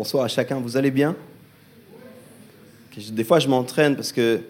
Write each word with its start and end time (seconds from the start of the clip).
Bonsoir 0.00 0.24
à 0.24 0.28
chacun, 0.28 0.58
vous 0.60 0.78
allez 0.78 0.90
bien? 0.90 1.14
Des 3.10 3.22
fois, 3.22 3.38
je 3.38 3.48
m'entraîne 3.48 3.96
parce 3.96 4.12
que 4.12 4.40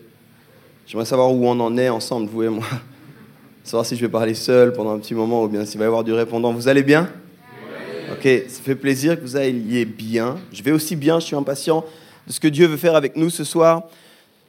j'aimerais 0.87 1.07
savoir 1.07 1.33
où 1.33 1.45
on 1.45 1.59
en 1.59 1.77
est 1.77 1.89
ensemble, 1.89 2.31
vous 2.31 2.45
et 2.45 2.49
moi. 2.49 2.65
Savoir 3.65 3.85
si 3.85 3.97
je 3.97 4.01
vais 4.01 4.09
parler 4.09 4.35
seul 4.35 4.73
pendant 4.73 4.93
un 4.93 5.01
petit 5.01 5.13
moment 5.13 5.43
ou 5.43 5.49
bien 5.49 5.67
s'il 5.67 5.81
va 5.81 5.87
y 5.87 5.89
avoir 5.89 6.05
du 6.05 6.13
répondant. 6.13 6.53
Vous 6.53 6.69
allez 6.69 6.85
bien? 6.85 7.11
Ok, 8.13 8.29
ça 8.47 8.63
fait 8.63 8.77
plaisir 8.77 9.17
que 9.17 9.23
vous 9.23 9.35
alliez 9.35 9.85
bien. 9.85 10.39
Je 10.53 10.63
vais 10.63 10.71
aussi 10.71 10.95
bien, 10.95 11.19
je 11.19 11.27
suis 11.27 11.35
impatient 11.35 11.85
de 12.29 12.33
ce 12.33 12.39
que 12.39 12.47
Dieu 12.47 12.69
veut 12.69 12.77
faire 12.77 12.95
avec 12.95 13.17
nous 13.17 13.29
ce 13.29 13.43
soir. 13.43 13.89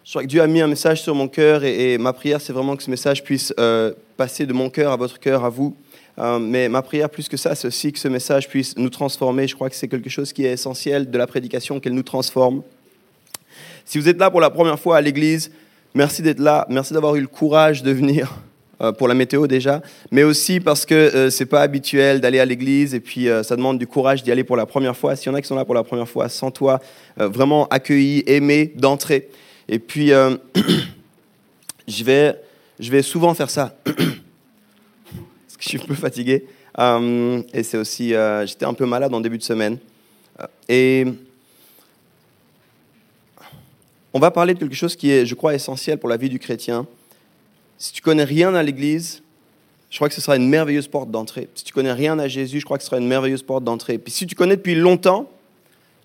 Je 0.05 0.11
crois 0.11 0.21
que 0.21 0.27
Dieu 0.27 0.43
a 0.43 0.45
mis 0.45 0.61
un 0.61 0.67
message 0.67 1.01
sur 1.01 1.15
mon 1.15 1.27
cœur 1.27 1.63
et, 1.63 1.97
ma 1.97 2.13
prière, 2.13 2.39
c'est 2.39 2.53
vraiment 2.53 2.75
que 2.75 2.83
ce 2.83 2.91
message 2.91 3.23
puisse 3.23 3.55
euh, 3.59 3.91
passer 4.17 4.45
de 4.45 4.53
mon 4.53 4.69
cœur 4.69 4.91
à 4.91 4.97
votre 4.97 5.19
cœur, 5.19 5.45
à 5.45 5.49
vous. 5.49 5.75
Euh, 6.19 6.39
mais 6.39 6.69
ma 6.69 6.81
prière, 6.81 7.09
plus 7.09 7.27
que 7.29 7.37
ça, 7.37 7.55
c'est 7.55 7.67
aussi 7.67 7.91
que 7.91 7.99
ce 7.99 8.07
message 8.07 8.47
puisse 8.47 8.77
nous 8.77 8.89
transformer. 8.89 9.47
Je 9.47 9.55
crois 9.55 9.69
que 9.69 9.75
c'est 9.75 9.87
quelque 9.87 10.09
chose 10.09 10.33
qui 10.33 10.45
est 10.45 10.51
essentiel 10.51 11.09
de 11.09 11.17
la 11.17 11.27
prédication, 11.27 11.79
qu'elle 11.79 11.93
nous 11.93 12.03
transforme. 12.03 12.63
Si 13.85 13.97
vous 13.97 14.07
êtes 14.07 14.19
là 14.19 14.29
pour 14.29 14.41
la 14.41 14.49
première 14.49 14.79
fois 14.79 14.97
à 14.97 15.01
l'église, 15.01 15.51
merci 15.93 16.21
d'être 16.21 16.39
là. 16.39 16.65
Merci 16.69 16.93
d'avoir 16.93 17.15
eu 17.15 17.21
le 17.21 17.27
courage 17.27 17.83
de 17.83 17.91
venir 17.91 18.39
euh, 18.81 18.91
pour 18.91 19.07
la 19.07 19.13
météo 19.13 19.45
déjà, 19.45 19.81
mais 20.09 20.23
aussi 20.23 20.59
parce 20.59 20.87
que 20.87 20.95
euh, 20.95 21.29
c'est 21.29 21.45
pas 21.45 21.61
habituel 21.61 22.19
d'aller 22.19 22.39
à 22.39 22.45
l'église 22.45 22.95
et 22.95 22.99
puis 22.99 23.29
euh, 23.29 23.43
ça 23.43 23.55
demande 23.55 23.77
du 23.77 23.85
courage 23.85 24.23
d'y 24.23 24.31
aller 24.31 24.43
pour 24.43 24.55
la 24.55 24.65
première 24.65 24.97
fois. 24.97 25.15
S'il 25.15 25.27
y 25.27 25.29
en 25.29 25.35
a 25.35 25.41
qui 25.41 25.47
sont 25.47 25.55
là 25.55 25.65
pour 25.65 25.75
la 25.75 25.83
première 25.83 26.09
fois, 26.09 26.29
sans 26.29 26.49
toi, 26.49 26.79
vraiment 27.15 27.67
accueillis, 27.67 28.23
aimés 28.25 28.73
d'entrée. 28.75 29.29
Et 29.69 29.77
puis, 29.77 30.07
je, 31.87 32.03
vais, 32.03 32.35
je 32.79 32.89
vais 32.89 33.03
souvent 33.03 33.35
faire 33.35 33.51
ça. 33.51 33.75
Je 35.61 35.69
suis 35.69 35.79
un 35.79 35.85
peu 35.85 35.93
fatigué. 35.93 36.45
Euh, 36.79 37.41
et 37.53 37.63
c'est 37.63 37.77
aussi, 37.77 38.13
euh, 38.15 38.45
j'étais 38.45 38.65
un 38.65 38.73
peu 38.73 38.85
malade 38.85 39.13
en 39.13 39.21
début 39.21 39.37
de 39.37 39.43
semaine. 39.43 39.77
Euh, 40.39 40.47
Et 40.67 41.05
on 44.11 44.19
va 44.19 44.31
parler 44.31 44.55
de 44.55 44.59
quelque 44.59 44.75
chose 44.75 44.95
qui 44.95 45.11
est, 45.11 45.25
je 45.25 45.35
crois, 45.35 45.53
essentiel 45.53 45.99
pour 45.99 46.09
la 46.09 46.17
vie 46.17 46.29
du 46.29 46.39
chrétien. 46.39 46.87
Si 47.77 47.93
tu 47.93 48.01
connais 48.01 48.23
rien 48.23 48.55
à 48.55 48.63
l'Église, 48.63 49.21
je 49.91 49.97
crois 49.97 50.09
que 50.09 50.15
ce 50.15 50.21
sera 50.21 50.35
une 50.35 50.49
merveilleuse 50.49 50.87
porte 50.87 51.11
d'entrée. 51.11 51.47
Si 51.53 51.63
tu 51.63 51.73
connais 51.73 51.93
rien 51.93 52.17
à 52.17 52.27
Jésus, 52.27 52.59
je 52.59 52.65
crois 52.65 52.77
que 52.77 52.83
ce 52.83 52.89
sera 52.89 52.99
une 52.99 53.07
merveilleuse 53.07 53.43
porte 53.43 53.63
d'entrée. 53.63 53.99
Puis 53.99 54.11
si 54.11 54.25
tu 54.25 54.35
connais 54.35 54.55
depuis 54.55 54.75
longtemps, 54.75 55.29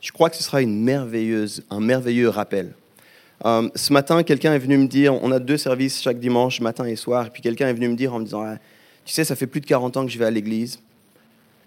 je 0.03 0.13
crois 0.13 0.29
que 0.29 0.37
ce 0.37 0.43
sera 0.43 0.61
une 0.61 0.83
merveilleuse, 0.83 1.65
un 1.71 1.81
merveilleux 1.81 2.29
rappel. 2.29 2.75
Ce 3.43 3.93
matin, 3.93 4.23
quelqu'un 4.23 4.55
est 4.55 4.59
venu 4.59 4.77
me 4.79 4.87
dire, 4.87 5.15
on 5.23 5.31
a 5.31 5.39
deux 5.39 5.59
services 5.59 6.03
chaque 6.03 6.19
dimanche, 6.19 6.61
matin 6.61 6.87
et 6.87 6.97
soir, 6.97 7.27
et 7.27 7.31
puis 7.31 7.43
quelqu'un 7.43 7.69
est 7.69 7.75
venu 7.75 7.89
me 7.89 7.97
dire 7.97 8.15
en 8.15 8.19
me 8.19 8.25
disant, 8.25 8.57
tu 9.07 9.13
sais, 9.13 9.25
ça 9.25 9.37
fait 9.37 9.47
plus 9.47 9.61
de 9.61 9.67
40 9.67 9.97
ans 9.97 10.05
que 10.05 10.11
je 10.11 10.19
vais 10.19 10.25
à 10.25 10.31
l'église. 10.31 10.81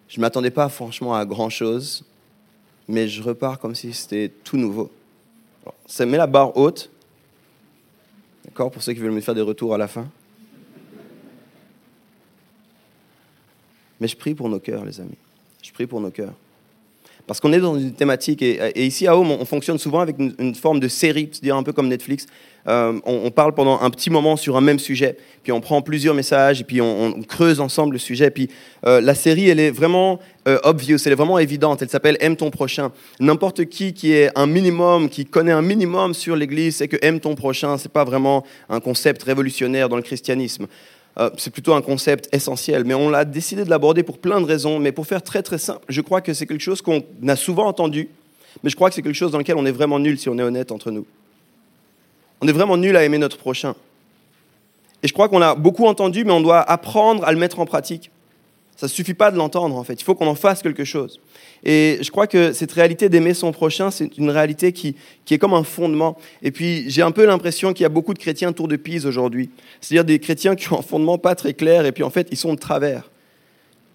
Je 0.09 0.19
ne 0.19 0.21
m'attendais 0.21 0.51
pas 0.51 0.67
franchement 0.67 1.15
à 1.15 1.25
grand-chose, 1.25 2.03
mais 2.87 3.07
je 3.07 3.23
repars 3.23 3.59
comme 3.59 3.73
si 3.73 3.93
c'était 3.93 4.29
tout 4.43 4.57
nouveau. 4.57 4.91
Ça 5.85 6.05
met 6.05 6.17
la 6.17 6.27
barre 6.27 6.57
haute, 6.57 6.91
d'accord, 8.43 8.69
pour 8.69 8.83
ceux 8.83 8.93
qui 8.93 8.99
veulent 8.99 9.11
me 9.11 9.21
faire 9.21 9.35
des 9.35 9.41
retours 9.41 9.73
à 9.73 9.77
la 9.77 9.87
fin. 9.87 10.07
Mais 14.01 14.07
je 14.07 14.17
prie 14.17 14.35
pour 14.35 14.49
nos 14.49 14.59
cœurs, 14.59 14.83
les 14.83 14.99
amis. 14.99 15.17
Je 15.61 15.71
prie 15.71 15.87
pour 15.87 16.01
nos 16.01 16.11
cœurs. 16.11 16.33
Parce 17.25 17.39
qu'on 17.39 17.53
est 17.53 17.59
dans 17.59 17.77
une 17.77 17.93
thématique, 17.93 18.41
et, 18.41 18.55
et 18.75 18.85
ici 18.85 19.07
à 19.07 19.15
Home, 19.15 19.31
on 19.31 19.45
fonctionne 19.45 19.77
souvent 19.77 19.99
avec 19.99 20.19
une, 20.19 20.35
une 20.39 20.55
forme 20.55 20.79
de 20.79 20.87
série, 20.89 21.29
c'est-à-dire 21.31 21.55
un 21.55 21.63
peu 21.63 21.71
comme 21.71 21.87
Netflix. 21.87 22.25
Euh, 22.67 22.99
on, 23.05 23.31
parle 23.31 23.53
pendant 23.53 23.79
un 23.81 23.89
petit 23.89 24.09
moment 24.09 24.35
sur 24.35 24.57
un 24.57 24.61
même 24.61 24.79
sujet, 24.79 25.17
puis 25.43 25.51
on 25.51 25.61
prend 25.61 25.81
plusieurs 25.81 26.13
messages, 26.13 26.61
et 26.61 26.63
puis 26.63 26.81
on, 26.81 27.21
creuse 27.23 27.59
ensemble 27.59 27.93
le 27.93 27.99
sujet. 27.99 28.29
Puis 28.31 28.49
euh, 28.85 29.01
la 29.01 29.15
série, 29.15 29.49
elle 29.49 29.59
est 29.59 29.71
vraiment 29.71 30.19
euh, 30.47 30.59
obvious, 30.63 30.97
elle 31.05 31.13
est 31.13 31.15
vraiment 31.15 31.39
évidente. 31.39 31.81
Elle 31.81 31.89
s'appelle 31.89 32.17
Aime 32.19 32.35
ton 32.35 32.51
prochain. 32.51 32.91
N'importe 33.19 33.65
qui 33.65 33.93
qui 33.93 34.13
est 34.13 34.29
un 34.35 34.45
minimum, 34.45 35.09
qui 35.09 35.25
connaît 35.25 35.51
un 35.51 35.61
minimum 35.61 36.13
sur 36.13 36.35
l'Église, 36.35 36.77
c'est 36.77 36.87
que 36.87 36.97
Aime 37.01 37.19
ton 37.19 37.35
prochain, 37.35 37.77
c'est 37.77 37.91
pas 37.91 38.03
vraiment 38.03 38.43
un 38.69 38.79
concept 38.79 39.23
révolutionnaire 39.23 39.89
dans 39.89 39.97
le 39.97 40.03
christianisme. 40.03 40.67
C'est 41.35 41.51
plutôt 41.51 41.73
un 41.73 41.81
concept 41.81 42.33
essentiel, 42.33 42.85
mais 42.85 42.93
on 42.93 43.13
a 43.13 43.25
décidé 43.25 43.65
de 43.65 43.69
l'aborder 43.69 44.03
pour 44.03 44.19
plein 44.19 44.39
de 44.39 44.45
raisons. 44.45 44.79
Mais 44.79 44.93
pour 44.93 45.05
faire 45.05 45.21
très 45.21 45.41
très 45.41 45.57
simple, 45.57 45.83
je 45.89 45.99
crois 45.99 46.21
que 46.21 46.33
c'est 46.33 46.45
quelque 46.45 46.61
chose 46.61 46.81
qu'on 46.81 47.03
a 47.27 47.35
souvent 47.35 47.67
entendu, 47.67 48.07
mais 48.63 48.69
je 48.69 48.75
crois 48.77 48.87
que 48.87 48.95
c'est 48.95 49.01
quelque 49.01 49.15
chose 49.15 49.31
dans 49.33 49.37
lequel 49.37 49.57
on 49.57 49.65
est 49.65 49.71
vraiment 49.71 49.99
nul 49.99 50.17
si 50.17 50.29
on 50.29 50.37
est 50.37 50.43
honnête 50.43 50.71
entre 50.71 50.91
nous. 50.91 51.05
On 52.41 52.47
est 52.47 52.51
vraiment 52.51 52.77
nul 52.77 52.95
à 52.95 53.03
aimer 53.03 53.17
notre 53.17 53.37
prochain. 53.37 53.75
Et 55.03 55.07
je 55.07 55.13
crois 55.13 55.29
qu'on 55.29 55.41
a 55.41 55.55
beaucoup 55.55 55.85
entendu, 55.85 56.25
mais 56.25 56.31
on 56.31 56.41
doit 56.41 56.61
apprendre 56.61 57.23
à 57.23 57.31
le 57.31 57.37
mettre 57.37 57.59
en 57.59 57.65
pratique. 57.65 58.11
Ça 58.75 58.85
ne 58.85 58.89
suffit 58.89 59.13
pas 59.13 59.29
de 59.29 59.37
l'entendre, 59.37 59.75
en 59.75 59.83
fait. 59.83 59.99
Il 59.99 60.03
faut 60.05 60.15
qu'on 60.15 60.27
en 60.27 60.35
fasse 60.35 60.61
quelque 60.61 60.85
chose. 60.85 61.19
Et 61.65 61.99
je 62.01 62.09
crois 62.11 62.27
que 62.27 62.53
cette 62.53 62.71
réalité 62.71 63.09
d'aimer 63.09 63.33
son 63.33 63.51
prochain, 63.51 63.91
c'est 63.91 64.17
une 64.17 64.29
réalité 64.29 64.71
qui, 64.71 64.95
qui 65.25 65.33
est 65.33 65.37
comme 65.37 65.53
un 65.53 65.63
fondement. 65.63 66.17
Et 66.41 66.51
puis, 66.51 66.89
j'ai 66.89 67.01
un 67.01 67.11
peu 67.11 67.25
l'impression 67.25 67.73
qu'il 67.73 67.83
y 67.83 67.85
a 67.85 67.89
beaucoup 67.89 68.13
de 68.13 68.19
chrétiens 68.19 68.53
tour 68.53 68.69
de 68.69 68.77
Pise 68.77 69.05
aujourd'hui. 69.05 69.49
C'est-à-dire 69.81 70.05
des 70.05 70.19
chrétiens 70.19 70.55
qui 70.55 70.71
ont 70.71 70.79
un 70.79 70.81
fondement 70.81 71.17
pas 71.17 71.35
très 71.35 71.53
clair, 71.53 71.85
et 71.85 71.91
puis 71.91 72.03
en 72.03 72.09
fait, 72.09 72.29
ils 72.31 72.37
sont 72.37 72.53
de 72.53 72.59
travers. 72.59 73.09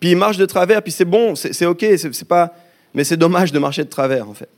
Puis 0.01 0.11
ils 0.11 0.17
marchent 0.17 0.37
de 0.37 0.45
travers, 0.45 0.83
puis 0.83 0.93
c'est 0.93 1.07
bon, 1.07 1.35
c'est 1.35 1.65
OK, 1.65 1.83
c'est 1.97 2.29
pas... 2.29 2.55
mais 2.93 3.05
c'est 3.05 3.17
dommage 3.17 3.53
de 3.53 3.59
marcher 3.59 3.85
de 3.85 3.89
travers, 3.89 4.29
en 4.29 4.35
fait. 4.35 4.51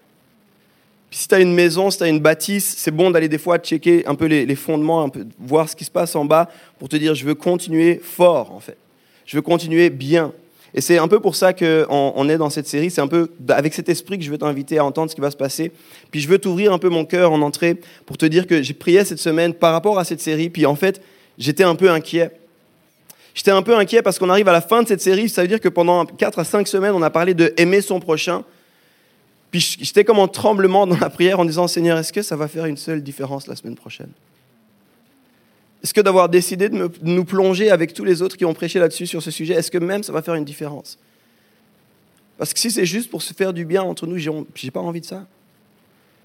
Si 1.11 1.29
tu 1.29 1.35
as 1.35 1.41
une 1.41 1.55
maison, 1.55 1.91
si 1.91 1.99
tu 1.99 2.05
as 2.05 2.09
une 2.09 2.21
bâtisse, 2.21 2.75
c'est 2.77 2.91
bon 2.91 3.11
d'aller 3.11 3.29
des 3.29 3.39
fois 3.39 3.59
checker 3.59 4.07
un 4.07 4.15
peu 4.15 4.27
les, 4.27 4.57
fondements, 4.57 5.03
un 5.03 5.09
peu, 5.09 5.25
voir 5.39 5.69
ce 5.69 5.77
qui 5.77 5.85
se 5.85 5.91
passe 5.91 6.17
en 6.17 6.25
bas, 6.25 6.51
pour 6.79 6.89
te 6.89 6.97
dire, 6.97 7.15
je 7.15 7.25
veux 7.25 7.35
continuer 7.35 8.01
fort, 8.03 8.53
en 8.53 8.61
fait. 8.61 8.77
Je 9.25 9.37
veux 9.37 9.43
continuer 9.43 9.91
bien. 9.91 10.33
Et 10.75 10.81
c'est 10.81 10.99
un 10.99 11.09
peu 11.09 11.21
pour 11.21 11.37
ça 11.37 11.53
qu'on 11.55 11.87
on 11.89 12.29
est 12.29 12.37
dans 12.37 12.51
cette 12.51 12.67
série. 12.67 12.91
C'est 12.91 13.01
un 13.01 13.09
peu 13.09 13.31
avec 13.49 13.73
cet 13.73 13.89
esprit 13.89 14.19
que 14.19 14.25
je 14.25 14.31
veux 14.31 14.39
t'inviter 14.39 14.79
à 14.79 14.85
entendre 14.85 15.11
ce 15.11 15.15
qui 15.15 15.23
va 15.23 15.31
se 15.31 15.37
passer. 15.37 15.73
Puis 16.11 16.21
je 16.21 16.29
veux 16.29 16.39
t'ouvrir 16.39 16.73
un 16.73 16.79
peu 16.79 16.91
mon 16.91 17.05
cœur 17.05 17.33
en 17.33 17.41
entrée 17.41 17.81
pour 18.05 18.19
te 18.19 18.27
dire 18.27 18.47
que 18.47 18.63
j'ai 18.63 18.75
prié 18.75 19.05
cette 19.05 19.19
semaine 19.19 19.55
par 19.55 19.73
rapport 19.73 19.99
à 19.99 20.05
cette 20.05 20.21
série. 20.21 20.51
Puis 20.51 20.67
en 20.67 20.77
fait, 20.77 21.01
j'étais 21.39 21.65
un 21.65 21.77
peu 21.77 21.91
inquiet. 21.91 22.31
J'étais 23.35 23.51
un 23.51 23.63
peu 23.63 23.77
inquiet 23.77 24.03
parce 24.03 24.19
qu'on 24.19 24.29
arrive 24.29 24.49
à 24.49 24.53
la 24.53 24.61
fin 24.61 24.83
de 24.83 24.89
cette 24.89 25.01
série. 25.01 25.29
Ça 25.29 25.43
veut 25.43 25.49
dire 25.49 25.61
que 25.61 25.69
pendant 25.69 26.05
4 26.05 26.39
à 26.39 26.45
5 26.45 26.69
semaines, 26.69 26.93
on 26.95 27.03
a 27.03 27.11
parlé 27.11 27.33
de 27.33 27.55
aimer 27.57 27.81
son 27.81 27.99
prochain. 27.99 28.45
J'étais 29.61 30.05
comme 30.05 30.19
en 30.19 30.29
tremblement 30.29 30.87
dans 30.87 30.99
la 30.99 31.11
prière 31.11 31.41
en 31.41 31.45
disant 31.45 31.69
Seigneur, 31.69 31.99
est-ce 31.99 32.13
que 32.13 32.23
ça 32.23 32.37
va 32.37 32.49
faire 32.49 32.67
une 32.67 32.77
seule 32.77 33.03
différence 33.03 33.47
la 33.47 33.57
semaine 33.57 33.77
prochaine? 33.77 34.11
Est-ce 35.83 35.95
que 35.95 36.01
d'avoir 36.01 36.29
décidé 36.29 36.69
de, 36.69 36.91
nous 37.03 37.25
plonger 37.25 37.71
avec 37.71 37.93
tous 37.93 38.05
les 38.05 38.23
autres 38.23 38.37
qui 38.37 38.45
ont 38.45 38.55
prêché 38.55 38.79
là-dessus 38.79 39.07
sur 39.07 39.23
ce 39.23 39.31
sujet, 39.31 39.55
est-ce 39.55 39.71
que 39.71 39.79
même 39.79 40.03
ça 40.03 40.13
va 40.13 40.23
faire 40.23 40.35
une 40.35 40.45
différence? 40.45 40.99
Parce 42.39 42.53
que 42.53 42.59
si 42.59 42.71
c'est 42.71 42.87
juste 42.87 43.11
pour 43.11 43.23
se 43.23 43.33
faire 43.33 43.53
du 43.53 43.65
bien 43.65 43.83
entre 43.83 44.07
nous, 44.07 44.19
j'ai 44.19 44.71
pas 44.71 44.81
envie 44.81 45.01
de 45.01 45.07
ça. 45.07 45.27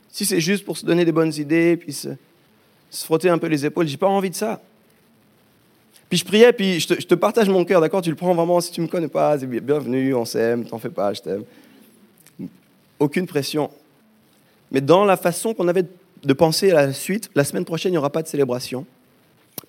Si 0.10 0.26
c'est 0.26 0.42
juste 0.42 0.66
pour 0.66 0.78
se 0.78 0.86
donner 0.86 1.06
des 1.06 1.12
bonnes 1.12 1.34
idées, 1.34 1.78
puis 1.78 1.94
se, 1.94 2.10
frotter 2.90 3.30
un 3.30 3.38
peu 3.38 3.48
les 3.48 3.66
épaules, 3.66 3.88
j'ai 3.88 3.98
pas 3.98 4.08
envie 4.08 4.30
de 4.30 4.36
ça. 4.36 4.62
Puis 6.10 6.18
je 6.18 6.26
priais, 6.26 6.52
puis 6.52 6.80
je 6.82 6.88
te, 6.88 7.16
partage 7.16 7.48
mon 7.48 7.64
cœur, 7.64 7.80
d'accord? 7.80 8.02
Tu 8.02 8.10
le 8.10 8.18
prends 8.18 8.34
vraiment, 8.34 8.60
si 8.60 8.72
tu 8.72 8.82
me 8.82 8.88
connais 8.88 9.08
pas, 9.08 9.40
c'est 9.40 9.48
bien- 9.48 9.62
bienvenue, 9.62 10.14
on 10.14 10.26
s'aime, 10.26 10.66
t'en 10.66 10.78
fais 10.78 10.90
pas, 10.90 11.14
je 11.14 11.22
t'aime. 11.22 11.44
Aucune 13.02 13.26
pression. 13.26 13.72
Mais 14.70 14.80
dans 14.80 15.06
la 15.06 15.18
façon 15.18 15.56
qu'on 15.56 15.68
avait 15.68 15.86
de 16.24 16.34
penser 16.34 16.70
à 16.70 16.86
la 16.86 16.94
suite, 16.94 17.32
la 17.34 17.44
semaine 17.44 17.66
prochaine, 17.66 17.90
il 17.90 17.96
n'y 17.96 17.98
aura 17.98 18.12
pas 18.12 18.22
de 18.22 18.28
célébration. 18.28 18.86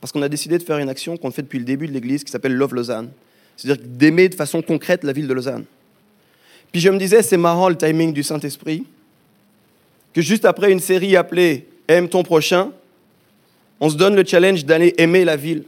Parce 0.02 0.12
qu'on 0.12 0.20
a 0.20 0.28
décidé 0.28 0.58
de 0.58 0.62
faire 0.62 0.76
une 0.76 0.90
action 0.90 1.16
qu'on 1.16 1.30
fait 1.30 1.40
depuis 1.40 1.58
le 1.58 1.64
début 1.64 1.86
de 1.86 1.92
l'Église 1.92 2.24
qui 2.24 2.30
s'appelle 2.30 2.52
Love 2.52 2.74
Lausanne. 2.74 3.10
C'est-à-dire 3.56 3.82
d'aimer 3.88 4.28
de 4.28 4.34
façon 4.34 4.60
concrète 4.60 5.02
la 5.02 5.14
ville 5.14 5.26
de 5.26 5.32
Lausanne. 5.32 5.64
Puis 6.72 6.82
je 6.82 6.90
me 6.90 6.98
disais, 6.98 7.22
c'est 7.22 7.38
marrant 7.38 7.70
le 7.70 7.76
timing 7.76 8.12
du 8.12 8.22
Saint-Esprit, 8.22 8.84
que 10.12 10.20
juste 10.20 10.44
après 10.44 10.70
une 10.70 10.80
série 10.80 11.16
appelée 11.16 11.66
Aime 11.88 12.10
ton 12.10 12.22
prochain, 12.22 12.70
on 13.80 13.88
se 13.88 13.96
donne 13.96 14.14
le 14.14 14.26
challenge 14.26 14.66
d'aller 14.66 14.94
aimer 14.98 15.24
la 15.24 15.36
ville. 15.36 15.64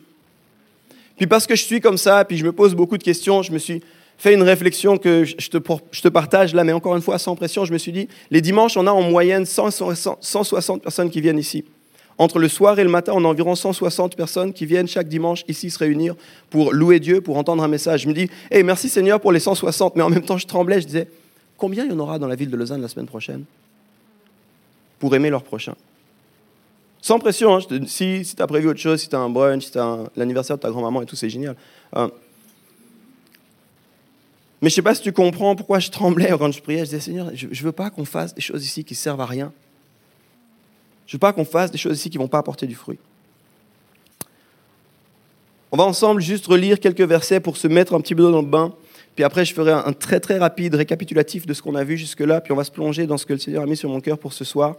Puis 1.16 1.26
parce 1.26 1.46
que 1.46 1.56
je 1.56 1.62
suis 1.62 1.80
comme 1.80 1.96
ça, 1.96 2.26
puis 2.26 2.36
je 2.36 2.44
me 2.44 2.52
pose 2.52 2.74
beaucoup 2.74 2.98
de 2.98 3.02
questions, 3.02 3.42
je 3.42 3.52
me 3.52 3.58
suis 3.58 3.82
fait 4.18 4.34
une 4.34 4.42
réflexion 4.42 4.96
que 4.96 5.24
je 5.24 5.48
te, 5.48 6.08
partage 6.08 6.54
là, 6.54 6.64
mais 6.64 6.72
encore 6.72 6.96
une 6.96 7.02
fois 7.02 7.18
sans 7.18 7.36
pression. 7.36 7.64
Je 7.64 7.72
me 7.72 7.78
suis 7.78 7.92
dit, 7.92 8.08
les 8.30 8.40
dimanches, 8.40 8.76
on 8.76 8.86
a 8.86 8.90
en 8.90 9.02
moyenne 9.02 9.44
100 9.44 9.70
100 9.70 10.18
160 10.20 10.82
personnes 10.82 11.10
qui 11.10 11.20
viennent 11.20 11.38
ici. 11.38 11.64
Entre 12.16 12.38
le 12.38 12.48
soir 12.48 12.78
et 12.78 12.84
le 12.84 12.90
matin, 12.90 13.12
on 13.16 13.24
a 13.24 13.28
environ 13.28 13.56
160 13.56 14.16
personnes 14.16 14.52
qui 14.52 14.66
viennent 14.66 14.86
chaque 14.86 15.08
dimanche 15.08 15.44
ici 15.48 15.68
se 15.70 15.78
réunir 15.78 16.14
pour 16.48 16.72
louer 16.72 17.00
Dieu, 17.00 17.20
pour 17.20 17.36
entendre 17.36 17.62
un 17.62 17.68
message. 17.68 18.02
Je 18.02 18.08
me 18.08 18.14
dis, 18.14 18.28
hey, 18.50 18.62
merci 18.62 18.88
Seigneur 18.88 19.20
pour 19.20 19.32
les 19.32 19.40
160, 19.40 19.96
mais 19.96 20.02
en 20.02 20.10
même 20.10 20.24
temps, 20.24 20.38
je 20.38 20.46
tremblais, 20.46 20.80
je 20.80 20.86
disais, 20.86 21.08
combien 21.58 21.84
il 21.84 21.90
y 21.90 21.94
en 21.94 21.98
aura 21.98 22.18
dans 22.18 22.28
la 22.28 22.36
ville 22.36 22.50
de 22.50 22.56
Lausanne 22.56 22.80
la 22.80 22.88
semaine 22.88 23.06
prochaine 23.06 23.44
pour 25.00 25.14
aimer 25.16 25.30
leur 25.30 25.42
prochain? 25.42 25.74
Sans 27.02 27.18
pression, 27.18 27.56
hein, 27.56 27.60
si, 27.86 28.24
si 28.24 28.36
tu 28.36 28.42
as 28.42 28.46
prévu 28.46 28.68
autre 28.68 28.80
chose, 28.80 29.00
si 29.00 29.08
tu 29.08 29.16
as 29.16 29.18
un 29.18 29.28
brunch, 29.28 29.64
si 29.64 29.72
tu 29.72 29.78
as 29.78 29.98
l'anniversaire 30.16 30.56
de 30.56 30.62
ta 30.62 30.70
grand-maman 30.70 31.02
et 31.02 31.06
tout, 31.06 31.16
c'est 31.16 31.28
génial. 31.28 31.56
Hein. 31.92 32.10
Mais 34.64 34.70
je 34.70 34.72
ne 34.72 34.76
sais 34.76 34.82
pas 34.82 34.94
si 34.94 35.02
tu 35.02 35.12
comprends 35.12 35.54
pourquoi 35.54 35.78
je 35.78 35.90
tremblais 35.90 36.30
quand 36.38 36.50
je 36.50 36.62
priais. 36.62 36.78
Je 36.78 36.84
disais, 36.84 37.00
Seigneur, 37.00 37.30
je 37.34 37.48
ne 37.48 37.54
veux 37.54 37.72
pas 37.72 37.90
qu'on 37.90 38.06
fasse 38.06 38.34
des 38.34 38.40
choses 38.40 38.64
ici 38.64 38.82
qui 38.82 38.94
servent 38.94 39.20
à 39.20 39.26
rien. 39.26 39.52
Je 41.06 41.10
ne 41.10 41.16
veux 41.16 41.18
pas 41.18 41.34
qu'on 41.34 41.44
fasse 41.44 41.70
des 41.70 41.76
choses 41.76 41.98
ici 41.98 42.08
qui 42.08 42.16
ne 42.16 42.22
vont 42.22 42.28
pas 42.28 42.38
apporter 42.38 42.66
du 42.66 42.74
fruit. 42.74 42.98
On 45.70 45.76
va 45.76 45.84
ensemble 45.84 46.22
juste 46.22 46.46
relire 46.46 46.80
quelques 46.80 47.02
versets 47.02 47.40
pour 47.40 47.58
se 47.58 47.68
mettre 47.68 47.92
un 47.92 48.00
petit 48.00 48.14
peu 48.14 48.22
dans 48.22 48.40
le 48.40 48.46
bain. 48.46 48.72
Puis 49.14 49.22
après, 49.22 49.44
je 49.44 49.52
ferai 49.52 49.72
un 49.72 49.92
très 49.92 50.18
très 50.18 50.38
rapide 50.38 50.76
récapitulatif 50.76 51.44
de 51.44 51.52
ce 51.52 51.60
qu'on 51.60 51.74
a 51.74 51.84
vu 51.84 51.98
jusque-là. 51.98 52.40
Puis 52.40 52.54
on 52.54 52.56
va 52.56 52.64
se 52.64 52.70
plonger 52.70 53.06
dans 53.06 53.18
ce 53.18 53.26
que 53.26 53.34
le 53.34 53.38
Seigneur 53.40 53.64
a 53.64 53.66
mis 53.66 53.76
sur 53.76 53.90
mon 53.90 54.00
cœur 54.00 54.16
pour 54.16 54.32
ce 54.32 54.46
soir. 54.46 54.76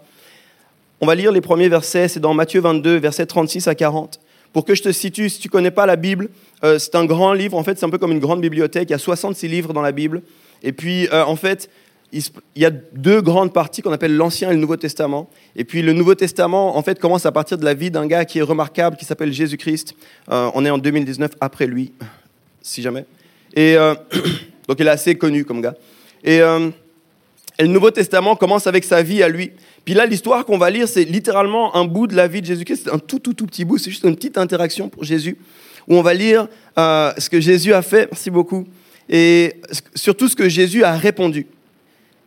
On 1.00 1.06
va 1.06 1.14
lire 1.14 1.32
les 1.32 1.42
premiers 1.42 1.70
versets. 1.70 2.08
C'est 2.08 2.20
dans 2.20 2.34
Matthieu 2.34 2.60
22, 2.60 2.96
versets 2.96 3.28
36 3.28 3.68
à 3.68 3.76
40. 3.76 4.20
Pour 4.54 4.66
que 4.66 4.76
je 4.76 4.84
te 4.84 4.92
situe, 4.92 5.30
si 5.30 5.40
tu 5.40 5.50
connais 5.50 5.72
pas 5.72 5.86
la 5.86 5.96
Bible, 5.96 6.30
euh, 6.64 6.80
c'est 6.80 6.96
un 6.96 7.06
grand 7.06 7.34
livre. 7.34 7.58
En 7.58 7.64
fait, 7.64 7.78
c'est 7.78 7.86
un 7.86 7.90
peu 7.90 7.98
comme 7.98 8.12
une 8.12 8.20
grande 8.20 8.42
bibliothèque. 8.42 8.90
Il 8.90 8.92
y 8.92 8.96
a 8.96 9.00
66 9.00 9.48
livres 9.48 9.74
dans 9.74 9.82
la 9.82 9.92
Bible. 9.92 10.22
Et 10.64 10.72
puis, 10.72 11.08
euh, 11.12 11.24
en 11.26 11.36
fait, 11.36 11.70
il 12.12 12.22
y 12.56 12.66
a 12.66 12.70
deux 12.70 13.22
grandes 13.22 13.52
parties 13.52 13.82
qu'on 13.82 13.92
appelle 13.92 14.16
l'Ancien 14.16 14.50
et 14.50 14.54
le 14.54 14.60
Nouveau 14.60 14.78
Testament. 14.78 15.30
Et 15.56 15.66
puis 15.66 15.82
le 15.82 15.92
Nouveau 15.92 16.16
Testament, 16.16 16.78
en 16.78 16.82
fait, 16.82 17.00
commence 17.00 17.26
à 17.26 17.32
partir 17.32 17.58
de 17.58 17.66
la 17.66 17.74
vie 17.74 17.92
d'un 17.92 18.08
gars 18.08 18.24
qui 18.24 18.40
est 18.40 18.44
remarquable, 18.44 18.96
qui 18.96 19.06
s'appelle 19.06 19.34
Jésus-Christ. 19.34 19.96
Euh, 20.32 20.50
on 20.54 20.64
est 20.66 20.70
en 20.70 20.78
2019 20.78 21.32
après 21.42 21.68
lui, 21.68 21.92
si 22.62 22.82
jamais. 22.82 23.06
Et 23.56 23.76
donc 24.68 24.78
il 24.80 24.88
est 24.88 24.92
assez 24.92 25.16
connu 25.16 25.44
comme 25.44 25.62
gars. 25.62 25.76
Et, 26.24 26.40
le 27.58 27.68
Nouveau 27.68 27.90
Testament 27.90 28.36
commence 28.36 28.68
avec 28.68 28.84
sa 28.84 29.02
vie 29.02 29.24
à 29.24 29.30
lui. 29.30 29.52
Puis 29.86 29.94
là, 29.94 30.08
l'histoire 30.08 30.46
qu'on 30.46 30.58
va 30.58 30.72
lire, 30.72 30.88
c'est 30.88 31.04
littéralement 31.04 31.76
un 31.76 31.86
bout 31.86 32.08
de 32.08 32.16
la 32.16 32.28
vie 32.28 32.42
de 32.42 32.48
Jésus-Christ. 32.48 32.82
C'est 32.86 32.92
un 32.92 32.98
tout, 32.98 33.20
tout, 33.20 33.34
tout 33.34 33.46
petit 33.46 33.64
bout. 33.64 33.78
C'est 33.78 33.92
juste 33.92 34.04
une 34.04 34.16
petite 34.16 34.38
interaction 34.38 34.90
pour 34.90 35.04
Jésus, 35.04 35.38
où 35.88 35.96
on 35.96 36.02
va 36.02 36.16
lire 36.16 36.48
ce 36.76 37.30
que 37.30 37.40
Jésus 37.40 37.72
a 37.72 37.84
fait. 37.84 38.08
Merci 38.12 38.32
beaucoup. 38.32 38.66
Et 39.08 39.54
surtout 39.94 40.28
ce 40.28 40.36
que 40.36 40.50
Jésus 40.50 40.84
a 40.84 40.96
répondu. 40.96 41.46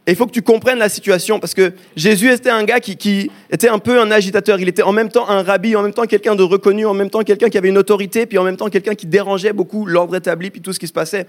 Et 0.06 0.12
il 0.12 0.16
faut 0.16 0.26
que 0.26 0.32
tu 0.32 0.40
comprennes 0.40 0.78
la 0.78 0.88
situation 0.88 1.38
parce 1.38 1.52
que 1.52 1.72
Jésus 1.94 2.30
était 2.30 2.48
un 2.48 2.64
gars 2.64 2.80
qui, 2.80 3.30
était 3.50 3.68
un 3.68 3.78
peu 3.78 4.00
un 4.00 4.10
agitateur. 4.10 4.58
Il 4.58 4.66
était 4.66 4.82
en 4.82 4.92
même 4.92 5.10
temps 5.10 5.28
un 5.28 5.42
rabbi, 5.42 5.76
en 5.76 5.82
même 5.82 5.92
temps 5.92 6.06
quelqu'un 6.06 6.34
de 6.34 6.42
reconnu, 6.42 6.86
en 6.86 6.94
même 6.94 7.10
temps 7.10 7.22
quelqu'un 7.22 7.50
qui 7.50 7.58
avait 7.58 7.68
une 7.68 7.76
autorité, 7.76 8.24
puis 8.24 8.38
en 8.38 8.44
même 8.44 8.56
temps 8.56 8.70
quelqu'un 8.70 8.94
qui 8.94 9.06
dérangeait 9.06 9.52
beaucoup 9.52 9.84
l'ordre 9.84 10.16
établi, 10.16 10.48
puis 10.48 10.62
tout 10.62 10.72
ce 10.72 10.78
qui 10.78 10.86
se 10.86 10.94
passait. 10.94 11.26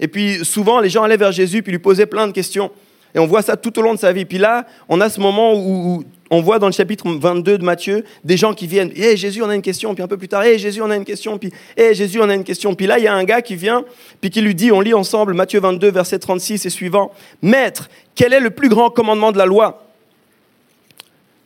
Et 0.00 0.08
puis 0.08 0.46
souvent, 0.46 0.80
les 0.80 0.88
gens 0.88 1.02
allaient 1.02 1.18
vers 1.18 1.32
Jésus, 1.32 1.62
puis 1.62 1.72
lui 1.72 1.78
posaient 1.78 2.06
plein 2.06 2.26
de 2.26 2.32
questions. 2.32 2.70
Et 3.14 3.18
on 3.18 3.26
voit 3.26 3.42
ça 3.42 3.56
tout 3.56 3.78
au 3.78 3.82
long 3.82 3.94
de 3.94 3.98
sa 3.98 4.12
vie. 4.12 4.24
Puis 4.24 4.38
là, 4.38 4.66
on 4.88 5.00
a 5.00 5.08
ce 5.08 5.20
moment 5.20 5.54
où, 5.54 6.04
on 6.30 6.40
voit 6.40 6.58
dans 6.58 6.66
le 6.66 6.72
chapitre 6.72 7.06
22 7.10 7.58
de 7.58 7.64
Matthieu 7.64 8.04
des 8.24 8.38
gens 8.38 8.54
qui 8.54 8.66
viennent. 8.66 8.90
Hé 8.96 9.18
Jésus, 9.18 9.42
on 9.42 9.50
a 9.50 9.54
une 9.54 9.60
question. 9.60 9.94
Puis 9.94 10.02
un 10.02 10.08
peu 10.08 10.16
plus 10.16 10.28
tard, 10.28 10.42
hé 10.44 10.58
Jésus, 10.58 10.80
on 10.80 10.90
a 10.90 10.96
une 10.96 11.04
question. 11.04 11.36
Puis 11.36 11.52
hé 11.76 11.92
Jésus, 11.92 12.20
on 12.22 12.28
a 12.30 12.34
une 12.34 12.44
question. 12.44 12.74
Puis 12.74 12.86
là, 12.86 12.98
il 12.98 13.04
y 13.04 13.06
a 13.06 13.14
un 13.14 13.24
gars 13.24 13.42
qui 13.42 13.54
vient, 13.54 13.84
puis 14.20 14.30
qui 14.30 14.40
lui 14.40 14.54
dit, 14.54 14.72
on 14.72 14.80
lit 14.80 14.94
ensemble 14.94 15.34
Matthieu 15.34 15.60
22, 15.60 15.90
verset 15.90 16.18
36 16.18 16.64
et 16.64 16.70
suivant 16.70 17.12
Maître, 17.42 17.90
quel 18.14 18.32
est 18.32 18.40
le 18.40 18.48
plus 18.48 18.70
grand 18.70 18.88
commandement 18.88 19.30
de 19.30 19.36
la 19.36 19.44
loi? 19.44 19.86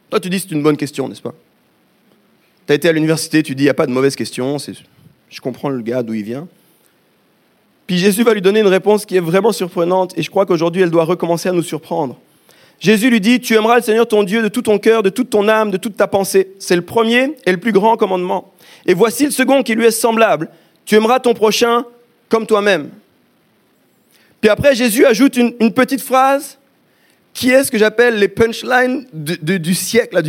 Toi, 0.08 0.20
tu 0.20 0.30
dis 0.30 0.38
c'est 0.38 0.52
une 0.52 0.62
bonne 0.62 0.76
question, 0.76 1.08
n'est-ce 1.08 1.22
pas? 1.22 1.34
Tu 2.68 2.72
as 2.72 2.76
été 2.76 2.88
à 2.88 2.92
l'université, 2.92 3.42
tu 3.42 3.56
dis 3.56 3.64
il 3.64 3.66
n'y 3.66 3.70
a 3.70 3.74
pas 3.74 3.86
de 3.86 3.92
mauvaise 3.92 4.14
question. 4.14 4.56
Je 5.28 5.40
comprends 5.40 5.68
le 5.68 5.82
gars 5.82 6.04
d'où 6.04 6.14
il 6.14 6.22
vient. 6.22 6.46
Puis 7.86 7.98
Jésus 7.98 8.22
va 8.22 8.34
lui 8.34 8.42
donner 8.42 8.60
une 8.60 8.66
réponse 8.66 9.06
qui 9.06 9.16
est 9.16 9.20
vraiment 9.20 9.52
surprenante 9.52 10.16
et 10.18 10.22
je 10.22 10.30
crois 10.30 10.46
qu'aujourd'hui 10.46 10.82
elle 10.82 10.90
doit 10.90 11.04
recommencer 11.04 11.48
à 11.48 11.52
nous 11.52 11.62
surprendre. 11.62 12.18
Jésus 12.78 13.08
lui 13.08 13.20
dit, 13.20 13.40
tu 13.40 13.54
aimeras 13.54 13.76
le 13.76 13.82
Seigneur 13.82 14.06
ton 14.06 14.22
Dieu 14.22 14.42
de 14.42 14.48
tout 14.48 14.62
ton 14.62 14.78
cœur, 14.78 15.02
de 15.02 15.08
toute 15.08 15.30
ton 15.30 15.48
âme, 15.48 15.70
de 15.70 15.76
toute 15.76 15.96
ta 15.96 16.06
pensée. 16.06 16.52
C'est 16.58 16.76
le 16.76 16.82
premier 16.82 17.34
et 17.46 17.52
le 17.52 17.56
plus 17.56 17.72
grand 17.72 17.96
commandement. 17.96 18.52
Et 18.84 18.92
voici 18.92 19.24
le 19.24 19.30
second 19.30 19.62
qui 19.62 19.74
lui 19.74 19.86
est 19.86 19.90
semblable. 19.90 20.50
Tu 20.84 20.94
aimeras 20.94 21.20
ton 21.20 21.32
prochain 21.32 21.84
comme 22.28 22.46
toi-même. 22.46 22.90
Puis 24.40 24.50
après, 24.50 24.74
Jésus 24.74 25.06
ajoute 25.06 25.36
une, 25.36 25.72
petite 25.72 26.02
phrase 26.02 26.58
qui 27.32 27.50
est 27.50 27.64
ce 27.64 27.70
que 27.70 27.78
j'appelle 27.78 28.18
les 28.18 28.28
punchlines 28.28 29.06
du 29.12 29.74
siècle, 29.74 30.20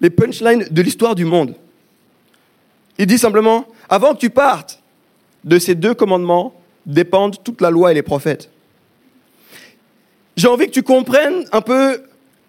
les 0.00 0.10
punchlines 0.10 0.66
de 0.70 0.82
l'histoire 0.82 1.14
du 1.14 1.24
monde? 1.24 1.54
Il 2.98 3.06
dit 3.06 3.18
simplement, 3.18 3.66
avant 3.88 4.14
que 4.14 4.20
tu 4.20 4.30
partes 4.30 4.80
de 5.44 5.58
ces 5.58 5.74
deux 5.74 5.94
commandements, 5.94 6.54
dépendent 6.86 7.42
toute 7.42 7.60
la 7.60 7.70
loi 7.70 7.90
et 7.90 7.94
les 7.94 8.02
prophètes. 8.02 8.50
J'ai 10.36 10.48
envie 10.48 10.66
que 10.66 10.72
tu 10.72 10.82
comprennes 10.82 11.44
un 11.52 11.60
peu 11.60 12.00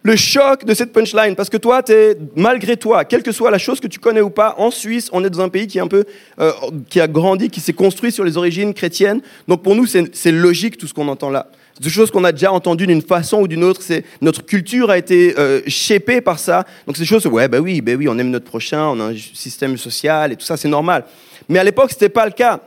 le 0.03 0.15
choc 0.15 0.63
de 0.63 0.73
cette 0.73 0.93
punchline, 0.93 1.35
parce 1.35 1.49
que 1.49 1.57
toi, 1.57 1.81
es, 1.89 2.17
malgré 2.35 2.77
toi, 2.77 3.03
quelle 3.03 3.23
que 3.23 3.33
soit 3.33 3.51
la 3.51 3.57
chose 3.57 3.81
que 3.81 3.87
tu 3.87 3.99
connais 3.99 4.21
ou 4.21 4.29
pas, 4.29 4.55
en 4.57 4.71
Suisse, 4.71 5.09
on 5.11 5.21
est 5.25 5.29
dans 5.29 5.41
un 5.41 5.49
pays 5.49 5.67
qui, 5.67 5.79
est 5.79 5.81
un 5.81 5.87
peu, 5.87 6.05
euh, 6.39 6.51
qui 6.89 7.01
a 7.01 7.07
grandi, 7.07 7.49
qui 7.49 7.59
s'est 7.59 7.73
construit 7.73 8.13
sur 8.13 8.23
les 8.23 8.37
origines 8.37 8.73
chrétiennes. 8.73 9.21
Donc 9.49 9.63
pour 9.63 9.75
nous, 9.75 9.85
c'est 9.85 10.31
logique 10.31 10.77
tout 10.77 10.87
ce 10.87 10.93
qu'on 10.93 11.09
entend 11.09 11.29
là. 11.29 11.47
C'est 11.73 11.83
des 11.83 11.89
choses 11.89 12.09
qu'on 12.09 12.23
a 12.23 12.31
déjà 12.31 12.53
entendues 12.53 12.87
d'une 12.87 13.01
façon 13.01 13.41
ou 13.41 13.47
d'une 13.49 13.65
autre. 13.65 13.81
C'est 13.81 14.05
notre 14.21 14.45
culture 14.45 14.89
a 14.89 14.97
été 14.97 15.37
euh, 15.37 15.61
shapée 15.67 16.21
par 16.21 16.39
ça. 16.39 16.65
Donc 16.87 16.97
des 16.97 17.05
choses, 17.05 17.25
ouais, 17.27 17.49
bah 17.49 17.59
oui, 17.59 17.81
bah 17.81 17.91
oui, 17.97 18.07
on 18.07 18.17
aime 18.17 18.29
notre 18.29 18.45
prochain, 18.45 18.87
on 18.87 18.99
a 19.01 19.03
un 19.11 19.15
système 19.33 19.77
social 19.77 20.31
et 20.31 20.37
tout 20.37 20.45
ça, 20.45 20.55
c'est 20.55 20.69
normal. 20.69 21.03
Mais 21.49 21.59
à 21.59 21.65
l'époque, 21.65 21.91
c'était 21.91 22.07
pas 22.07 22.25
le 22.25 22.31
cas. 22.31 22.61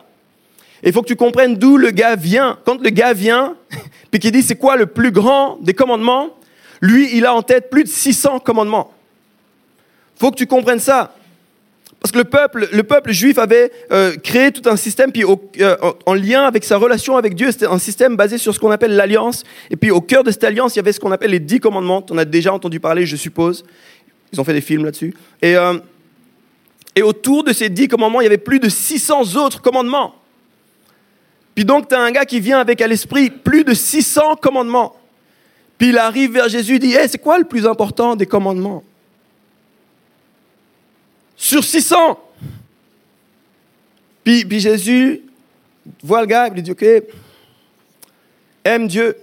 Il 0.84 0.92
faut 0.92 1.02
que 1.02 1.08
tu 1.08 1.16
comprennes 1.16 1.56
d'où 1.56 1.76
le 1.76 1.90
gars 1.90 2.16
vient. 2.16 2.58
Quand 2.64 2.80
le 2.80 2.90
gars 2.90 3.12
vient, 3.12 3.56
puis 4.10 4.20
qu'il 4.20 4.32
dit 4.32 4.42
c'est 4.42 4.56
quoi 4.56 4.76
le 4.76 4.86
plus 4.86 5.10
grand 5.10 5.58
des 5.60 5.74
commandements, 5.74 6.30
lui, 6.80 7.10
il 7.14 7.26
a 7.26 7.34
en 7.34 7.42
tête 7.42 7.70
plus 7.70 7.84
de 7.84 7.88
600 7.88 8.40
commandements. 8.40 8.92
Faut 10.16 10.30
que 10.30 10.36
tu 10.36 10.46
comprennes 10.46 10.80
ça. 10.80 11.14
Parce 12.00 12.12
que 12.12 12.18
le 12.18 12.24
peuple, 12.24 12.68
le 12.72 12.82
peuple 12.82 13.12
juif 13.12 13.36
avait 13.36 13.70
euh, 13.92 14.16
créé 14.16 14.52
tout 14.52 14.66
un 14.70 14.76
système, 14.76 15.12
puis 15.12 15.22
euh, 15.60 15.76
en 16.06 16.14
lien 16.14 16.44
avec 16.44 16.64
sa 16.64 16.78
relation 16.78 17.18
avec 17.18 17.34
Dieu, 17.34 17.52
c'était 17.52 17.66
un 17.66 17.78
système 17.78 18.16
basé 18.16 18.38
sur 18.38 18.54
ce 18.54 18.58
qu'on 18.58 18.70
appelle 18.70 18.96
l'alliance. 18.96 19.44
Et 19.70 19.76
puis 19.76 19.90
au 19.90 20.00
cœur 20.00 20.24
de 20.24 20.30
cette 20.30 20.44
alliance, 20.44 20.74
il 20.74 20.78
y 20.78 20.80
avait 20.80 20.92
ce 20.92 21.00
qu'on 21.00 21.12
appelle 21.12 21.32
les 21.32 21.40
dix 21.40 21.60
commandements. 21.60 22.04
En 22.10 22.16
as 22.16 22.24
déjà 22.24 22.54
entendu 22.54 22.80
parler, 22.80 23.04
je 23.04 23.16
suppose. 23.16 23.64
Ils 24.32 24.40
ont 24.40 24.44
fait 24.44 24.54
des 24.54 24.62
films 24.62 24.86
là-dessus. 24.86 25.14
Et, 25.42 25.56
euh, 25.56 25.74
et 26.96 27.02
autour 27.02 27.44
de 27.44 27.52
ces 27.52 27.68
dix 27.68 27.88
commandements, 27.88 28.22
il 28.22 28.24
y 28.24 28.28
avait 28.28 28.38
plus 28.38 28.60
de 28.60 28.70
600 28.70 29.36
autres 29.36 29.60
commandements. 29.60 30.14
Puis 31.60 31.66
donc, 31.66 31.88
tu 31.88 31.94
as 31.94 32.00
un 32.00 32.10
gars 32.10 32.24
qui 32.24 32.40
vient 32.40 32.58
avec 32.58 32.80
à 32.80 32.86
l'esprit 32.86 33.28
plus 33.28 33.64
de 33.64 33.74
600 33.74 34.36
commandements. 34.36 34.96
Puis 35.76 35.90
il 35.90 35.98
arrive 35.98 36.32
vers 36.32 36.48
Jésus 36.48 36.76
et 36.76 36.78
dit 36.78 36.94
hey, 36.94 37.06
c'est 37.06 37.18
quoi 37.18 37.38
le 37.38 37.44
plus 37.44 37.66
important 37.66 38.16
des 38.16 38.24
commandements? 38.24 38.82
Sur 41.36 41.62
600 41.62 42.18
puis, 44.24 44.46
puis, 44.46 44.58
Jésus 44.58 45.20
voit 46.02 46.22
le 46.22 46.26
gars 46.28 46.46
et 46.46 46.50
lui 46.50 46.62
dit 46.62 46.70
Ok, 46.70 46.82
aime 48.64 48.88
Dieu. 48.88 49.18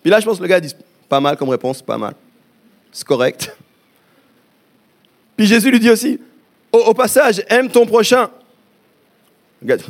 Puis 0.00 0.12
là, 0.12 0.20
je 0.20 0.24
pense 0.24 0.36
que 0.36 0.42
le 0.42 0.48
gars 0.48 0.60
dit 0.60 0.72
Pas 1.08 1.18
mal 1.18 1.36
comme 1.36 1.48
réponse, 1.48 1.82
pas 1.82 1.98
mal. 1.98 2.14
C'est 2.92 3.04
correct. 3.04 3.56
Puis 5.36 5.46
Jésus 5.46 5.68
lui 5.68 5.80
dit 5.80 5.90
aussi 5.90 6.20
Au, 6.70 6.94
passage, 6.94 7.42
aime 7.48 7.68
ton 7.68 7.86
prochain. 7.86 8.30
Regarde. 9.60 9.82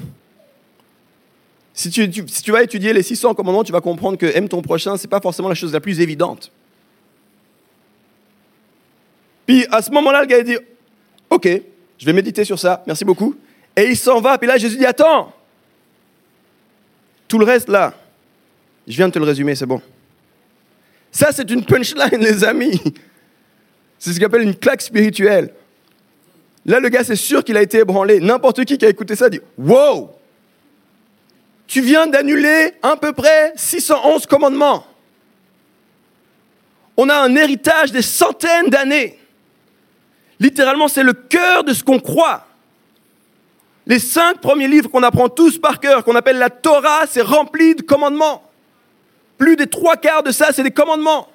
Si 1.79 1.91
tu, 1.91 2.51
vas 2.51 2.65
étudier 2.65 2.93
les 2.93 3.05
600 3.05 3.35
commandements, 3.35 3.63
tu 3.63 3.71
vas 3.71 3.81
comprendre 3.81 4.19
que 4.19 4.27
aime 4.27 4.49
ton 4.49 4.61
prochain, 4.63 4.97
ce 4.97 5.05
n'est 5.05 5.09
pas 5.09 5.21
forcément 5.21 5.49
la 5.49 5.55
chose 5.55 5.73
la 5.73 5.79
plus 5.79 6.01
évidente. 6.01 6.51
Puis 9.47 9.65
à 9.71 9.81
ce 9.81 9.93
moment-là, 9.93 10.23
le 10.23 10.27
gars 10.27 10.43
dit 10.43 10.57
Ok, 11.31 11.49
je 11.97 12.05
vais 12.05 12.13
méditer 12.13 12.45
sur 12.45 12.59
ça, 12.59 12.83
merci 12.85 13.05
beaucoup. 13.05 13.37
Et 13.77 13.91
il 13.91 13.97
s'en 13.97 14.21
va. 14.21 14.39
Puis 14.39 14.49
là, 14.49 14.59
Jésus 14.59 14.77
dit 14.77 14.87
Attends, 14.87 15.33
tout 17.29 17.39
le 17.39 17.45
reste 17.45 17.69
là, 17.69 17.95
je 18.89 18.97
viens 18.97 19.07
de 19.07 19.13
te 19.13 19.21
le 19.21 19.25
résumer, 19.25 19.55
c'est 19.55 19.65
bon. 19.65 19.81
Ça, 21.13 21.31
c'est 21.31 21.49
une 21.49 21.65
punchline, 21.65 22.09
les 22.19 22.43
amis. 22.43 22.83
C'est 24.01 24.13
ce 24.13 24.19
qu'on 24.19 24.27
appelle 24.27 24.43
une 24.43 24.57
claque 24.57 24.83
spirituelle. 24.83 25.55
Là, 26.67 26.81
le 26.81 26.89
gars, 26.89 27.05
c'est 27.05 27.15
sûr 27.15 27.45
qu'il 27.45 27.57
a 27.57 27.63
été 27.63 27.79
ébranlé. 27.79 28.19
N'importe 28.19 28.65
qui 28.65 28.77
qui 28.77 28.85
a 28.85 28.89
écouté 28.89 29.15
ça 29.15 29.31
dit 29.31 29.39
Wow 29.57 30.18
tu 31.69 31.83
viens 31.83 32.07
d'annuler 32.07 32.73
à 32.83 32.97
peu 32.97 33.13
près 33.13 33.53
611 33.55 34.27
commandements. 34.27 34.87
On 36.97 37.09
a 37.11 37.15
un 37.15 37.37
héritage 37.37 37.93
des 37.93 38.03
centaines 38.03 38.71
d'années. 38.71 39.19
Littéralement, 40.41 40.89
c'est 40.89 41.03
le 41.03 41.13
cœur 41.13 41.63
de 41.65 41.75
ce 41.75 41.85
qu'on 41.85 42.01
croit. 42.01 42.47
Les 43.87 43.99
cinq 43.99 44.41
premiers 44.41 44.67
livres 44.67 44.89
qu'on 44.89 45.03
apprend 45.03 45.29
tous 45.29 45.59
par 45.59 45.79
cœur, 45.79 46.05
qu'on 46.05 46.17
appelle 46.17 46.39
la 46.39 46.51
Torah, 46.51 47.07
c'est 47.07 47.23
rempli 47.23 47.75
de 47.75 47.83
commandements. 47.83 48.43
Plus 49.37 49.55
des 49.55 49.67
trois 49.67 49.97
quarts 49.97 50.23
de 50.23 50.31
ça, 50.31 50.53
c'est 50.53 50.63
des 50.63 50.71
commandements. 50.71 51.29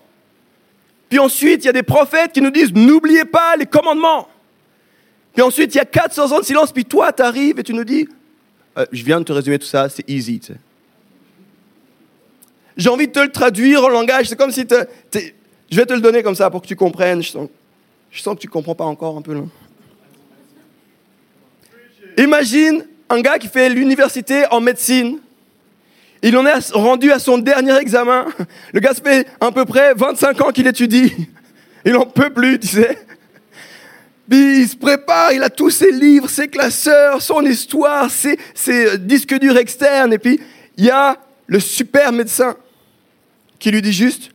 Puis 1.10 1.20
ensuite, 1.20 1.64
il 1.64 1.68
y 1.68 1.70
a 1.70 1.74
des 1.74 1.84
prophètes 1.84 2.32
qui 2.32 2.42
nous 2.42 2.52
disent, 2.52 2.74
n'oubliez 2.74 3.26
pas 3.26 3.56
les 3.56 3.68
commandements. 3.68 4.28
Puis 5.34 5.44
ensuite, 5.44 5.74
il 5.76 5.78
y 5.78 5.82
a 5.82 5.86
400 5.86 6.32
ans 6.32 6.40
de 6.40 6.46
silence, 6.46 6.72
puis 6.72 6.86
toi, 6.86 7.14
tu 7.14 7.22
arrives 7.22 7.60
et 7.60 7.64
tu 7.64 7.74
nous 7.74 7.84
dis, 7.84 8.08
euh, 8.78 8.86
je 8.92 9.04
viens 9.04 9.20
de 9.20 9.26
te 9.26 9.34
résumer 9.34 9.60
tout 9.60 9.68
ça, 9.68 9.90
c'est 9.90 10.08
easy. 10.10 10.42
J'ai 12.76 12.90
envie 12.90 13.08
de 13.08 13.12
te 13.12 13.20
le 13.20 13.32
traduire 13.32 13.84
en 13.84 13.90
langage. 13.90 14.28
C'est 14.30 14.36
comme 14.36 14.52
si 14.52 14.66
je 15.70 15.78
vais 15.78 15.86
te 15.86 15.94
le 15.94 16.02
donner 16.02 16.24
comme 16.24 16.36
ça 16.36 16.50
pour 16.50 16.62
que 16.62 16.68
tu 16.68 16.76
comprennes. 16.76 17.22
Je 17.22 17.30
sens, 17.30 18.36
que 18.36 18.40
tu 18.40 18.48
ne 18.48 18.52
comprends 18.52 18.76
pas 18.76 18.86
encore 18.86 19.18
un 19.18 19.22
peu. 19.22 19.44
Imagine 22.18 22.86
un 23.10 23.22
gars 23.22 23.38
qui 23.38 23.48
fait 23.48 23.70
l'université 23.70 24.46
en 24.50 24.60
médecine. 24.60 25.20
Il 26.22 26.38
en 26.38 26.46
est 26.46 26.72
rendu 26.72 27.12
à 27.12 27.20
son 27.20 27.38
dernier 27.38 27.76
examen. 27.78 28.26
Le 28.74 28.80
gars 28.80 28.94
se 28.94 29.02
fait 29.02 29.28
à 29.40 29.52
peu 29.52 29.66
près 29.66 29.94
25 29.94 30.42
ans 30.42 30.52
qu'il 30.52 30.68
étudie. 30.68 31.14
Il 31.86 31.94
n'en 31.94 32.06
peut 32.06 32.30
plus, 32.30 32.60
tu 32.60 32.68
sais. 32.68 32.98
Puis 34.30 34.62
il 34.62 34.68
se 34.68 34.76
prépare, 34.76 35.34
il 35.34 35.44
a 35.44 35.50
tous 35.50 35.70
ses 35.70 35.92
livres, 35.92 36.30
ses 36.30 36.48
classeurs, 36.48 37.22
son 37.22 37.42
histoire, 37.46 38.10
ses, 38.10 38.38
ses 38.54 38.98
disques 38.98 39.38
durs 39.38 39.58
externes. 39.58 40.14
Et 40.14 40.20
puis 40.20 40.40
il 40.78 40.86
y 40.86 40.90
a 40.90 41.18
le 41.48 41.60
super 41.60 42.12
médecin 42.12 42.56
qui 43.60 43.72
lui 43.72 43.82
dit 43.82 43.94
juste 43.94 44.32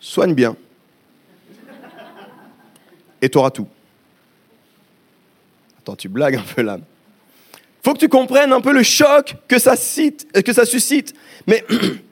soigne 0.00 0.34
bien. 0.34 0.56
Et 3.20 3.28
tu 3.28 3.38
auras 3.38 3.50
tout. 3.50 3.68
Attends, 5.78 5.96
tu 5.96 6.08
blagues 6.08 6.36
un 6.36 6.42
peu 6.54 6.62
là. 6.62 6.78
faut 7.82 7.94
que 7.94 7.98
tu 7.98 8.08
comprennes 8.08 8.52
un 8.52 8.60
peu 8.60 8.72
le 8.72 8.82
choc 8.82 9.34
que 9.48 9.58
ça, 9.58 9.76
cite, 9.76 10.30
que 10.42 10.52
ça 10.52 10.66
suscite. 10.66 11.14
Mais 11.46 11.64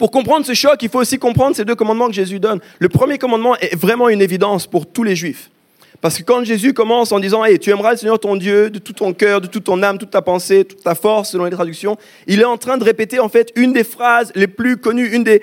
pour 0.00 0.10
comprendre 0.10 0.46
ce 0.46 0.54
choc, 0.54 0.78
il 0.80 0.88
faut 0.88 1.00
aussi 1.00 1.18
comprendre 1.18 1.54
ces 1.54 1.66
deux 1.66 1.74
commandements 1.74 2.06
que 2.06 2.14
Jésus 2.14 2.40
donne. 2.40 2.60
Le 2.78 2.88
premier 2.88 3.18
commandement 3.18 3.54
est 3.56 3.76
vraiment 3.76 4.08
une 4.08 4.22
évidence 4.22 4.66
pour 4.66 4.90
tous 4.90 5.02
les 5.02 5.14
juifs. 5.14 5.50
Parce 6.00 6.16
que 6.16 6.22
quand 6.22 6.42
Jésus 6.42 6.72
commence 6.72 7.12
en 7.12 7.20
disant 7.20 7.44
hey, 7.44 7.58
Tu 7.58 7.68
aimeras 7.68 7.90
le 7.90 7.96
Seigneur 7.98 8.18
ton 8.18 8.36
Dieu 8.36 8.70
de 8.70 8.78
tout 8.78 8.94
ton 8.94 9.12
cœur, 9.12 9.42
de 9.42 9.46
toute 9.46 9.64
ton 9.64 9.82
âme, 9.82 9.98
toute 9.98 10.08
ta 10.08 10.22
pensée, 10.22 10.64
toute 10.64 10.82
ta 10.82 10.94
force, 10.94 11.32
selon 11.32 11.44
les 11.44 11.50
traductions, 11.50 11.98
il 12.26 12.40
est 12.40 12.46
en 12.46 12.56
train 12.56 12.78
de 12.78 12.84
répéter 12.84 13.20
en 13.20 13.28
fait 13.28 13.52
une 13.56 13.74
des 13.74 13.84
phrases 13.84 14.32
les 14.34 14.46
plus 14.46 14.78
connues, 14.78 15.14
une 15.14 15.22
des, 15.22 15.42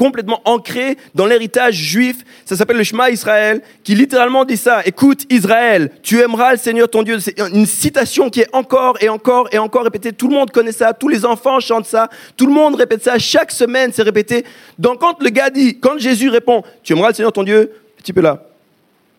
complètement 0.00 0.40
ancré 0.46 0.96
dans 1.14 1.26
l'héritage 1.26 1.74
juif. 1.74 2.24
Ça 2.46 2.56
s'appelle 2.56 2.78
le 2.78 2.84
Shema 2.84 3.10
Israël, 3.10 3.60
qui 3.84 3.94
littéralement 3.94 4.46
dit 4.46 4.56
ça. 4.56 4.80
Écoute 4.86 5.26
Israël, 5.28 5.90
tu 6.02 6.22
aimeras 6.22 6.52
le 6.52 6.56
Seigneur 6.56 6.88
ton 6.88 7.02
Dieu. 7.02 7.20
C'est 7.20 7.38
une 7.38 7.66
citation 7.66 8.30
qui 8.30 8.40
est 8.40 8.48
encore 8.54 8.96
et 9.02 9.10
encore 9.10 9.50
et 9.52 9.58
encore 9.58 9.84
répétée. 9.84 10.14
Tout 10.14 10.28
le 10.28 10.36
monde 10.36 10.52
connaît 10.52 10.72
ça, 10.72 10.94
tous 10.94 11.08
les 11.08 11.26
enfants 11.26 11.60
chantent 11.60 11.84
ça, 11.84 12.08
tout 12.34 12.46
le 12.46 12.52
monde 12.54 12.76
répète 12.76 13.04
ça. 13.04 13.18
Chaque 13.18 13.50
semaine, 13.52 13.90
c'est 13.92 14.02
répété. 14.02 14.46
Donc 14.78 15.00
quand 15.00 15.20
le 15.20 15.28
gars 15.28 15.50
dit, 15.50 15.78
quand 15.78 15.98
Jésus 15.98 16.30
répond, 16.30 16.62
tu 16.82 16.94
aimeras 16.94 17.08
le 17.08 17.14
Seigneur 17.14 17.32
ton 17.34 17.42
Dieu, 17.42 17.70
type 18.02 18.16
est 18.16 18.22
là. 18.22 18.42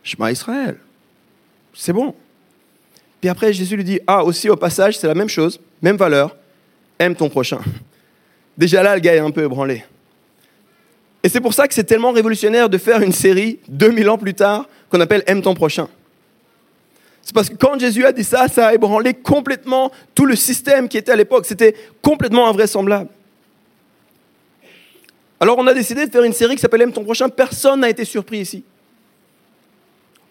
Shema 0.04 0.32
Israël. 0.32 0.78
C'est 1.76 1.94
bon. 1.94 2.16
Puis 3.20 3.30
après, 3.30 3.54
Jésus 3.54 3.76
lui 3.76 3.84
dit, 3.84 4.00
ah, 4.08 4.24
aussi 4.24 4.50
au 4.50 4.56
passage, 4.56 4.98
c'est 4.98 5.06
la 5.06 5.14
même 5.14 5.30
chose, 5.30 5.60
même 5.80 5.98
valeur, 5.98 6.36
aime 6.98 7.14
ton 7.14 7.30
prochain. 7.30 7.60
Déjà 8.58 8.82
là, 8.82 8.96
le 8.96 9.00
gars 9.00 9.14
est 9.14 9.20
un 9.20 9.30
peu 9.30 9.44
ébranlé. 9.44 9.84
Et 11.24 11.30
c'est 11.30 11.42
pour 11.42 11.54
ça 11.54 11.68
que 11.68 11.74
c'est 11.74 11.84
tellement 11.84 12.12
révolutionnaire 12.12 12.70
de 12.70 12.78
faire 12.78 13.02
une 13.02 13.12
série 13.12 13.60
2000 13.68 14.10
ans 14.10 14.18
plus 14.18 14.34
tard 14.34 14.68
qu'on 14.90 15.00
appelle 15.00 15.24
Aime 15.28 15.42
ton 15.42 15.54
prochain. 15.54 15.88
C'est 17.22 17.34
parce 17.34 17.50
que 17.50 17.56
quand 17.56 17.80
Jésus 17.80 18.04
a 18.06 18.12
dit 18.12 18.24
ça, 18.24 18.48
ça 18.48 18.68
a 18.68 18.74
ébranlé 18.74 19.14
complètement 19.14 19.92
tout 20.16 20.26
le 20.26 20.36
système 20.36 20.90
qui 20.90 20.98
était 20.98 21.12
à 21.12 21.16
l'époque. 21.16 21.46
C'était 21.46 21.76
complètement 22.02 22.48
invraisemblable. 22.48 23.10
Alors 25.40 25.58
on 25.58 25.68
a 25.68 25.74
décidé 25.74 26.06
de 26.06 26.12
faire 26.12 26.24
une 26.24 26.34
série 26.34 26.56
qui 26.56 26.62
s'appelle 26.62 26.82
Aime 26.82 26.94
ton 26.94 27.04
prochain. 27.04 27.30
Personne 27.30 27.82
n'a 27.82 27.90
été 27.90 28.06
surpris 28.06 28.40
ici. 28.40 28.64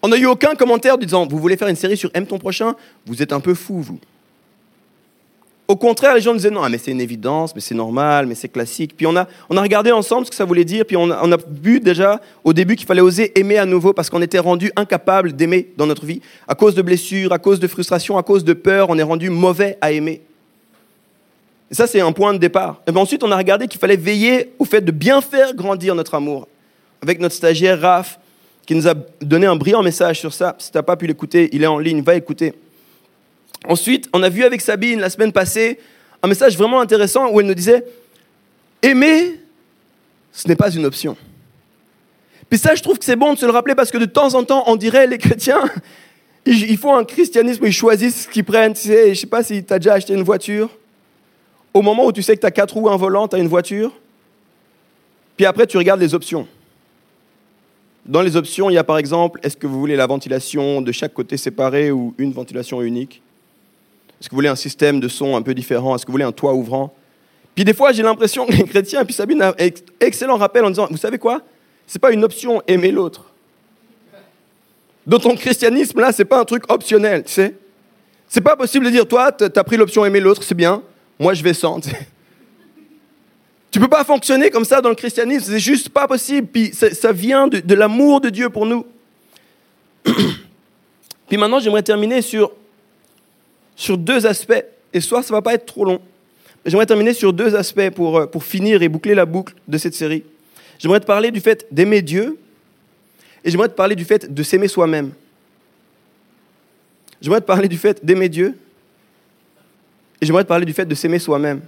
On 0.03 0.09
n'a 0.09 0.17
eu 0.17 0.27
aucun 0.27 0.55
commentaire 0.55 0.99
disant 0.99 1.27
Vous 1.27 1.39
voulez 1.39 1.57
faire 1.57 1.69
une 1.69 1.77
série 1.77 1.97
sur 1.97 2.11
Aime 2.15 2.27
ton 2.27 2.39
prochain? 2.39 2.75
Vous 3.07 3.23
êtes 3.23 3.33
un 3.33 3.41
peu 3.41 3.55
fou, 3.55 3.81
vous. 3.81 4.01
Au 5.71 5.77
contraire, 5.77 6.17
les 6.17 6.21
gens 6.21 6.35
disaient 6.35 6.51
Non, 6.51 6.69
mais 6.69 6.79
c'est 6.79 6.91
une 6.91 7.01
évidence, 7.01 7.55
mais 7.55 7.61
c'est 7.61 7.77
normal, 7.77 8.27
mais 8.27 8.35
c'est 8.35 8.49
classique. 8.49 8.97
Puis 8.97 9.07
on 9.07 9.15
a, 9.15 9.29
on 9.49 9.57
a 9.57 9.63
regardé 9.63 9.93
ensemble 9.93 10.27
ce 10.27 10.31
que 10.31 10.37
ça 10.37 10.45
voulait 10.45 10.65
dire, 10.65 10.85
puis 10.85 10.97
on 10.97 11.09
a, 11.13 11.39
vu 11.63 11.79
déjà 11.79 12.21
au 12.43 12.53
début 12.53 12.75
qu'il 12.75 12.89
fallait 12.89 13.01
oser 13.01 13.39
aimer 13.39 13.57
à 13.57 13.67
nouveau 13.67 13.93
parce 13.93 14.11
qu'on 14.11 14.21
était 14.21 14.41
rendu 14.41 14.73
incapable 14.75 15.33
d'aimer 15.33 15.69
dans 15.77 15.87
notre 15.87 16.07
vie. 16.07 16.23
À 16.49 16.57
cause 16.57 16.75
de 16.75 16.83
blessures, 16.83 17.33
à 17.33 17.39
cause 17.39 17.61
de 17.61 17.69
frustration, 17.69 18.19
à 18.19 18.25
cause 18.25 18.43
de 18.43 18.53
peur, 18.53 18.91
on 18.91 18.99
est 18.99 19.05
rendu 19.05 19.31
mauvais 19.31 19.79
à 19.81 19.93
aimer. 19.93 20.23
Et 21.71 21.75
ça, 21.77 21.87
c'est 21.87 22.01
un 22.01 22.11
point 22.11 22.33
de 22.33 22.39
départ. 22.39 22.83
Et 22.89 22.99
ensuite, 22.99 23.23
on 23.23 23.31
a 23.31 23.37
regardé 23.37 23.69
qu'il 23.69 23.79
fallait 23.79 23.95
veiller 23.95 24.51
au 24.59 24.65
fait 24.65 24.81
de 24.81 24.91
bien 24.91 25.21
faire 25.21 25.55
grandir 25.55 25.95
notre 25.95 26.17
amour. 26.17 26.49
Avec 27.01 27.21
notre 27.21 27.37
stagiaire 27.37 27.81
Raph, 27.81 28.19
qui 28.67 28.75
nous 28.75 28.89
a 28.89 28.95
donné 29.21 29.47
un 29.47 29.55
brillant 29.55 29.85
message 29.85 30.19
sur 30.19 30.35
ça. 30.35 30.57
Si 30.59 30.73
tu 30.73 30.77
n'as 30.77 30.83
pas 30.83 30.97
pu 30.97 31.07
l'écouter, 31.07 31.49
il 31.53 31.63
est 31.63 31.69
en 31.69 31.79
ligne, 31.79 32.03
va 32.03 32.17
écouter. 32.17 32.55
Ensuite, 33.67 34.09
on 34.13 34.23
a 34.23 34.29
vu 34.29 34.45
avec 34.45 34.61
Sabine 34.61 35.01
la 35.01 35.11
semaine 35.11 35.33
passée 35.33 35.79
un 36.23 36.29
message 36.29 36.57
vraiment 36.57 36.81
intéressant 36.81 37.31
où 37.31 37.41
elle 37.41 37.47
nous 37.47 37.55
disait 37.55 37.85
Aimer, 38.83 39.41
ce 40.33 40.49
n'est 40.49 40.57
pas 40.57 40.71
une 40.71 40.85
option. 40.85 41.17
Puis 42.49 42.59
ça, 42.59 42.75
je 42.75 42.83
trouve 42.83 42.99
que 42.99 43.05
c'est 43.05 43.17
bon 43.17 43.35
de 43.35 43.39
se 43.39 43.47
le 43.47 43.53
rappeler 43.53 43.75
parce 43.75 43.91
que 43.91 43.99
de 43.99 44.07
temps 44.07 44.35
en 44.35 44.45
temps, 44.45 44.65
on 44.67 44.77
dirait 44.77 45.07
les 45.07 45.19
chrétiens, 45.19 45.63
ils 46.47 46.77
font 46.77 46.97
un 46.97 47.05
christianisme 47.05 47.63
où 47.63 47.67
ils 47.67 47.73
choisissent 47.73 48.25
ce 48.25 48.29
qu'ils 48.29 48.45
prennent. 48.45 48.75
Tu 48.75 48.89
sais, 48.89 49.15
je 49.15 49.21
sais 49.21 49.27
pas 49.27 49.43
si 49.43 49.65
tu 49.65 49.73
as 49.73 49.79
déjà 49.79 49.95
acheté 49.95 50.15
une 50.15 50.23
voiture. 50.23 50.69
Au 51.73 51.83
moment 51.83 52.07
où 52.07 52.13
tu 52.13 52.23
sais 52.23 52.35
que 52.35 52.41
tu 52.41 52.47
as 52.47 52.51
quatre 52.51 52.75
roues, 52.75 52.89
un 52.89 52.97
volant, 52.97 53.29
tu 53.29 53.37
as 53.37 53.39
une 53.39 53.49
voiture. 53.49 53.93
Puis 55.37 55.47
après, 55.47 55.67
tu 55.67 55.77
regardes 55.77 56.01
les 56.01 56.15
options. 56.15 56.49
Dans 58.05 58.23
les 58.23 58.37
options, 58.37 58.71
il 58.71 58.75
y 58.75 58.79
a 58.79 58.85
par 58.85 58.99
exemple, 58.99 59.39
est-ce 59.43 59.57
que 59.57 59.67
vous 59.67 59.79
voulez 59.79 59.95
la 59.95 60.07
ventilation 60.07 60.83
de 60.83 60.91
chaque 60.91 61.15
côté 61.15 61.37
séparé 61.37 61.93
ou 61.93 62.15
une 62.19 62.33
ventilation 62.33 62.83
unique? 62.83 63.23
Est-ce 64.21 64.29
que 64.29 64.33
vous 64.33 64.37
voulez 64.37 64.49
un 64.49 64.57
système 64.57 65.01
de 65.01 65.09
son 65.09 65.37
un 65.37 65.43
peu 65.43 65.55
différent? 65.55 65.95
Est-ce 65.95 66.05
que 66.05 66.11
vous 66.11 66.15
voulez 66.15 66.25
un 66.25 66.33
toit 66.33 66.53
ouvrant? 66.53 66.95
Puis 67.55 67.65
des 67.65 67.75
fois, 67.75 67.93
j'ai 67.93 68.03
l'impression 68.03 68.47
que 68.47 68.53
les 68.53 68.65
chrétiens, 68.65 69.05
puis 69.05 69.15
Sabine 69.15 69.43
a 69.43 69.49
un 69.49 69.69
excellent 70.01 70.37
rappel 70.37 70.65
en 70.65 70.71
disant, 70.71 70.87
vous 70.91 70.97
savez 70.97 71.19
quoi? 71.19 71.43
Ce 71.87 71.97
n'est 71.97 72.01
pas 72.01 72.13
une 72.13 72.23
option 72.23 72.63
aimer 72.67 72.93
l'autre. 72.93 73.33
Dans 75.07 75.19
ton 75.19 75.35
christianisme, 75.35 76.01
là, 76.01 76.13
ce 76.13 76.23
n'est 76.23 76.27
pas 76.27 76.41
un 76.41 76.45
truc 76.45 76.71
optionnel, 76.71 77.25
tu 77.25 77.33
sais. 77.33 77.55
C'est 78.29 78.43
pas 78.43 78.55
possible 78.55 78.87
de 78.87 78.91
dire, 78.91 79.09
toi, 79.09 79.33
tu 79.33 79.45
as 79.45 79.65
pris 79.65 79.77
l'option 79.77 80.05
aimer 80.05 80.21
l'autre, 80.21 80.43
c'est 80.43 80.55
bien, 80.55 80.83
moi 81.19 81.35
je 81.35 81.43
vais 81.43 81.55
sans. 81.55 81.81
Tu 83.71 83.79
ne 83.79 83.85
peux 83.85 83.91
pas 83.91 84.05
fonctionner 84.05 84.51
comme 84.51 84.65
ça 84.65 84.81
dans 84.81 84.89
le 84.89 84.95
christianisme, 84.95 85.53
c'est 85.53 85.61
juste 85.61 85.89
pas 85.89 86.09
possible. 86.09 86.47
Puis 86.47 86.73
ça, 86.73 87.13
vient 87.13 87.47
de, 87.49 87.75
l'amour 87.75 88.21
de 88.21 88.29
Dieu 88.29 88.51
pour 88.51 88.67
nous. 88.67 88.85
Puis 90.05 91.37
maintenant, 91.37 91.61
j'aimerais 91.61 91.83
terminer 91.83 92.23
sur, 92.23 92.53
sur 93.81 93.97
deux 93.97 94.27
aspects. 94.27 94.63
Et 94.93 95.01
soit 95.01 95.23
ça 95.23 95.33
ne 95.33 95.39
va 95.39 95.43
pas 95.43 95.55
être 95.55 95.65
trop 95.65 95.87
long. 95.87 96.01
J'aimerais 96.67 96.85
terminer 96.85 97.15
sur 97.15 97.33
deux 97.33 97.55
aspects 97.55 97.89
pour, 97.91 98.19
euh, 98.19 98.27
pour 98.27 98.45
finir 98.45 98.83
et 98.83 98.89
boucler 98.91 99.15
la 99.15 99.25
boucle 99.25 99.55
de 99.67 99.79
cette 99.79 99.95
série. 99.95 100.23
J'aimerais 100.79 101.01
te 101.01 101.07
parler 101.07 101.31
du 101.31 101.41
fait 101.41 101.67
d'aimer 101.71 102.03
Dieu 102.03 102.39
et 103.43 103.51
j'aimerais 103.51 103.69
te 103.69 103.75
parler 103.75 103.97
du 103.97 104.05
fait 104.05 104.33
de 104.33 104.43
s'aimer 104.43 104.69
soi-même. 104.69 105.13
J'aimerais 107.23 107.41
te 107.41 107.47
parler 107.47 107.69
du 107.69 107.79
fait 107.79 108.05
d'aimer 108.05 108.29
Dieu 108.29 108.55
et 110.21 110.27
j'aimerais 110.27 110.45
te 110.45 110.49
parler 110.49 110.67
du 110.67 110.75
fait 110.75 110.85
de 110.85 110.95
s'aimer 110.95 111.19
soi-même. 111.19 111.63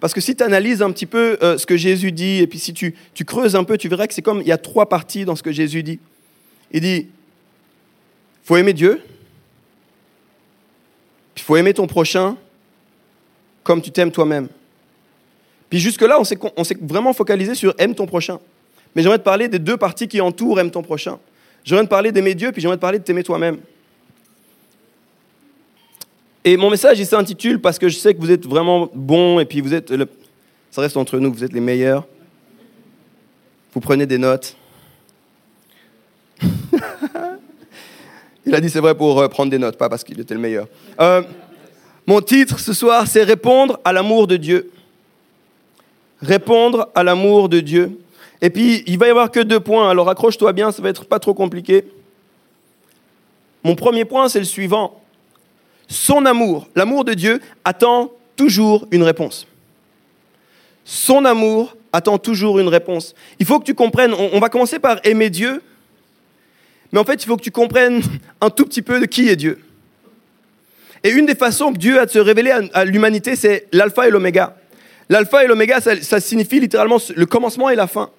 Parce 0.00 0.14
que 0.14 0.22
si 0.22 0.34
tu 0.34 0.42
analyses 0.42 0.80
un 0.80 0.90
petit 0.90 1.04
peu 1.04 1.36
euh, 1.42 1.58
ce 1.58 1.66
que 1.66 1.76
Jésus 1.76 2.12
dit, 2.12 2.38
et 2.38 2.46
puis 2.46 2.58
si 2.58 2.72
tu, 2.72 2.94
tu 3.12 3.26
creuses 3.26 3.56
un 3.56 3.64
peu, 3.64 3.76
tu 3.76 3.88
verras 3.88 4.06
que 4.06 4.14
c'est 4.14 4.22
comme, 4.22 4.40
il 4.40 4.46
y 4.46 4.52
a 4.52 4.58
trois 4.58 4.88
parties 4.88 5.26
dans 5.26 5.36
ce 5.36 5.42
que 5.42 5.52
Jésus 5.52 5.82
dit. 5.82 5.98
Il 6.70 6.80
dit, 6.80 7.08
faut 8.42 8.56
aimer 8.56 8.72
Dieu, 8.72 9.02
puis 11.42 11.46
il 11.46 11.48
faut 11.48 11.56
aimer 11.56 11.74
ton 11.74 11.88
prochain 11.88 12.36
comme 13.64 13.82
tu 13.82 13.90
t'aimes 13.90 14.12
toi-même. 14.12 14.46
Puis 15.68 15.80
jusque-là, 15.80 16.20
on 16.20 16.24
s'est, 16.24 16.38
on 16.56 16.62
s'est 16.62 16.76
vraiment 16.80 17.12
focalisé 17.12 17.56
sur 17.56 17.74
aime 17.78 17.96
ton 17.96 18.06
prochain. 18.06 18.38
Mais 18.94 19.02
j'aimerais 19.02 19.18
te 19.18 19.24
parler 19.24 19.48
des 19.48 19.58
deux 19.58 19.76
parties 19.76 20.06
qui 20.06 20.20
entourent 20.20 20.60
aime 20.60 20.70
ton 20.70 20.82
prochain. 20.82 21.18
J'aimerais 21.64 21.86
te 21.86 21.90
parler 21.90 22.12
d'aimer 22.12 22.36
Dieu, 22.36 22.52
puis 22.52 22.62
j'aimerais 22.62 22.76
te 22.76 22.80
parler 22.80 23.00
de 23.00 23.02
t'aimer 23.02 23.24
toi-même. 23.24 23.58
Et 26.44 26.56
mon 26.56 26.70
message, 26.70 27.00
il 27.00 27.06
s'intitule 27.06 27.60
parce 27.60 27.76
que 27.76 27.88
je 27.88 27.96
sais 27.96 28.14
que 28.14 28.20
vous 28.20 28.30
êtes 28.30 28.46
vraiment 28.46 28.88
bons 28.94 29.40
et 29.40 29.44
puis 29.44 29.60
vous 29.60 29.74
êtes. 29.74 29.92
Ça 30.70 30.80
reste 30.80 30.96
entre 30.96 31.18
nous, 31.18 31.32
vous 31.32 31.42
êtes 31.42 31.52
les 31.52 31.60
meilleurs. 31.60 32.06
Vous 33.74 33.80
prenez 33.80 34.06
des 34.06 34.18
notes. 34.18 34.56
il 38.46 38.54
a 38.54 38.60
dit 38.60 38.70
c'est 38.70 38.80
vrai 38.80 38.94
pour 38.94 39.20
euh, 39.20 39.28
prendre 39.28 39.50
des 39.50 39.58
notes, 39.58 39.76
pas 39.76 39.88
parce 39.88 40.04
qu'il 40.04 40.18
était 40.20 40.34
le 40.34 40.40
meilleur. 40.40 40.66
Euh, 41.00 41.22
mon 42.06 42.20
titre 42.20 42.58
ce 42.58 42.72
soir, 42.72 43.06
c'est 43.06 43.22
Répondre 43.22 43.78
à 43.84 43.92
l'amour 43.92 44.26
de 44.26 44.36
Dieu. 44.36 44.70
Répondre 46.20 46.88
à 46.94 47.02
l'amour 47.02 47.48
de 47.48 47.60
Dieu. 47.60 47.98
Et 48.40 48.50
puis, 48.50 48.82
il 48.86 48.98
va 48.98 49.06
y 49.06 49.10
avoir 49.10 49.30
que 49.30 49.40
deux 49.40 49.60
points, 49.60 49.88
alors 49.88 50.08
accroche-toi 50.08 50.52
bien, 50.52 50.72
ça 50.72 50.82
va 50.82 50.88
être 50.88 51.04
pas 51.04 51.18
trop 51.18 51.34
compliqué. 51.34 51.84
Mon 53.62 53.76
premier 53.76 54.04
point, 54.04 54.28
c'est 54.28 54.40
le 54.40 54.44
suivant 54.44 55.02
son 55.92 56.24
amour, 56.26 56.68
l'amour 56.74 57.04
de 57.04 57.14
Dieu, 57.14 57.40
attend 57.64 58.10
toujours 58.34 58.86
une 58.90 59.02
réponse. 59.02 59.46
Son 60.84 61.24
amour 61.24 61.76
attend 61.92 62.18
toujours 62.18 62.58
une 62.58 62.68
réponse. 62.68 63.14
Il 63.38 63.46
faut 63.46 63.60
que 63.60 63.64
tu 63.64 63.74
comprennes, 63.74 64.14
on, 64.14 64.40
va 64.40 64.48
commencer 64.48 64.78
par 64.78 64.98
aimer 65.04 65.30
Dieu, 65.30 65.62
mais 66.92 67.00
en 67.00 67.04
fait, 67.04 67.22
il 67.22 67.26
faut 67.26 67.36
que 67.36 67.42
tu 67.42 67.50
comprennes 67.50 68.02
un 68.40 68.50
tout 68.50 68.66
petit 68.66 68.82
peu 68.82 69.00
de 69.00 69.06
qui 69.06 69.28
est 69.28 69.36
Dieu. 69.36 69.58
Et 71.02 71.10
une 71.10 71.26
des 71.26 71.34
façons 71.34 71.72
que 71.72 71.78
Dieu 71.78 71.98
a 71.98 72.06
de 72.06 72.10
se 72.10 72.18
révéler 72.18 72.52
à, 72.72 72.84
l'humanité, 72.84 73.34
c'est 73.34 73.66
l'alpha 73.72 74.06
et 74.06 74.10
l'oméga. 74.10 74.56
L'alpha 75.08 75.42
et 75.42 75.46
l'oméga, 75.48 75.80
ça, 75.80 76.20
signifie 76.20 76.60
littéralement 76.60 76.98
le 77.14 77.26
commencement 77.26 77.70
et 77.70 77.74
la 77.74 77.86
fin. 77.86 78.10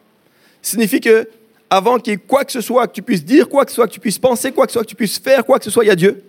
Ça 0.62 0.72
signifie 0.72 1.00
que 1.00 1.30
avant 1.70 1.98
qu'il 1.98 2.14
y 2.14 2.16
ait 2.16 2.20
quoi 2.20 2.44
que 2.44 2.52
ce 2.52 2.62
soit, 2.62 2.88
que 2.88 2.94
tu 2.94 3.02
puisses 3.02 3.24
dire 3.24 3.48
quoi 3.48 3.64
que 3.64 3.72
ce 3.72 3.76
soit, 3.76 3.88
que 3.88 3.94
tu 3.94 4.00
puisses 4.00 4.20
penser 4.20 4.52
quoi 4.52 4.66
que 4.66 4.72
ce 4.72 4.74
soit, 4.74 4.84
que 4.84 4.90
tu 4.90 4.96
puisses 4.96 5.18
faire 5.18 5.46
quoi 5.46 5.60
que 5.60 5.66
ce 5.66 5.72
soit, 5.72 5.86
il 5.86 5.88
y 5.88 5.92
a 5.92 5.96
Dieu. 5.96 6.24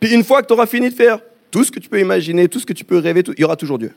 Puis 0.00 0.12
une 0.12 0.24
fois 0.24 0.42
que 0.42 0.46
tu 0.46 0.52
auras 0.52 0.66
fini 0.66 0.90
de 0.90 0.94
faire 0.94 1.18
tout 1.50 1.64
ce 1.64 1.72
que 1.72 1.80
tu 1.80 1.88
peux 1.88 2.00
imaginer, 2.00 2.48
tout 2.48 2.60
ce 2.60 2.66
que 2.66 2.72
tu 2.72 2.84
peux 2.84 2.98
rêver, 2.98 3.22
il 3.26 3.40
y 3.40 3.44
aura 3.44 3.56
toujours 3.56 3.78
Dieu. 3.78 3.92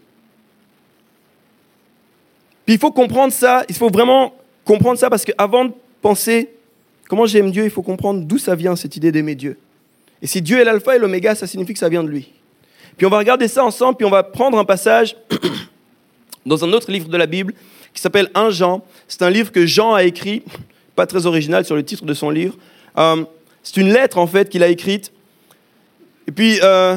Puis 2.66 2.76
il 2.76 2.80
faut 2.80 2.92
comprendre 2.92 3.34
ça, 3.34 3.64
il 3.70 3.76
faut 3.76 3.90
vraiment 3.90 4.34
comprendre 4.66 5.00
ça 5.00 5.10
parce 5.10 5.26
qu'avant 5.26 5.66
de 5.66 5.74
penser 6.02 6.50
comment 7.10 7.26
j'aime 7.26 7.52
Dieu, 7.52 7.66
il 7.66 7.70
faut 7.70 7.82
comprendre 7.82 8.24
d'où 8.24 8.38
ça 8.38 8.56
vient 8.56 8.78
cette 8.78 8.96
idée 8.96 9.12
d'aimer 9.12 9.36
Dieu. 9.36 9.58
Et 10.22 10.28
si 10.28 10.42
Dieu 10.42 10.60
est 10.60 10.64
l'alpha 10.64 10.96
et 10.96 11.00
l'oméga, 11.00 11.36
ça 11.36 11.46
signifie 11.46 11.74
que 11.74 11.80
ça 11.80 11.90
vient 11.90 12.04
de 12.04 12.10
lui. 12.10 12.32
Puis 12.96 13.06
on 13.06 13.10
va 13.10 13.18
regarder 13.18 13.50
ça 13.50 13.66
ensemble, 13.66 13.98
puis 13.98 14.06
on 14.06 14.10
va 14.10 14.24
prendre 14.24 14.58
un 14.58 14.66
passage 14.66 15.18
dans 16.46 16.64
un 16.64 16.72
autre 16.72 16.92
livre 16.92 17.10
de 17.10 17.18
la 17.18 17.26
Bible 17.26 17.54
qui 17.94 18.02
s'appelle 18.02 18.30
1 18.36 18.52
Jean. 18.52 18.84
C'est 19.08 19.24
un 19.24 19.30
livre 19.30 19.52
que 19.52 19.66
Jean 19.66 19.94
a 19.94 20.04
écrit, 20.04 20.44
pas 20.96 21.06
très 21.06 21.26
original 21.26 21.66
sur 21.66 21.76
le 21.76 21.84
titre 21.84 22.06
de 22.06 22.14
son 22.14 22.30
livre. 22.30 22.56
Euh, 22.98 23.26
c'est 23.64 23.78
une 23.78 23.92
lettre 23.92 24.18
en 24.18 24.28
fait 24.28 24.50
qu'il 24.50 24.64
a 24.64 24.68
écrite. 24.68 25.12
Et 26.28 26.32
puis 26.32 26.60
euh, 26.62 26.96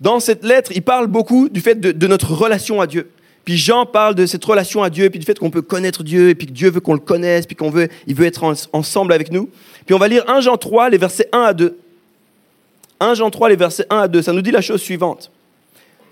dans 0.00 0.20
cette 0.20 0.44
lettre, 0.44 0.72
il 0.74 0.82
parle 0.82 1.06
beaucoup 1.06 1.48
du 1.48 1.60
fait 1.60 1.78
de, 1.78 2.06
notre 2.06 2.32
relation 2.32 2.80
à 2.80 2.86
Dieu. 2.86 3.10
Puis 3.44 3.56
Jean 3.56 3.86
parle 3.86 4.14
de 4.14 4.26
cette 4.26 4.44
relation 4.44 4.82
à 4.82 4.90
Dieu, 4.90 5.08
puis 5.10 5.18
du 5.18 5.26
fait 5.26 5.38
qu'on 5.38 5.50
peut 5.50 5.62
connaître 5.62 6.02
Dieu, 6.04 6.28
et 6.28 6.34
puis 6.34 6.46
que 6.46 6.52
Dieu 6.52 6.70
veut 6.70 6.80
qu'on 6.80 6.92
le 6.92 7.00
connaisse, 7.00 7.46
puis 7.46 7.56
qu'on 7.56 7.70
veut, 7.70 7.88
il 8.06 8.14
veut 8.14 8.26
être 8.26 8.44
ensemble 8.72 9.12
avec 9.12 9.32
nous. 9.32 9.48
Puis 9.86 9.94
on 9.94 9.98
va 9.98 10.08
lire 10.08 10.24
1 10.28 10.40
Jean 10.40 10.56
3, 10.56 10.90
les 10.90 10.98
versets 10.98 11.28
1 11.32 11.40
à 11.40 11.52
2. 11.52 11.78
1 13.00 13.14
Jean 13.14 13.30
3, 13.30 13.48
les 13.48 13.56
versets 13.56 13.86
1 13.88 13.98
à 13.98 14.08
2. 14.08 14.22
Ça 14.22 14.32
nous 14.32 14.42
dit 14.42 14.50
la 14.50 14.60
chose 14.60 14.82
suivante. 14.82 15.30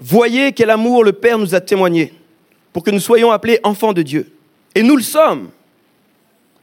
Voyez 0.00 0.52
quel 0.52 0.70
amour 0.70 1.04
le 1.04 1.12
Père 1.12 1.38
nous 1.38 1.54
a 1.54 1.60
témoigné 1.60 2.12
pour 2.72 2.82
que 2.82 2.90
nous 2.90 3.00
soyons 3.00 3.30
appelés 3.30 3.60
enfants 3.62 3.92
de 3.92 4.02
Dieu. 4.02 4.30
Et 4.74 4.82
nous 4.82 4.96
le 4.96 5.02
sommes. 5.02 5.50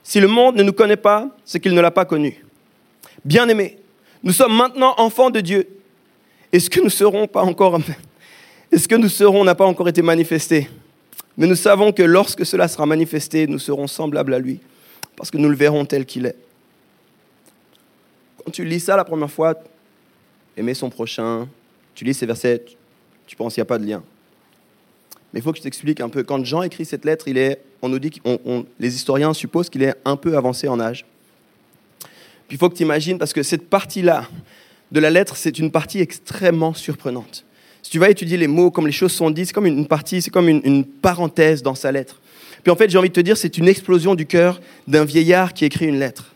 Si 0.03 0.19
le 0.19 0.27
monde 0.27 0.55
ne 0.55 0.63
nous 0.63 0.74
connaît 0.74 0.98
pas, 0.98 1.27
c'est 1.43 1.60
qu'il 1.60 1.74
ne 1.74 1.81
l'a 1.81 1.91
pas 1.91 2.05
connu. 2.05 2.43
Bien-aimés, 3.24 3.77
nous 4.24 4.34
sommes 4.34 4.55
maintenant 4.55 4.93
enfants 4.98 5.29
de 5.29 5.41
Dieu. 5.41 5.67
Est-ce 6.51 6.69
que 6.69 6.79
nous 6.79 6.89
serons 6.89 7.27
pas 7.27 7.43
encore 7.43 7.79
Est-ce 8.72 8.88
que 8.88 8.95
nous 8.95 9.10
serons 9.10 9.43
n'a 9.43 9.55
pas 9.55 9.65
encore 9.65 9.88
été 9.88 10.01
manifesté 10.01 10.69
Mais 11.38 11.48
nous 11.48 11.55
savons 11.55 11.91
que 11.91 12.03
lorsque 12.03 12.45
cela 12.45 12.67
sera 12.67 12.86
manifesté, 12.86 13.48
nous 13.48 13.60
serons 13.60 13.88
semblables 13.88 14.34
à 14.34 14.39
lui 14.39 14.60
parce 15.15 15.31
que 15.31 15.38
nous 15.38 15.50
le 15.50 15.55
verrons 15.55 15.86
tel 15.86 16.05
qu'il 16.05 16.25
est. 16.25 16.36
Quand 18.43 18.51
tu 18.51 18.65
lis 18.65 18.79
ça 18.79 18.95
la 18.95 19.05
première 19.05 19.31
fois, 19.31 19.55
aimer 20.57 20.74
son 20.74 20.89
prochain, 20.89 21.48
tu 21.93 22.03
lis 22.03 22.13
ces 22.13 22.25
versets, 22.25 22.63
tu 23.25 23.36
penses 23.36 23.53
qu'il 23.53 23.62
n'y 23.62 23.65
a 23.65 23.69
pas 23.69 23.79
de 23.79 23.86
lien. 23.86 24.03
Mais 25.34 25.39
il 25.39 25.43
faut 25.43 25.51
que 25.51 25.57
je 25.57 25.63
t'explique 25.63 26.00
un 26.00 26.10
peu. 26.10 26.24
Quand 26.24 26.43
Jean 26.45 26.62
écrit 26.62 26.86
cette 26.86 27.05
lettre, 27.05 27.27
il 27.27 27.38
est, 27.38 27.62
on 27.81 27.89
nous 27.89 28.00
dit 28.00 28.12
qu'on, 28.12 28.65
les 28.79 28.95
historiens 28.95 29.34
supposent 29.34 29.69
qu'il 29.69 29.84
est 29.84 29.95
un 30.05 30.15
peu 30.15 30.38
avancé 30.38 30.67
en 30.67 30.79
âge. 30.79 31.05
Puis 32.48 32.55
il 32.55 32.57
faut 32.57 32.69
que 32.69 32.75
tu 32.75 32.84
imagines, 32.84 33.17
parce 33.17 33.34
que 33.34 33.43
cette 33.43 33.69
partie-là 33.69 34.29
de 34.91 35.00
la 35.00 35.10
lettre, 35.10 35.36
c'est 35.36 35.57
une 35.57 35.72
partie 35.72 36.00
extrêmement 36.00 36.74
surprenante. 36.74 37.43
Si 37.86 37.92
tu 37.92 38.00
vas 38.00 38.10
étudier 38.10 38.36
les 38.36 38.48
mots, 38.48 38.72
comme 38.72 38.88
les 38.88 38.92
choses 38.92 39.12
sont 39.12 39.30
dites, 39.30 39.46
c'est 39.46 39.54
comme 39.54 39.68
une 39.68 39.86
partie, 39.86 40.20
c'est 40.20 40.32
comme 40.32 40.50
une, 40.50 40.84
parenthèse 40.84 41.62
dans 41.62 41.75
sa 41.75 41.92
lettre. 41.92 42.20
Puis 42.63 42.72
en 42.72 42.75
fait, 42.75 42.89
j'ai 42.89 42.98
envie 42.98 43.10
de 43.10 43.13
te 43.13 43.20
dire, 43.20 43.38
c'est 43.38 43.60
une 43.60 43.68
explosion 43.68 44.15
du 44.15 44.25
cœur 44.25 44.60
d'un 44.88 45.06
vieillard 45.06 45.54
qui 45.54 45.65
écrit 45.65 45.86
une 45.86 46.00
lettre. 46.00 46.34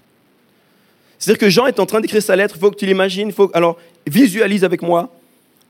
C'est-à-dire 1.18 1.39
que 1.39 1.50
Jean 1.50 1.65
est 1.65 1.79
en 1.79 1.88
train 1.88 2.01
d'écrire 2.01 2.22
sa 2.22 2.36
lettre, 2.36 2.53
il 2.56 2.60
faut 2.60 2.70
que 2.70 2.75
tu 2.75 2.86
l'imagines, 2.86 3.32
faut... 3.32 3.50
alors 3.56 3.79
visualise 4.06 4.63
avec 4.63 4.84
moi 4.84 5.12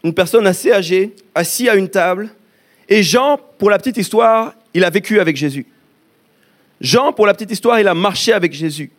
une 0.03 0.13
personne 0.13 0.45
assez 0.47 0.69
âgée, 0.69 1.15
assis 1.33 1.69
à 1.69 1.75
une 1.75 1.87
table, 1.87 2.29
et 2.89 3.01
Jean, 3.01 3.39
pour 3.57 3.69
la 3.69 3.77
petite 3.77 3.95
histoire, 3.95 4.55
il 4.73 4.83
a 4.83 4.89
vécu 4.89 5.21
avec 5.21 5.37
Jésus. 5.37 5.65
Jean, 6.81 7.13
pour 7.13 7.25
la 7.25 7.33
petite 7.33 7.51
histoire, 7.51 7.79
il 7.79 7.87
a 7.87 7.93
marché 7.93 8.33
avec 8.33 8.51
Jésus. 8.51 8.91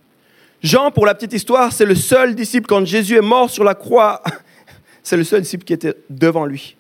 Jean, 0.62 0.90
pour 0.90 1.04
la 1.04 1.14
petite 1.14 1.34
histoire, 1.34 1.74
c'est 1.74 1.84
le 1.84 1.94
seul 1.94 2.34
disciple, 2.34 2.66
quand 2.66 2.86
Jésus 2.86 3.16
est 3.16 3.20
mort 3.20 3.50
sur 3.50 3.64
la 3.64 3.74
croix, 3.74 4.22
c'est 5.02 5.18
le 5.18 5.24
seul 5.24 5.42
disciple 5.42 5.64
qui 5.64 5.72
était 5.72 5.94
devant 6.08 6.44
lui, 6.44 6.76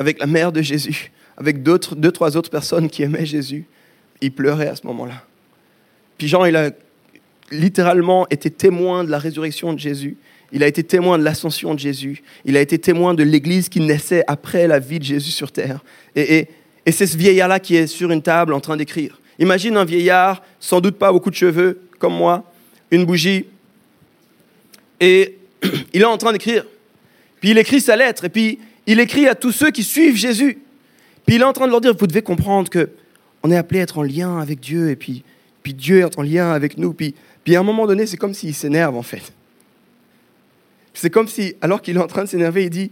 avec 0.00 0.18
la 0.18 0.26
mère 0.26 0.50
de 0.50 0.62
Jésus, 0.62 1.12
avec 1.36 1.62
d'autres, 1.62 1.94
deux, 1.94 2.10
trois 2.10 2.36
autres 2.36 2.50
personnes 2.50 2.88
qui 2.88 3.02
aimaient 3.02 3.26
Jésus. 3.26 3.66
Il 4.22 4.32
pleurait 4.32 4.68
à 4.68 4.74
ce 4.74 4.86
moment-là. 4.86 5.22
Puis 6.16 6.26
Jean, 6.26 6.46
il 6.46 6.56
a 6.56 6.70
littéralement 7.52 8.26
été 8.30 8.50
témoin 8.50 9.04
de 9.04 9.10
la 9.10 9.18
résurrection 9.18 9.74
de 9.74 9.78
Jésus. 9.78 10.16
Il 10.52 10.62
a 10.62 10.66
été 10.66 10.82
témoin 10.82 11.18
de 11.18 11.22
l'ascension 11.22 11.74
de 11.74 11.78
Jésus. 11.78 12.22
Il 12.46 12.56
a 12.56 12.62
été 12.62 12.78
témoin 12.78 13.12
de 13.12 13.22
l'Église 13.22 13.68
qui 13.68 13.80
naissait 13.80 14.24
après 14.26 14.66
la 14.66 14.78
vie 14.78 14.98
de 14.98 15.04
Jésus 15.04 15.30
sur 15.30 15.52
terre. 15.52 15.84
Et, 16.16 16.48
c'est 16.90 17.06
ce 17.06 17.16
vieillard-là 17.16 17.60
qui 17.60 17.76
est 17.76 17.86
sur 17.86 18.10
une 18.10 18.22
table 18.22 18.54
en 18.54 18.60
train 18.60 18.76
d'écrire. 18.76 19.20
Imagine 19.38 19.76
un 19.76 19.84
vieillard, 19.84 20.42
sans 20.58 20.80
doute 20.80 20.96
pas 20.96 21.12
beaucoup 21.12 21.30
de 21.30 21.36
cheveux, 21.36 21.82
comme 21.98 22.14
moi, 22.14 22.50
une 22.90 23.04
bougie, 23.04 23.44
et 24.98 25.36
il 25.92 26.00
est 26.00 26.06
en 26.06 26.16
train 26.16 26.32
d'écrire. 26.32 26.64
Puis 27.40 27.50
il 27.50 27.58
écrit 27.58 27.80
sa 27.80 27.96
lettre, 27.96 28.24
et 28.24 28.28
puis 28.28 28.58
il 28.86 29.00
écrit 29.00 29.28
à 29.28 29.34
tous 29.34 29.52
ceux 29.52 29.70
qui 29.70 29.82
suivent 29.82 30.16
Jésus. 30.16 30.58
Puis 31.26 31.36
il 31.36 31.42
est 31.42 31.44
en 31.44 31.52
train 31.52 31.66
de 31.66 31.70
leur 31.70 31.80
dire, 31.80 31.94
vous 31.96 32.06
devez 32.06 32.22
comprendre 32.22 32.68
que 32.68 32.90
on 33.42 33.50
est 33.50 33.56
appelé 33.56 33.80
à 33.80 33.84
être 33.84 33.98
en 33.98 34.02
lien 34.02 34.38
avec 34.38 34.60
Dieu, 34.60 34.90
et 34.90 34.96
puis, 34.96 35.24
puis 35.62 35.72
Dieu 35.72 36.00
est 36.00 36.18
en 36.18 36.22
lien 36.22 36.52
avec 36.52 36.76
nous. 36.76 36.92
Puis, 36.92 37.14
puis 37.44 37.56
à 37.56 37.60
un 37.60 37.62
moment 37.62 37.86
donné, 37.86 38.06
c'est 38.06 38.16
comme 38.16 38.34
s'il 38.34 38.54
s'énerve 38.54 38.96
en 38.96 39.02
fait. 39.02 39.32
C'est 40.92 41.10
comme 41.10 41.28
si, 41.28 41.54
alors 41.60 41.80
qu'il 41.80 41.96
est 41.96 42.00
en 42.00 42.06
train 42.06 42.24
de 42.24 42.28
s'énerver, 42.28 42.64
il 42.64 42.70
dit 42.70 42.90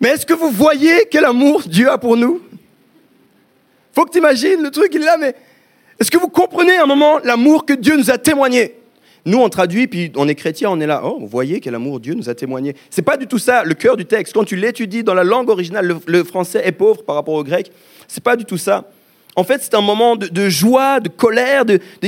Mais 0.00 0.10
est-ce 0.10 0.26
que 0.26 0.34
vous 0.34 0.50
voyez 0.50 1.06
quel 1.10 1.24
amour 1.24 1.62
Dieu 1.66 1.88
a 1.90 1.96
pour 1.96 2.16
nous? 2.16 2.42
Faut 3.94 4.04
que 4.04 4.12
tu 4.12 4.18
imagines 4.18 4.62
le 4.62 4.70
truc, 4.70 4.90
il 4.94 5.02
est 5.02 5.06
là, 5.06 5.16
mais 5.18 5.34
est-ce 5.98 6.10
que 6.10 6.18
vous 6.18 6.28
comprenez 6.28 6.76
à 6.76 6.84
un 6.84 6.86
moment 6.86 7.18
l'amour 7.24 7.64
que 7.64 7.72
Dieu 7.72 7.96
nous 7.96 8.10
a 8.10 8.18
témoigné? 8.18 8.74
Nous, 9.24 9.38
on 9.38 9.48
traduit, 9.48 9.86
puis 9.86 10.12
on 10.16 10.28
est 10.28 10.34
chrétien, 10.34 10.70
on 10.70 10.80
est 10.80 10.86
là, 10.86 11.02
oh, 11.04 11.18
vous 11.20 11.26
voyez 11.26 11.60
quel 11.60 11.74
amour 11.74 12.00
Dieu 12.00 12.14
nous 12.14 12.28
a 12.28 12.34
témoigné. 12.34 12.74
C'est 12.90 13.02
pas 13.02 13.16
du 13.16 13.26
tout 13.26 13.38
ça, 13.38 13.64
le 13.64 13.74
cœur 13.74 13.96
du 13.96 14.06
texte. 14.06 14.32
Quand 14.32 14.44
tu 14.44 14.56
l'étudies 14.56 15.02
dans 15.02 15.14
la 15.14 15.24
langue 15.24 15.48
originale, 15.48 15.98
le, 16.06 16.24
français 16.24 16.62
est 16.64 16.72
pauvre 16.72 17.04
par 17.04 17.16
rapport 17.16 17.34
au 17.34 17.44
grec. 17.44 17.70
C'est 18.06 18.22
pas 18.22 18.36
du 18.36 18.44
tout 18.44 18.58
ça. 18.58 18.84
En 19.36 19.44
fait, 19.44 19.62
c'est 19.62 19.74
un 19.74 19.80
moment 19.80 20.16
de, 20.16 20.48
joie, 20.48 21.00
de 21.00 21.08
colère, 21.08 21.64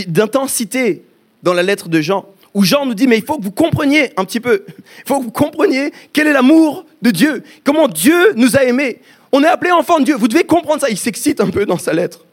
d'intensité 0.07 1.03
dans 1.43 1.55
la 1.55 1.63
lettre 1.63 1.89
de 1.89 2.01
Jean 2.01 2.27
où 2.53 2.65
Jean 2.65 2.85
nous 2.85 2.95
dit, 2.95 3.07
mais 3.07 3.19
il 3.19 3.25
faut 3.25 3.39
que 3.39 3.45
vous 3.45 3.53
compreniez 3.53 4.11
un 4.17 4.25
petit 4.25 4.41
peu, 4.41 4.65
il 4.67 5.05
faut 5.07 5.21
que 5.21 5.25
vous 5.25 5.31
compreniez 5.31 5.93
quel 6.13 6.27
est 6.27 6.33
l'amour 6.33 6.85
de 7.01 7.11
Dieu, 7.11 7.45
comment 7.63 7.87
Dieu 7.87 8.33
nous 8.35 8.57
a 8.57 8.65
aimés. 8.65 8.99
On 9.33 9.43
est 9.45 9.47
appelé 9.47 9.71
enfant 9.71 10.01
de 10.01 10.05
Dieu, 10.05 10.17
vous 10.17 10.27
devez 10.27 10.43
comprendre 10.45 10.81
ça. 10.81 10.91
Il 10.91 10.99
s'excite 10.99 11.41
un 11.41 11.51
peu 11.51 11.65
dans 11.65 11.79
sa 11.79 11.93
lettre. 11.93 12.25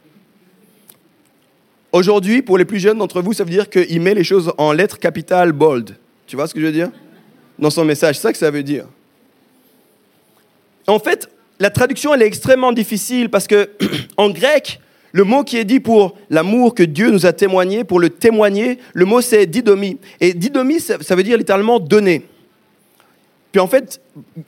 Aujourd'hui, 1.92 2.42
pour 2.42 2.58
les 2.58 2.66
plus 2.66 2.80
jeunes 2.80 2.98
d'entre 2.98 3.22
vous, 3.22 3.34
ça 3.34 3.44
veut 3.44 3.50
dire 3.50 3.70
qu'il 3.70 4.02
met 4.02 4.14
les 4.14 4.24
choses 4.24 4.54
en 4.58 4.72
lettres 4.72 5.00
capitales 5.00 5.52
bold. 5.52 5.96
Tu 6.28 6.36
vois 6.36 6.48
ce 6.48 6.54
que 6.54 6.60
je 6.60 6.66
veux 6.66 6.72
dire? 6.72 6.90
Dans 7.58 7.70
son 7.70 7.86
message, 7.86 8.16
c'est 8.16 8.22
ça 8.22 8.32
que 8.32 8.38
ça 8.38 8.52
veut 8.52 8.64
dire. 8.64 8.86
En 10.86 11.00
fait, 11.00 11.30
la 11.60 11.70
traduction, 11.70 12.14
elle 12.14 12.22
est 12.22 12.28
extrêmement 12.28 12.72
difficile 12.72 13.30
parce 13.30 13.48
que 13.48 13.70
en 14.18 14.30
grec, 14.30 14.80
le 15.12 15.24
mot 15.24 15.44
qui 15.44 15.58
est 15.58 15.66
dit 15.66 15.80
pour 15.80 16.18
l'amour 16.30 16.76
que 16.76 16.84
Dieu 16.84 17.10
nous 17.10 17.26
a 17.26 17.34
témoigné, 17.34 17.84
pour 17.84 18.00
le 18.00 18.10
témoigner, 18.10 18.78
le 18.94 19.06
mot 19.06 19.22
c'est 19.22 19.46
didomi. 19.46 19.98
Et 20.20 20.34
didomi, 20.34 20.80
ça 20.80 21.16
veut 21.16 21.24
dire 21.24 21.38
littéralement 21.38 21.80
donner. 21.80 22.26
Puis 23.52 23.62
en 23.62 23.68
fait, 23.68 24.02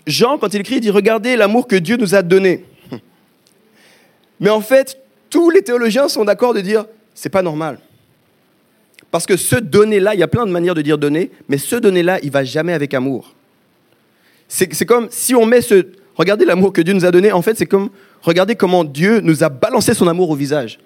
Jean, 0.06 0.38
quand 0.38 0.54
il 0.54 0.60
écrit, 0.60 0.76
il 0.76 0.82
dit 0.82 0.92
Regardez 0.92 1.36
l'amour 1.36 1.68
que 1.68 1.76
Dieu 1.76 1.98
nous 1.98 2.16
a 2.16 2.22
donné. 2.22 2.66
Mais 4.40 4.50
en 4.50 4.62
fait, 4.62 5.02
tous 5.30 5.50
les 5.50 5.62
théologiens 5.62 6.08
sont 6.08 6.26
d'accord 6.26 6.54
de 6.54 6.62
dire 6.62 6.86
C'est 7.22 7.28
pas 7.28 7.42
normal. 7.42 7.80
Parce 9.12 9.26
que 9.26 9.36
ce 9.36 9.58
donner-là, 9.58 10.14
il 10.14 10.22
y 10.22 10.24
a 10.24 10.28
plein 10.30 10.46
de 10.46 10.52
manières 10.52 10.74
de 10.74 10.82
dire 10.82 10.98
donner, 10.98 11.32
mais 11.50 11.58
ce 11.58 11.76
donner-là, 11.76 12.18
il 12.24 12.32
va 12.32 12.46
jamais 12.46 12.72
avec 12.72 12.94
amour. 12.94 13.36
C'est 14.48 14.86
comme 14.86 15.10
si 15.12 15.36
on 15.36 15.46
met 15.46 15.60
ce. 15.60 15.88
Regardez 16.16 16.46
l'amour 16.46 16.72
que 16.72 16.80
Dieu 16.80 16.94
nous 16.94 17.04
a 17.04 17.12
donné, 17.12 17.34
en 17.34 17.42
fait, 17.42 17.58
c'est 17.58 17.66
comme 17.66 17.90
regardez 18.22 18.56
comment 18.56 18.86
Dieu 18.86 19.20
nous 19.20 19.44
a 19.44 19.50
balancé 19.50 19.94
son 19.94 20.08
amour 20.08 20.30
au 20.30 20.36
visage. 20.36 20.80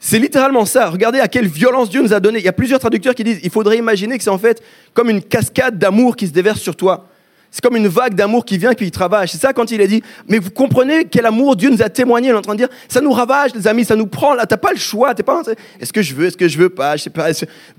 C'est 0.00 0.18
littéralement 0.18 0.64
ça. 0.64 0.88
Regardez 0.88 1.20
à 1.20 1.28
quelle 1.28 1.46
violence 1.46 1.90
Dieu 1.90 2.00
nous 2.00 2.14
a 2.14 2.18
donné. 2.18 2.38
Il 2.38 2.44
y 2.46 2.48
a 2.48 2.54
plusieurs 2.54 2.80
traducteurs 2.80 3.14
qui 3.14 3.22
disent 3.22 3.40
il 3.42 3.50
faudrait 3.50 3.76
imaginer 3.76 4.16
que 4.16 4.24
c'est 4.24 4.30
en 4.30 4.38
fait 4.38 4.62
comme 4.94 5.10
une 5.10 5.22
cascade 5.22 5.78
d'amour 5.78 6.16
qui 6.16 6.26
se 6.26 6.32
déverse 6.32 6.60
sur 6.60 6.74
toi. 6.74 7.06
C'est 7.52 7.60
comme 7.60 7.76
une 7.76 7.86
vague 7.86 8.14
d'amour 8.14 8.46
qui 8.46 8.56
vient 8.56 8.70
et 8.70 8.74
puis 8.74 8.86
il 8.86 8.90
travaille. 8.90 9.28
C'est 9.28 9.36
ça 9.36 9.52
quand 9.52 9.70
il 9.70 9.80
a 9.82 9.86
dit 9.86 10.02
mais 10.26 10.38
vous 10.38 10.50
comprenez 10.50 11.04
quel 11.04 11.26
amour 11.26 11.54
Dieu 11.54 11.68
nous 11.68 11.82
a 11.82 11.90
témoigné. 11.90 12.28
Il 12.28 12.30
est 12.30 12.34
en 12.34 12.40
train 12.40 12.54
de 12.54 12.58
dire 12.58 12.70
ça 12.88 13.02
nous 13.02 13.12
ravage, 13.12 13.54
les 13.54 13.68
amis, 13.68 13.84
ça 13.84 13.94
nous 13.94 14.06
prend 14.06 14.32
là. 14.32 14.46
T'as 14.46 14.56
pas 14.56 14.72
le 14.72 14.78
choix. 14.78 15.14
T'es 15.14 15.22
pas. 15.22 15.42
Est-ce 15.78 15.92
que 15.92 16.00
je 16.00 16.14
veux, 16.14 16.26
est-ce 16.26 16.36
que 16.36 16.48
je 16.48 16.56
veux 16.56 16.70
pas 16.70 16.96
Je 16.96 17.02
sais 17.04 17.10
pas. 17.10 17.28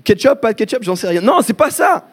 Ketchup, 0.04 0.40
pas 0.40 0.54
ketchup, 0.54 0.84
j'en 0.84 0.94
sais 0.94 1.08
rien. 1.08 1.20
Non, 1.20 1.40
c'est 1.42 1.54
pas 1.54 1.70
ça. 1.70 2.06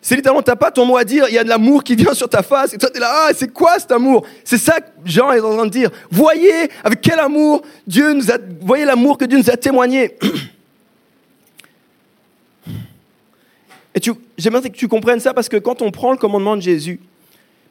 C'est 0.00 0.14
littéralement, 0.14 0.42
t'as 0.42 0.54
pas 0.54 0.70
ton 0.70 0.86
mot 0.86 0.96
à 0.96 1.02
dire, 1.02 1.24
il 1.28 1.34
y 1.34 1.38
a 1.38 1.42
de 1.42 1.48
l'amour 1.48 1.82
qui 1.82 1.96
vient 1.96 2.14
sur 2.14 2.28
ta 2.28 2.44
face, 2.44 2.72
et 2.72 2.78
toi 2.78 2.88
t'es 2.88 3.00
là, 3.00 3.10
ah, 3.10 3.30
c'est 3.34 3.52
quoi 3.52 3.76
cet 3.80 3.90
amour? 3.90 4.24
C'est 4.44 4.58
ça 4.58 4.80
que 4.80 4.86
Jean 5.04 5.32
est 5.32 5.40
en 5.40 5.56
train 5.56 5.66
de 5.66 5.70
dire. 5.70 5.90
Voyez 6.12 6.70
avec 6.84 7.00
quel 7.00 7.18
amour 7.18 7.62
Dieu 7.84 8.12
nous 8.12 8.30
a, 8.30 8.38
voyez 8.60 8.84
l'amour 8.84 9.18
que 9.18 9.24
Dieu 9.24 9.36
nous 9.36 9.50
a 9.50 9.56
témoigné. 9.56 10.16
Et 13.96 14.00
j'aimerais 14.38 14.70
que 14.70 14.76
tu 14.76 14.88
comprennes 14.88 15.20
ça 15.20 15.34
parce 15.34 15.48
que 15.48 15.56
quand 15.56 15.82
on 15.82 15.90
prend 15.90 16.12
le 16.12 16.18
commandement 16.18 16.56
de 16.56 16.62
Jésus, 16.62 17.00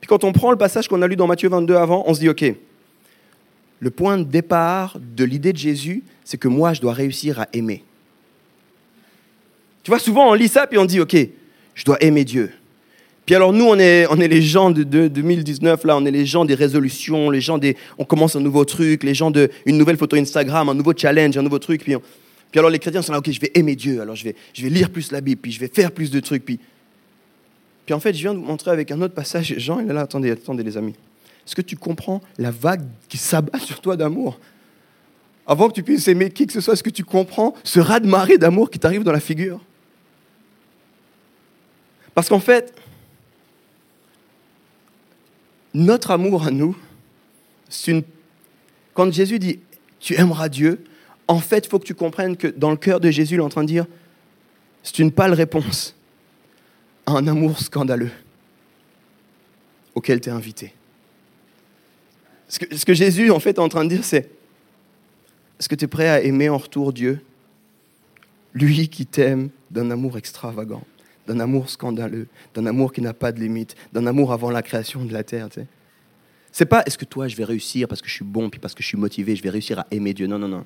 puis 0.02 0.08
quand 0.08 0.24
on 0.24 0.32
prend 0.32 0.52
le 0.52 0.58
passage 0.58 0.88
qu'on 0.88 1.02
a 1.02 1.08
lu 1.08 1.16
dans 1.16 1.28
Matthieu 1.28 1.50
22 1.50 1.76
avant, 1.76 2.04
on 2.08 2.14
se 2.14 2.20
dit, 2.20 2.30
ok, 2.30 2.54
le 3.80 3.90
point 3.92 4.18
de 4.18 4.24
départ 4.24 4.98
de 5.00 5.24
l'idée 5.24 5.54
de 5.54 5.58
Jésus, 5.58 6.04
c'est 6.24 6.38
que 6.38 6.48
moi, 6.48 6.74
je 6.74 6.82
dois 6.82 6.94
réussir 6.94 7.40
à 7.40 7.48
aimer. 7.54 7.84
Tu 9.84 9.92
vois, 9.92 10.00
souvent 10.00 10.30
on 10.30 10.34
lit 10.34 10.48
ça, 10.48 10.66
puis 10.66 10.78
on 10.78 10.86
dit, 10.86 11.00
OK, 11.00 11.16
je 11.76 11.84
dois 11.84 11.98
aimer 12.02 12.24
Dieu. 12.24 12.52
Puis 13.26 13.34
alors 13.34 13.54
nous, 13.54 13.66
on 13.66 13.78
est, 13.80 14.06
on 14.10 14.20
est 14.20 14.28
les 14.28 14.42
gens 14.42 14.70
de, 14.70 14.84
2019, 14.84 15.84
là, 15.84 15.98
on 15.98 16.06
est 16.06 16.12
les 16.12 16.26
gens 16.26 16.46
des 16.46 16.54
résolutions, 16.54 17.30
les 17.30 17.42
gens 17.42 17.58
des... 17.58 17.76
On 17.98 18.06
commence 18.06 18.36
un 18.36 18.40
nouveau 18.40 18.66
truc, 18.66 19.04
les 19.04 19.16
gens 19.16 19.32
de 19.32 19.50
une 19.66 19.78
nouvelle 19.78 19.98
photo 19.98 20.16
Instagram, 20.16 20.70
un 20.70 20.76
nouveau 20.76 20.94
challenge, 20.96 21.36
un 21.38 21.42
nouveau 21.42 21.60
truc. 21.60 21.84
Puis, 21.84 21.96
puis 22.52 22.60
alors 22.60 22.70
les 22.70 22.80
chrétiens 22.80 23.02
sont 23.02 23.12
là, 23.12 23.20
OK, 23.20 23.30
je 23.30 23.40
vais 23.40 23.52
aimer 23.56 23.76
Dieu, 23.76 24.02
alors 24.02 24.16
je 24.16 24.24
vais, 24.24 24.36
je 24.54 24.64
vais 24.64 24.70
lire 24.70 24.90
plus 24.90 25.12
la 25.12 25.22
Bible, 25.22 25.42
puis 25.42 25.52
je 25.52 25.60
vais 25.60 25.68
faire 25.68 25.92
plus 25.92 26.10
de 26.12 26.20
trucs. 26.20 26.46
Puis, 26.46 26.60
puis 27.86 27.94
en 27.94 28.00
fait, 28.00 28.14
je 28.14 28.22
viens 28.22 28.34
de 28.34 28.40
vous 28.40 28.46
montrer 28.46 28.72
avec 28.72 28.92
un 28.92 29.02
autre 29.02 29.14
passage, 29.14 29.56
Jean, 29.58 29.80
il 29.80 29.90
est 29.90 29.94
là, 29.94 30.02
attendez, 30.02 30.32
attendez 30.32 30.64
les 30.64 30.78
amis. 30.78 30.96
Est-ce 31.46 31.56
que 31.56 31.62
tu 31.62 31.76
comprends 31.76 32.22
la 32.38 32.52
vague 32.52 32.84
qui 33.08 33.18
s'abat 33.18 33.60
sur 33.60 33.82
toi 33.82 33.96
d'amour? 33.96 34.40
Avant 35.46 35.70
que 35.70 35.74
tu 35.74 35.84
puisses 35.84 36.08
aimer 36.08 36.32
qui 36.32 36.48
que 36.48 36.54
ce 36.54 36.62
soit, 36.62 36.74
est-ce 36.74 36.84
que 36.84 36.90
tu 36.90 37.04
comprends 37.04 37.54
ce 37.64 37.80
raz-de-marée 37.80 38.40
d'amour 38.40 38.72
qui 38.72 38.80
t'arrive 38.80 39.04
dans 39.04 39.12
la 39.12 39.20
figure? 39.20 39.62
Parce 42.16 42.30
qu'en 42.30 42.40
fait, 42.40 42.74
notre 45.74 46.12
amour 46.12 46.48
à 46.48 46.52
nous, 46.52 46.76
c'est 47.70 47.92
une... 47.92 48.04
quand 48.94 49.12
Jésus 49.14 49.38
dit 49.38 49.60
tu 50.00 50.16
aimeras 50.16 50.50
Dieu, 50.50 50.84
en 51.28 51.40
fait, 51.40 51.66
il 51.66 51.70
faut 51.70 51.80
que 51.80 51.86
tu 51.86 51.96
comprennes 51.96 52.38
que 52.38 52.48
dans 52.48 52.72
le 52.72 52.78
cœur 52.78 53.00
de 53.00 53.10
Jésus, 53.10 53.36
il 53.36 53.40
est 53.40 53.44
en 53.44 53.50
train 53.50 53.64
de 53.64 53.68
dire 53.68 53.86
c'est 54.84 55.00
une 55.00 55.12
pâle 55.12 55.34
réponse 55.34 55.96
à 57.06 57.14
un 57.14 57.28
amour 57.28 57.60
scandaleux 57.60 58.12
auquel 59.96 60.22
tu 60.22 60.30
es 60.30 60.32
invité. 60.32 60.74
Ce 62.48 62.86
que, 62.86 62.94
Jésus, 62.94 63.32
en 63.32 63.40
fait, 63.40 63.52
est 63.52 63.60
en 63.60 63.70
train 63.70 63.84
de 63.84 63.90
dire, 63.90 64.04
c'est 64.04 64.30
est-ce 65.60 65.68
que 65.68 65.74
tu 65.74 65.86
es 65.86 65.88
prêt 65.88 66.08
à 66.08 66.22
aimer 66.22 66.50
en 66.50 66.58
retour 66.58 66.94
Dieu 66.94 67.22
Lui 68.54 68.88
qui 68.88 69.08
t'aime 69.08 69.50
d'un 69.72 69.90
amour 69.90 70.18
extravagant, 70.18 70.84
d'un 71.28 71.40
amour 71.40 71.70
scandaleux, 71.70 72.28
d'un 72.54 72.68
amour 72.68 72.94
qui 72.94 73.02
n'a 73.02 73.14
pas 73.14 73.32
de 73.32 73.40
limite, 73.40 73.76
d'un 73.94 74.06
amour 74.06 74.32
avant 74.32 74.52
la 74.52 74.62
création 74.62 75.04
de 75.06 75.14
la 75.14 75.24
terre. 75.24 75.50
Tu 75.50 75.62
sais? 75.62 75.68
C'est 76.52 76.66
pas 76.66 76.84
est-ce 76.86 77.00
que 77.00 77.06
toi, 77.06 77.28
je 77.28 77.36
vais 77.36 77.46
réussir 77.46 77.88
parce 77.88 78.02
que 78.02 78.08
je 78.08 78.14
suis 78.14 78.26
bon, 78.26 78.50
puis 78.50 78.60
parce 78.60 78.76
que 78.76 78.84
je 78.84 78.88
suis 78.88 78.98
motivé, 78.98 79.36
je 79.36 79.42
vais 79.42 79.50
réussir 79.50 79.80
à 79.80 79.88
aimer 79.90 80.14
Dieu. 80.14 80.28
Non, 80.28 80.38
non, 80.38 80.48
non. 80.48 80.66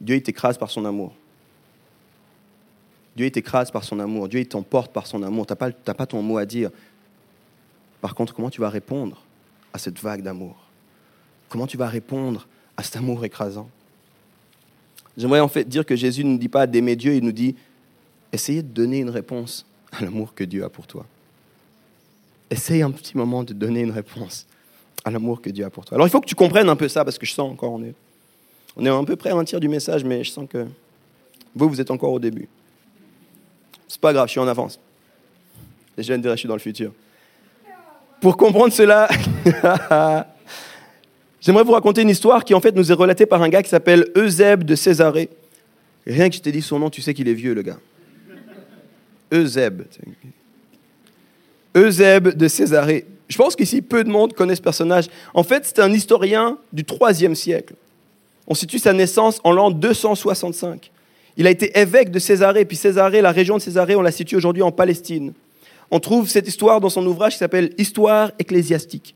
Dieu, 0.00 0.16
il 0.16 0.22
t'écrase 0.22 0.56
par 0.56 0.70
son 0.70 0.84
amour. 0.84 1.12
Dieu, 3.16 3.26
il 3.26 3.32
t'écrase 3.32 3.70
par 3.70 3.84
son 3.84 4.00
amour. 4.00 4.28
Dieu, 4.28 4.40
il 4.40 4.48
t'emporte 4.48 4.92
par 4.92 5.06
son 5.06 5.22
amour. 5.22 5.46
Tu 5.46 5.52
n'as 5.52 5.56
pas, 5.56 5.70
pas 5.70 6.06
ton 6.06 6.22
mot 6.22 6.38
à 6.38 6.46
dire. 6.46 6.70
Par 8.00 8.14
contre, 8.14 8.34
comment 8.34 8.50
tu 8.50 8.60
vas 8.60 8.70
répondre 8.70 9.22
à 9.72 9.78
cette 9.78 9.98
vague 9.98 10.22
d'amour? 10.22 10.56
Comment 11.48 11.66
tu 11.66 11.76
vas 11.76 11.88
répondre 11.88 12.46
à 12.76 12.82
cet 12.82 12.96
amour 12.96 13.24
écrasant? 13.24 13.68
J'aimerais 15.16 15.40
en 15.40 15.48
fait 15.48 15.68
dire 15.68 15.84
que 15.84 15.96
Jésus 15.96 16.24
ne 16.24 16.30
nous 16.30 16.38
dit 16.38 16.48
pas 16.48 16.66
d'aimer 16.66 16.96
Dieu, 16.96 17.14
il 17.14 17.24
nous 17.24 17.32
dit 17.32 17.56
essayez 18.32 18.62
de 18.62 18.68
donner 18.68 19.00
une 19.00 19.10
réponse 19.10 19.66
à 19.92 20.02
l'amour 20.02 20.34
que 20.34 20.44
Dieu 20.44 20.64
a 20.64 20.68
pour 20.68 20.86
toi. 20.86 21.04
Essaye 22.48 22.82
un 22.82 22.90
petit 22.90 23.16
moment 23.16 23.42
de 23.42 23.52
donner 23.52 23.80
une 23.80 23.90
réponse 23.90 24.46
à 25.04 25.10
l'amour 25.10 25.40
que 25.40 25.50
Dieu 25.50 25.64
a 25.64 25.70
pour 25.70 25.84
toi. 25.84 25.96
Alors 25.96 26.06
il 26.06 26.10
faut 26.10 26.20
que 26.20 26.26
tu 26.26 26.34
comprennes 26.34 26.68
un 26.68 26.76
peu 26.76 26.88
ça, 26.88 27.04
parce 27.04 27.18
que 27.18 27.26
je 27.26 27.32
sens 27.32 27.52
encore, 27.52 27.72
on 27.72 27.82
est, 27.82 27.94
on 28.76 28.86
est 28.86 28.88
un 28.88 29.04
peu 29.04 29.16
près 29.16 29.30
à 29.30 29.36
un 29.36 29.44
tiers 29.44 29.60
du 29.60 29.68
message, 29.68 30.04
mais 30.04 30.24
je 30.24 30.30
sens 30.30 30.46
que 30.48 30.66
vous, 31.54 31.68
vous 31.68 31.80
êtes 31.80 31.90
encore 31.90 32.12
au 32.12 32.18
début. 32.18 32.48
C'est 33.88 34.00
pas 34.00 34.12
grave, 34.12 34.28
je 34.28 34.32
suis 34.32 34.40
en 34.40 34.48
avance. 34.48 34.78
Les 35.96 36.04
jeunes 36.04 36.20
diraient, 36.20 36.36
je 36.36 36.40
suis 36.40 36.48
dans 36.48 36.54
le 36.54 36.60
futur. 36.60 36.92
Pour 38.20 38.36
comprendre 38.36 38.72
cela, 38.72 39.08
j'aimerais 41.40 41.64
vous 41.64 41.72
raconter 41.72 42.02
une 42.02 42.10
histoire 42.10 42.44
qui 42.44 42.54
en 42.54 42.60
fait 42.60 42.74
nous 42.74 42.90
est 42.90 42.94
relatée 42.94 43.26
par 43.26 43.42
un 43.42 43.48
gars 43.48 43.62
qui 43.62 43.70
s'appelle 43.70 44.06
Eusèbe 44.16 44.64
de 44.64 44.74
Césarée. 44.74 45.30
Rien 46.06 46.28
que 46.28 46.36
je 46.36 46.40
t'ai 46.40 46.52
dit 46.52 46.62
son 46.62 46.78
nom, 46.78 46.90
tu 46.90 47.02
sais 47.02 47.14
qu'il 47.14 47.28
est 47.28 47.34
vieux, 47.34 47.54
le 47.54 47.62
gars. 47.62 47.78
Eusèbe. 49.32 49.82
Eusèbe 51.76 52.36
de 52.36 52.48
Césarée. 52.48 53.06
Je 53.28 53.36
pense 53.36 53.54
qu'ici, 53.54 53.80
peu 53.80 54.02
de 54.02 54.10
monde 54.10 54.34
connaît 54.34 54.56
ce 54.56 54.62
personnage. 54.62 55.06
En 55.34 55.42
fait, 55.42 55.64
c'est 55.64 55.78
un 55.78 55.92
historien 55.92 56.58
du 56.72 56.84
IIIe 56.84 57.36
siècle. 57.36 57.74
On 58.50 58.54
situe 58.54 58.80
sa 58.80 58.92
naissance 58.92 59.40
en 59.44 59.52
l'an 59.52 59.70
265. 59.70 60.90
Il 61.36 61.46
a 61.46 61.50
été 61.50 61.78
évêque 61.78 62.10
de 62.10 62.18
Césarée, 62.18 62.64
puis 62.64 62.76
Césarée, 62.76 63.22
la 63.22 63.30
région 63.30 63.56
de 63.56 63.62
Césarée, 63.62 63.94
on 63.94 64.02
la 64.02 64.10
situe 64.10 64.34
aujourd'hui 64.34 64.64
en 64.64 64.72
Palestine. 64.72 65.32
On 65.92 66.00
trouve 66.00 66.28
cette 66.28 66.48
histoire 66.48 66.80
dans 66.80 66.88
son 66.90 67.06
ouvrage 67.06 67.34
qui 67.34 67.38
s'appelle 67.38 67.72
Histoire 67.78 68.32
ecclésiastique. 68.40 69.14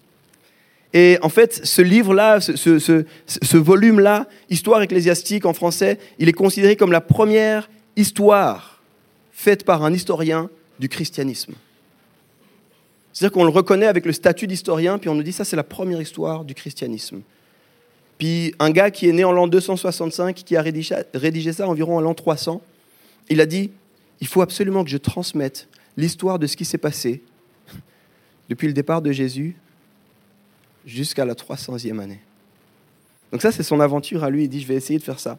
Et 0.92 1.18
en 1.20 1.28
fait, 1.28 1.66
ce 1.66 1.82
livre-là, 1.82 2.40
ce, 2.40 3.56
volume-là, 3.56 4.28
Histoire 4.50 4.80
ecclésiastique 4.82 5.46
en 5.46 5.52
français, 5.52 5.98
il 6.20 6.28
est 6.28 6.32
considéré 6.32 6.76
comme 6.76 6.92
la 6.92 7.00
première 7.00 7.68
histoire 7.96 8.80
faite 9.32 9.64
par 9.64 9.84
un 9.84 9.92
historien 9.92 10.48
du 10.78 10.88
christianisme. 10.88 11.54
C'est-à-dire 13.12 13.32
qu'on 13.32 13.44
le 13.44 13.50
reconnaît 13.50 13.86
avec 13.86 14.06
le 14.06 14.12
statut 14.12 14.46
d'historien, 14.46 14.98
puis 14.98 15.08
on 15.08 15.16
nous 15.16 15.24
dit 15.24 15.32
ça, 15.32 15.44
c'est 15.44 15.56
la 15.56 15.64
première 15.64 16.00
histoire 16.00 16.44
du 16.44 16.54
christianisme. 16.54 17.22
Puis 18.24 18.54
un 18.58 18.70
gars 18.70 18.90
qui 18.90 19.06
est 19.06 19.12
né 19.12 19.22
en 19.22 19.32
l'an 19.32 19.46
265, 19.46 20.34
qui 20.34 20.56
a 20.56 20.62
rédigé, 20.62 21.52
ça 21.52 21.68
environ 21.68 21.98
en 21.98 22.00
l'an 22.00 22.14
300, 22.14 22.62
il 23.28 23.38
a 23.38 23.44
dit, 23.44 23.70
il 24.22 24.26
faut 24.26 24.40
absolument 24.40 24.82
que 24.82 24.88
je 24.88 24.96
transmette 24.96 25.68
l'histoire 25.98 26.38
de 26.38 26.46
ce 26.46 26.56
qui 26.56 26.64
s'est 26.64 26.78
passé 26.78 27.22
depuis 28.48 28.66
le 28.66 28.72
départ 28.72 29.02
de 29.02 29.12
Jésus 29.12 29.58
jusqu'à 30.86 31.26
la 31.26 31.34
300e 31.34 32.00
année. 32.00 32.22
Donc 33.30 33.42
ça, 33.42 33.52
c'est 33.52 33.62
son 33.62 33.78
aventure 33.78 34.24
à 34.24 34.30
lui. 34.30 34.44
Il 34.44 34.48
dit, 34.48 34.62
je 34.62 34.68
vais 34.68 34.76
essayer 34.76 34.98
de 34.98 35.04
faire 35.04 35.20
ça. 35.20 35.36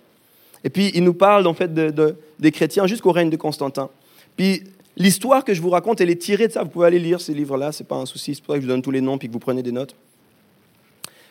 Et 0.64 0.70
puis, 0.70 0.92
il 0.94 1.04
nous 1.04 1.16
parle 1.16 1.48
en 1.48 1.56
fait 1.56 1.74
des 1.74 2.52
chrétiens 2.52 2.86
jusqu'au 2.86 3.14
règne 3.14 3.32
de 3.32 3.38
Constantin. 3.38 3.90
Puis, 4.38 4.62
L'histoire 4.98 5.44
que 5.44 5.54
je 5.54 5.62
vous 5.62 5.72
raconte, 5.72 6.00
elle 6.00 6.10
est 6.10 6.22
tirée 6.22 6.48
de 6.48 6.54
ça. 6.54 6.64
Vous 6.64 6.70
pouvez 6.70 6.88
aller 6.88 7.00
lire 7.00 7.20
ces 7.20 7.34
livres-là, 7.34 7.72
ce 7.72 7.84
n'est 7.84 7.88
pas 7.88 7.98
un 7.98 8.06
souci. 8.06 8.34
C'est 8.34 8.42
pour 8.42 8.54
ça 8.54 8.60
que 8.60 8.62
je 8.62 8.68
vous 8.68 8.72
donne 8.72 8.82
tous 8.82 8.92
les 8.92 9.02
noms 9.02 9.18
et 9.18 9.28
que 9.28 9.34
vous 9.34 9.40
prenez 9.40 9.62
des 9.62 9.74
notes. 9.74 9.94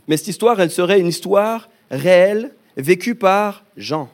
Mais 0.08 0.16
cette 0.16 0.28
histoire, 0.28 0.60
elle 0.60 0.70
serait 0.70 1.00
une 1.00 1.06
histoire 1.06 1.68
réelle, 1.90 2.52
vécue 2.76 3.14
par 3.14 3.64
Jean. 3.76 4.10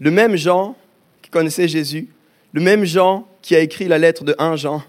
Le 0.00 0.10
même 0.10 0.36
Jean 0.36 0.76
qui 1.22 1.30
connaissait 1.30 1.68
Jésus, 1.68 2.08
le 2.52 2.60
même 2.60 2.84
Jean 2.84 3.26
qui 3.42 3.56
a 3.56 3.60
écrit 3.60 3.88
la 3.88 3.98
lettre 3.98 4.24
de 4.24 4.34
1 4.38 4.56
Jean. 4.56 4.82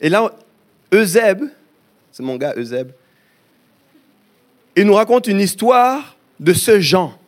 Et 0.00 0.08
là, 0.08 0.32
Eusèbe, 0.92 1.44
c'est 2.10 2.22
mon 2.22 2.36
gars 2.36 2.54
Eusèbe, 2.56 2.92
il 4.76 4.84
nous 4.84 4.94
raconte 4.94 5.26
une 5.26 5.40
histoire 5.40 6.16
de 6.40 6.52
ce 6.52 6.80
Jean. 6.80 7.18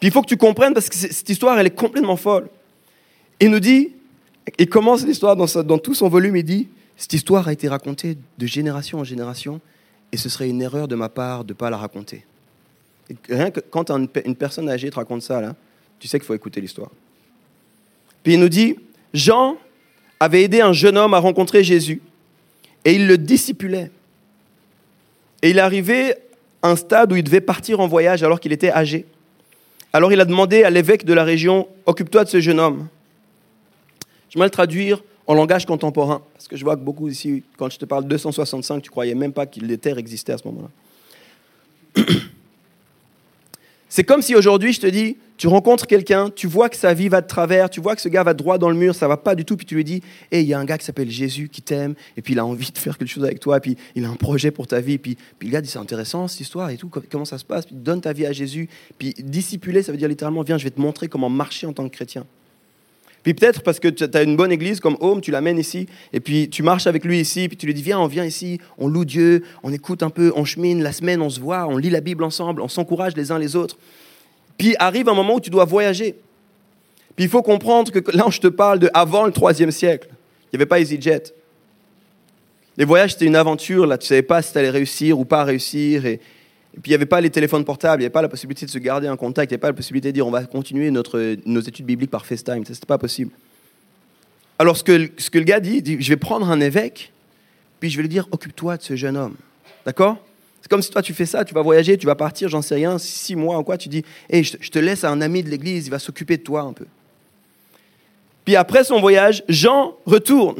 Puis 0.00 0.08
il 0.08 0.10
faut 0.12 0.22
que 0.22 0.28
tu 0.28 0.36
comprennes 0.36 0.74
parce 0.74 0.88
que 0.88 0.96
cette 0.96 1.28
histoire, 1.28 1.58
elle 1.58 1.66
est 1.66 1.70
complètement 1.70 2.16
folle. 2.16 2.48
Il 3.40 3.50
nous 3.50 3.60
dit, 3.60 3.92
il 4.58 4.68
commence 4.68 5.04
l'histoire 5.04 5.36
dans, 5.36 5.62
dans 5.62 5.78
tout 5.78 5.94
son 5.94 6.08
volume, 6.08 6.36
il 6.36 6.44
dit, 6.44 6.68
cette 6.98 7.12
histoire 7.12 7.46
a 7.46 7.52
été 7.52 7.68
racontée 7.68 8.18
de 8.38 8.46
génération 8.46 8.98
en 8.98 9.04
génération 9.04 9.60
et 10.10 10.16
ce 10.16 10.28
serait 10.28 10.48
une 10.48 10.60
erreur 10.60 10.88
de 10.88 10.96
ma 10.96 11.08
part 11.08 11.44
de 11.44 11.52
ne 11.52 11.56
pas 11.56 11.70
la 11.70 11.76
raconter. 11.76 12.24
rien 13.28 13.52
que 13.52 13.60
quand 13.60 13.90
une, 13.92 14.08
personne 14.08 14.68
âgée 14.68 14.90
te 14.90 14.96
raconte 14.96 15.22
ça, 15.22 15.40
là, 15.40 15.54
tu 16.00 16.08
sais 16.08 16.18
qu'il 16.18 16.26
faut 16.26 16.34
écouter 16.34 16.60
l'histoire. 16.60 16.90
Puis 18.24 18.34
il 18.34 18.40
nous 18.40 18.48
dit, 18.48 18.76
Jean 19.14 19.56
avait 20.18 20.42
aidé 20.42 20.60
un 20.60 20.72
jeune 20.72 20.98
homme 20.98 21.14
à 21.14 21.20
rencontrer 21.20 21.62
Jésus 21.62 22.02
et 22.84 22.94
il 22.94 23.06
le 23.06 23.16
discipulait. 23.16 23.92
Et 25.42 25.50
il 25.50 25.60
arrivait 25.60 26.18
à 26.62 26.70
un 26.70 26.76
stade 26.76 27.12
où 27.12 27.16
il 27.16 27.22
devait 27.22 27.40
partir 27.40 27.78
en 27.78 27.86
voyage 27.86 28.24
alors 28.24 28.40
qu'il 28.40 28.52
était 28.52 28.72
âgé. 28.72 29.06
Alors 29.92 30.12
il 30.12 30.20
a 30.20 30.24
demandé 30.24 30.64
à 30.64 30.70
l'évêque 30.70 31.04
de 31.04 31.14
la 31.14 31.22
région, 31.22 31.68
occupe-toi 31.86 32.24
de 32.24 32.28
ce 32.28 32.40
jeune 32.40 32.58
homme. 32.58 32.88
Je 34.30 34.38
vais 34.38 34.44
le 34.44 34.50
traduire 34.50 35.02
en 35.28 35.34
langage 35.34 35.66
contemporain, 35.66 36.22
parce 36.32 36.48
que 36.48 36.56
je 36.56 36.64
vois 36.64 36.74
que 36.74 36.80
beaucoup 36.80 37.06
ici, 37.06 37.44
quand 37.58 37.68
je 37.70 37.78
te 37.78 37.84
parle 37.84 38.04
de 38.04 38.08
265, 38.08 38.82
tu 38.82 38.90
croyais 38.90 39.14
même 39.14 39.34
pas 39.34 39.44
que 39.44 39.60
les 39.60 39.76
terres 39.76 39.98
existaient 39.98 40.32
à 40.32 40.38
ce 40.38 40.48
moment-là. 40.48 42.04
C'est 43.90 44.04
comme 44.04 44.22
si 44.22 44.34
aujourd'hui 44.34 44.72
je 44.72 44.80
te 44.80 44.86
dis, 44.86 45.18
tu 45.36 45.46
rencontres 45.46 45.86
quelqu'un, 45.86 46.30
tu 46.30 46.46
vois 46.46 46.70
que 46.70 46.76
sa 46.76 46.94
vie 46.94 47.08
va 47.08 47.20
de 47.20 47.26
travers, 47.26 47.68
tu 47.68 47.80
vois 47.80 47.94
que 47.94 48.00
ce 48.00 48.08
gars 48.08 48.22
va 48.22 48.32
droit 48.32 48.56
dans 48.56 48.70
le 48.70 48.74
mur, 48.74 48.94
ça 48.94 49.06
va 49.06 49.18
pas 49.18 49.34
du 49.34 49.44
tout, 49.44 49.56
puis 49.56 49.66
tu 49.66 49.74
lui 49.76 49.84
dis, 49.84 50.02
hé, 50.32 50.40
il 50.40 50.46
y 50.46 50.54
a 50.54 50.58
un 50.58 50.64
gars 50.64 50.78
qui 50.78 50.84
s'appelle 50.84 51.10
Jésus 51.10 51.48
qui 51.50 51.60
t'aime, 51.62 51.94
et 52.16 52.22
puis 52.22 52.32
il 52.32 52.38
a 52.38 52.44
envie 52.44 52.70
de 52.70 52.78
faire 52.78 52.96
quelque 52.96 53.08
chose 53.08 53.24
avec 53.24 53.38
toi, 53.38 53.58
et 53.58 53.60
puis 53.60 53.76
il 53.94 54.04
a 54.04 54.08
un 54.08 54.16
projet 54.16 54.50
pour 54.50 54.66
ta 54.66 54.80
vie, 54.80 54.98
puis, 54.98 55.16
puis 55.38 55.48
le 55.48 55.52
gars 55.52 55.60
dit, 55.60 55.68
c'est 55.68 55.78
intéressant 55.78 56.26
cette 56.26 56.40
histoire 56.40 56.70
et 56.70 56.76
tout, 56.76 56.90
comment 57.10 57.24
ça 57.24 57.38
se 57.38 57.44
passe, 57.44 57.66
puis 57.66 57.74
donne 57.74 58.00
ta 58.00 58.12
vie 58.12 58.26
à 58.26 58.32
Jésus, 58.32 58.68
puis 58.98 59.14
dissipuler, 59.18 59.82
ça 59.82 59.92
veut 59.92 59.98
dire 59.98 60.08
littéralement, 60.08 60.42
viens, 60.42 60.58
je 60.58 60.64
vais 60.64 60.70
te 60.70 60.80
montrer 60.80 61.08
comment 61.08 61.30
marcher 61.30 61.66
en 61.66 61.72
tant 61.72 61.86
que 61.86 61.94
chrétien. 61.94 62.26
Puis 63.28 63.34
peut-être 63.34 63.60
parce 63.60 63.78
que 63.78 63.88
tu 63.88 64.04
as 64.04 64.22
une 64.22 64.36
bonne 64.36 64.52
église 64.52 64.80
comme 64.80 64.96
Home, 65.00 65.20
tu 65.20 65.30
l'amènes 65.30 65.58
ici, 65.58 65.86
et 66.14 66.20
puis 66.20 66.48
tu 66.48 66.62
marches 66.62 66.86
avec 66.86 67.04
lui 67.04 67.20
ici, 67.20 67.46
puis 67.46 67.58
tu 67.58 67.66
lui 67.66 67.74
dis 67.74 67.82
Viens, 67.82 68.00
on 68.00 68.06
vient 68.06 68.24
ici, 68.24 68.58
on 68.78 68.88
loue 68.88 69.04
Dieu, 69.04 69.44
on 69.62 69.70
écoute 69.70 70.02
un 70.02 70.08
peu, 70.08 70.32
on 70.34 70.46
chemine, 70.46 70.82
la 70.82 70.92
semaine 70.92 71.20
on 71.20 71.28
se 71.28 71.38
voit, 71.38 71.66
on 71.66 71.76
lit 71.76 71.90
la 71.90 72.00
Bible 72.00 72.24
ensemble, 72.24 72.62
on 72.62 72.68
s'encourage 72.68 73.14
les 73.18 73.30
uns 73.30 73.38
les 73.38 73.54
autres. 73.54 73.76
Puis 74.56 74.76
arrive 74.78 75.10
un 75.10 75.14
moment 75.14 75.34
où 75.34 75.40
tu 75.40 75.50
dois 75.50 75.66
voyager. 75.66 76.14
Puis 77.16 77.26
il 77.26 77.28
faut 77.28 77.42
comprendre 77.42 77.92
que 77.92 77.98
là, 78.16 78.24
je 78.30 78.40
te 78.40 78.46
parle 78.46 78.78
de 78.78 78.88
avant 78.94 79.26
le 79.26 79.32
troisième 79.32 79.72
siècle. 79.72 80.08
Il 80.44 80.56
n'y 80.56 80.62
avait 80.62 80.66
pas 80.66 80.80
EasyJet. 80.80 81.24
Les 82.78 82.86
voyages, 82.86 83.12
c'était 83.12 83.26
une 83.26 83.36
aventure. 83.36 83.86
Là, 83.86 83.98
tu 83.98 84.04
ne 84.04 84.08
savais 84.08 84.22
pas 84.22 84.40
si 84.40 84.52
tu 84.52 84.58
allais 84.58 84.70
réussir 84.70 85.20
ou 85.20 85.26
pas 85.26 85.44
réussir. 85.44 86.02
Puis, 86.80 86.90
il 86.90 86.92
n'y 86.92 86.94
avait 86.94 87.06
pas 87.06 87.20
les 87.20 87.30
téléphones 87.30 87.64
portables, 87.64 88.00
il 88.00 88.04
n'y 88.04 88.06
avait 88.06 88.12
pas 88.12 88.22
la 88.22 88.28
possibilité 88.28 88.66
de 88.66 88.70
se 88.70 88.78
garder 88.78 89.08
en 89.08 89.16
contact, 89.16 89.50
il 89.50 89.54
n'y 89.54 89.56
avait 89.56 89.60
pas 89.60 89.68
la 89.68 89.74
possibilité 89.74 90.08
de 90.08 90.14
dire 90.14 90.26
on 90.26 90.30
va 90.30 90.44
continuer 90.44 90.90
notre, 90.90 91.36
nos 91.44 91.60
études 91.60 91.86
bibliques 91.86 92.10
par 92.10 92.24
FaceTime. 92.24 92.64
Ce 92.64 92.72
n'était 92.72 92.86
pas 92.86 92.98
possible. 92.98 93.32
Alors, 94.58 94.76
ce 94.76 94.84
que, 94.84 95.10
ce 95.16 95.30
que 95.30 95.38
le 95.38 95.44
gars 95.44 95.60
dit, 95.60 95.82
dit 95.82 95.96
je 96.00 96.08
vais 96.08 96.16
prendre 96.16 96.50
un 96.50 96.60
évêque, 96.60 97.12
puis 97.80 97.90
je 97.90 97.96
vais 97.96 98.02
lui 98.02 98.08
dire 98.08 98.28
occupe-toi 98.30 98.76
de 98.76 98.82
ce 98.82 98.96
jeune 98.96 99.16
homme. 99.16 99.34
D'accord? 99.84 100.18
C'est 100.60 100.68
comme 100.68 100.82
si 100.82 100.90
toi, 100.90 101.02
tu 101.02 101.14
fais 101.14 101.26
ça, 101.26 101.44
tu 101.44 101.54
vas 101.54 101.62
voyager, 101.62 101.96
tu 101.96 102.06
vas 102.06 102.14
partir, 102.14 102.48
j'en 102.48 102.62
sais 102.62 102.74
rien, 102.74 102.98
six 102.98 103.36
mois 103.36 103.58
ou 103.58 103.62
quoi, 103.62 103.78
tu 103.78 103.88
dis 103.88 104.04
hey, 104.28 104.44
je, 104.44 104.56
je 104.60 104.70
te 104.70 104.78
laisse 104.78 105.04
à 105.04 105.10
un 105.10 105.20
ami 105.20 105.42
de 105.42 105.48
l'église, 105.48 105.86
il 105.86 105.90
va 105.90 105.98
s'occuper 105.98 106.36
de 106.36 106.42
toi 106.42 106.62
un 106.62 106.72
peu. 106.72 106.86
Puis 108.44 108.56
après 108.56 108.84
son 108.84 109.00
voyage, 109.00 109.44
Jean 109.48 109.96
retourne. 110.06 110.56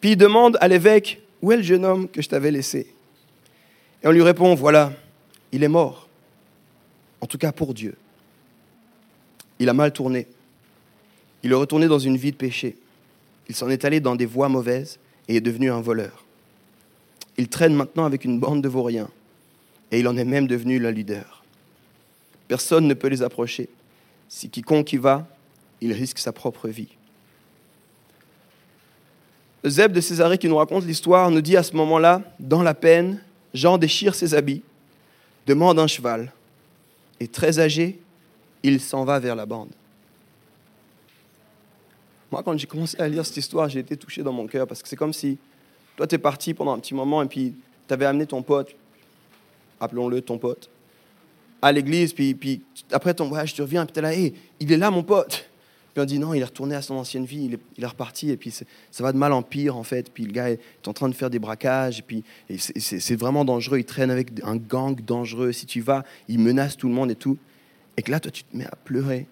Puis 0.00 0.10
il 0.10 0.16
demande 0.16 0.56
à 0.60 0.68
l'évêque 0.68 1.20
Où 1.40 1.52
est 1.52 1.56
le 1.56 1.62
jeune 1.62 1.84
homme 1.84 2.08
que 2.08 2.22
je 2.22 2.28
t'avais 2.28 2.50
laissé? 2.50 2.92
Et 4.02 4.06
on 4.06 4.10
lui 4.10 4.22
répond 4.22 4.54
Voilà, 4.54 4.92
il 5.52 5.62
est 5.62 5.68
mort. 5.68 6.08
En 7.20 7.26
tout 7.26 7.38
cas 7.38 7.52
pour 7.52 7.74
Dieu. 7.74 7.96
Il 9.58 9.68
a 9.68 9.72
mal 9.72 9.92
tourné. 9.92 10.26
Il 11.42 11.52
est 11.52 11.56
retourné 11.56 11.88
dans 11.88 11.98
une 11.98 12.16
vie 12.16 12.32
de 12.32 12.36
péché. 12.36 12.76
Il 13.48 13.54
s'en 13.54 13.68
est 13.68 13.84
allé 13.84 14.00
dans 14.00 14.14
des 14.14 14.26
voies 14.26 14.48
mauvaises 14.48 14.98
et 15.26 15.36
est 15.36 15.40
devenu 15.40 15.70
un 15.70 15.80
voleur. 15.80 16.24
Il 17.36 17.48
traîne 17.48 17.74
maintenant 17.74 18.04
avec 18.04 18.24
une 18.24 18.38
bande 18.38 18.62
de 18.62 18.68
vauriens 18.68 19.08
et 19.90 20.00
il 20.00 20.08
en 20.08 20.16
est 20.16 20.24
même 20.24 20.46
devenu 20.46 20.78
le 20.78 20.90
leader. 20.90 21.44
Personne 22.46 22.86
ne 22.86 22.94
peut 22.94 23.08
les 23.08 23.22
approcher. 23.22 23.68
Si 24.28 24.50
quiconque 24.50 24.92
y 24.92 24.96
va, 24.96 25.26
il 25.80 25.92
risque 25.92 26.18
sa 26.18 26.32
propre 26.32 26.68
vie. 26.68 26.88
Zeb 29.64 29.92
de 29.92 30.00
Césarée 30.00 30.38
qui 30.38 30.48
nous 30.48 30.56
raconte 30.56 30.84
l'histoire 30.84 31.30
nous 31.30 31.40
dit 31.40 31.56
à 31.56 31.62
ce 31.62 31.74
moment-là, 31.76 32.22
dans 32.38 32.62
la 32.62 32.74
peine, 32.74 33.20
Jean 33.54 33.78
déchire 33.78 34.14
ses 34.14 34.34
habits, 34.34 34.62
demande 35.46 35.78
un 35.78 35.86
cheval, 35.86 36.32
et 37.20 37.28
très 37.28 37.58
âgé, 37.58 37.98
il 38.62 38.80
s'en 38.80 39.04
va 39.04 39.18
vers 39.18 39.34
la 39.34 39.46
bande. 39.46 39.70
Moi, 42.30 42.42
quand 42.42 42.56
j'ai 42.58 42.66
commencé 42.66 43.00
à 43.00 43.08
lire 43.08 43.24
cette 43.24 43.38
histoire, 43.38 43.68
j'ai 43.68 43.80
été 43.80 43.96
touché 43.96 44.22
dans 44.22 44.32
mon 44.32 44.46
cœur, 44.46 44.66
parce 44.66 44.82
que 44.82 44.88
c'est 44.88 44.96
comme 44.96 45.12
si 45.12 45.38
toi, 45.96 46.06
tu 46.06 46.18
parti 46.18 46.54
pendant 46.54 46.74
un 46.74 46.78
petit 46.78 46.94
moment, 46.94 47.22
et 47.22 47.26
puis 47.26 47.54
tu 47.86 47.94
avais 47.94 48.06
amené 48.06 48.26
ton 48.26 48.42
pote, 48.42 48.74
appelons-le 49.80 50.20
ton 50.20 50.38
pote, 50.38 50.70
à 51.60 51.72
l'église, 51.72 52.12
puis, 52.12 52.34
puis 52.34 52.62
après 52.92 53.14
ton 53.14 53.28
voyage, 53.28 53.54
tu 53.54 53.62
reviens, 53.62 53.82
et 53.82 53.86
puis 53.86 53.94
tu 53.94 53.98
es 53.98 54.02
là, 54.02 54.14
hé, 54.14 54.34
il 54.60 54.70
est 54.70 54.76
là, 54.76 54.90
mon 54.90 55.02
pote. 55.02 55.47
Puis 55.98 56.02
on 56.04 56.06
dit 56.06 56.18
non, 56.20 56.32
il 56.32 56.40
est 56.40 56.44
retourné 56.44 56.76
à 56.76 56.82
son 56.82 56.94
ancienne 56.94 57.24
vie, 57.24 57.46
il 57.46 57.54
est, 57.54 57.82
est 57.82 57.86
reparti, 57.86 58.30
et 58.30 58.36
puis 58.36 58.52
ça 58.52 58.64
va 59.00 59.12
de 59.12 59.18
mal 59.18 59.32
en 59.32 59.42
pire, 59.42 59.76
en 59.76 59.82
fait. 59.82 60.12
Puis 60.12 60.26
le 60.26 60.30
gars 60.30 60.48
est 60.48 60.60
en 60.86 60.92
train 60.92 61.08
de 61.08 61.14
faire 61.14 61.28
des 61.28 61.40
braquages, 61.40 61.98
et 61.98 62.02
puis 62.02 62.22
c'est 62.56 63.16
vraiment 63.16 63.44
dangereux, 63.44 63.80
il 63.80 63.84
traîne 63.84 64.12
avec 64.12 64.30
un 64.44 64.54
gang 64.54 64.94
dangereux. 65.04 65.50
Si 65.50 65.66
tu 65.66 65.80
vas, 65.80 66.04
il 66.28 66.38
menace 66.38 66.76
tout 66.76 66.86
le 66.86 66.94
monde 66.94 67.10
et 67.10 67.16
tout. 67.16 67.36
Et 67.96 68.02
que 68.02 68.12
là, 68.12 68.20
toi, 68.20 68.30
tu 68.30 68.44
te 68.44 68.56
mets 68.56 68.66
à 68.66 68.76
pleurer. 68.76 69.26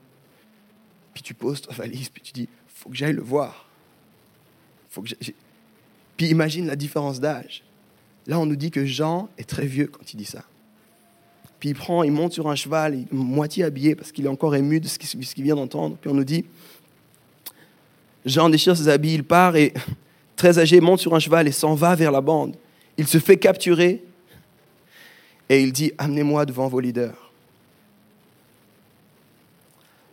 Puis 1.14 1.22
tu 1.22 1.35
poses 1.35 1.62
ta 1.62 1.72
valise, 1.72 2.09
puis 2.09 2.20
tu 2.20 2.33
dis, 2.33 2.48
faut 2.66 2.88
que 2.88 2.96
j'aille 2.96 3.12
le 3.12 3.22
voir. 3.22 3.68
Faut 4.90 5.02
que 5.02 5.11
puis 6.16 6.26
imagine 6.26 6.66
la 6.66 6.74
différence 6.74 7.20
d'âge. 7.20 7.62
Là, 8.26 8.40
on 8.40 8.46
nous 8.46 8.57
dit 8.57 8.72
que 8.72 8.85
Jean 8.85 9.29
est 9.38 9.48
très 9.48 9.66
vieux 9.66 9.87
quand 9.87 10.12
il 10.12 10.16
dit 10.16 10.24
ça. 10.24 10.42
Puis 11.59 11.71
il 11.71 11.75
prend, 11.75 12.03
il 12.03 12.12
monte 12.12 12.33
sur 12.33 12.49
un 12.49 12.55
cheval, 12.55 13.05
moitié 13.11 13.64
habillé 13.64 13.95
parce 13.95 14.12
qu'il 14.12 14.27
est 14.27 14.29
encore 14.29 14.55
ému 14.55 14.81
de 14.81 14.88
ce 14.88 14.99
qu'il 14.99 15.45
vient 15.45 15.57
d'entendre. 15.57 15.97
Puis 16.01 16.11
on 16.11 16.14
nous 16.14 16.25
dit, 16.25 16.45
Jean 18.25 18.51
déchire 18.51 18.77
ses 18.77 18.88
habits, 18.88 19.14
il 19.14 19.25
part 19.25 19.57
et 19.57 19.73
très 20.37 20.59
âgé 20.59 20.81
monte 20.81 21.01
sur 21.01 21.14
un 21.14 21.19
cheval 21.19 21.49
et 21.49 21.53
s'en 21.53 21.75
va 21.75 21.95
vers 21.95 22.11
la 22.11 22.21
bande. 22.21 22.57
Il 22.99 23.07
se 23.07 23.19
fait 23.19 23.37
capturer 23.37 24.03
et 25.49 25.62
il 25.62 25.73
dit, 25.73 25.92
amenez-moi 25.97 26.45
devant 26.45 26.69
vos 26.69 26.81
leaders. 26.81 27.31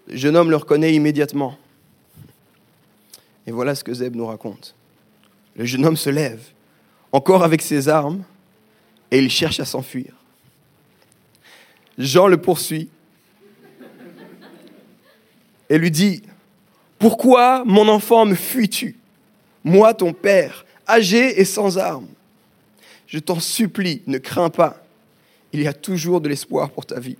Le 0.08 0.18
jeune 0.18 0.36
homme 0.36 0.50
le 0.50 0.58
reconnaît 0.58 0.94
immédiatement. 0.94 1.58
Et 3.48 3.52
voilà 3.52 3.76
ce 3.76 3.84
que 3.84 3.94
Zeb 3.94 4.16
nous 4.16 4.26
raconte. 4.26 4.76
Le 5.56 5.66
jeune 5.66 5.86
homme 5.86 5.98
se 5.98 6.10
lève, 6.10 6.42
encore 7.12 7.44
avec 7.44 7.62
ses 7.62 7.90
armes, 7.90 8.24
et 9.12 9.20
il 9.20 9.30
cherche 9.30 9.60
à 9.60 9.66
s'enfuir. 9.66 10.14
Jean 11.98 12.28
le 12.28 12.38
poursuit 12.38 12.90
et 15.70 15.78
lui 15.78 15.92
dit, 15.92 16.24
Pourquoi, 17.00 17.64
mon 17.66 17.88
enfant, 17.88 18.26
me 18.26 18.36
fuis-tu? 18.36 18.98
Moi, 19.64 19.94
ton 19.94 20.14
père, 20.14 20.66
âgé 20.88 21.40
et 21.40 21.46
sans 21.46 21.78
armes. 21.78 22.10
Je 23.08 23.20
t'en 23.20 23.40
supplie, 23.40 24.02
ne 24.08 24.18
crains 24.18 24.50
pas. 24.50 24.84
Il 25.52 25.62
y 25.62 25.68
a 25.68 25.74
toujours 25.74 26.20
de 26.20 26.30
l'espoir 26.30 26.72
pour 26.72 26.86
ta 26.86 27.00
vie. 27.00 27.18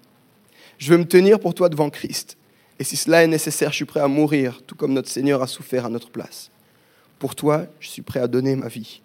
Je 0.78 0.92
veux 0.92 0.98
me 0.98 1.08
tenir 1.08 1.40
pour 1.40 1.54
toi 1.54 1.70
devant 1.70 1.90
Christ. 1.90 2.36
Et 2.80 2.84
si 2.84 2.98
cela 2.98 3.24
est 3.24 3.28
nécessaire, 3.28 3.70
je 3.70 3.78
suis 3.78 3.86
prêt 3.86 4.00
à 4.00 4.08
mourir, 4.08 4.62
tout 4.66 4.76
comme 4.76 4.94
notre 4.94 5.10
Seigneur 5.10 5.42
a 5.42 5.48
souffert 5.48 5.86
à 5.86 5.90
notre 5.90 6.10
place. 6.10 6.50
Pour 7.20 7.36
toi, 7.36 7.68
je 7.80 7.88
suis 7.88 8.02
prêt 8.02 8.20
à 8.20 8.28
donner 8.28 8.56
ma 8.56 8.68
vie. 8.68 9.02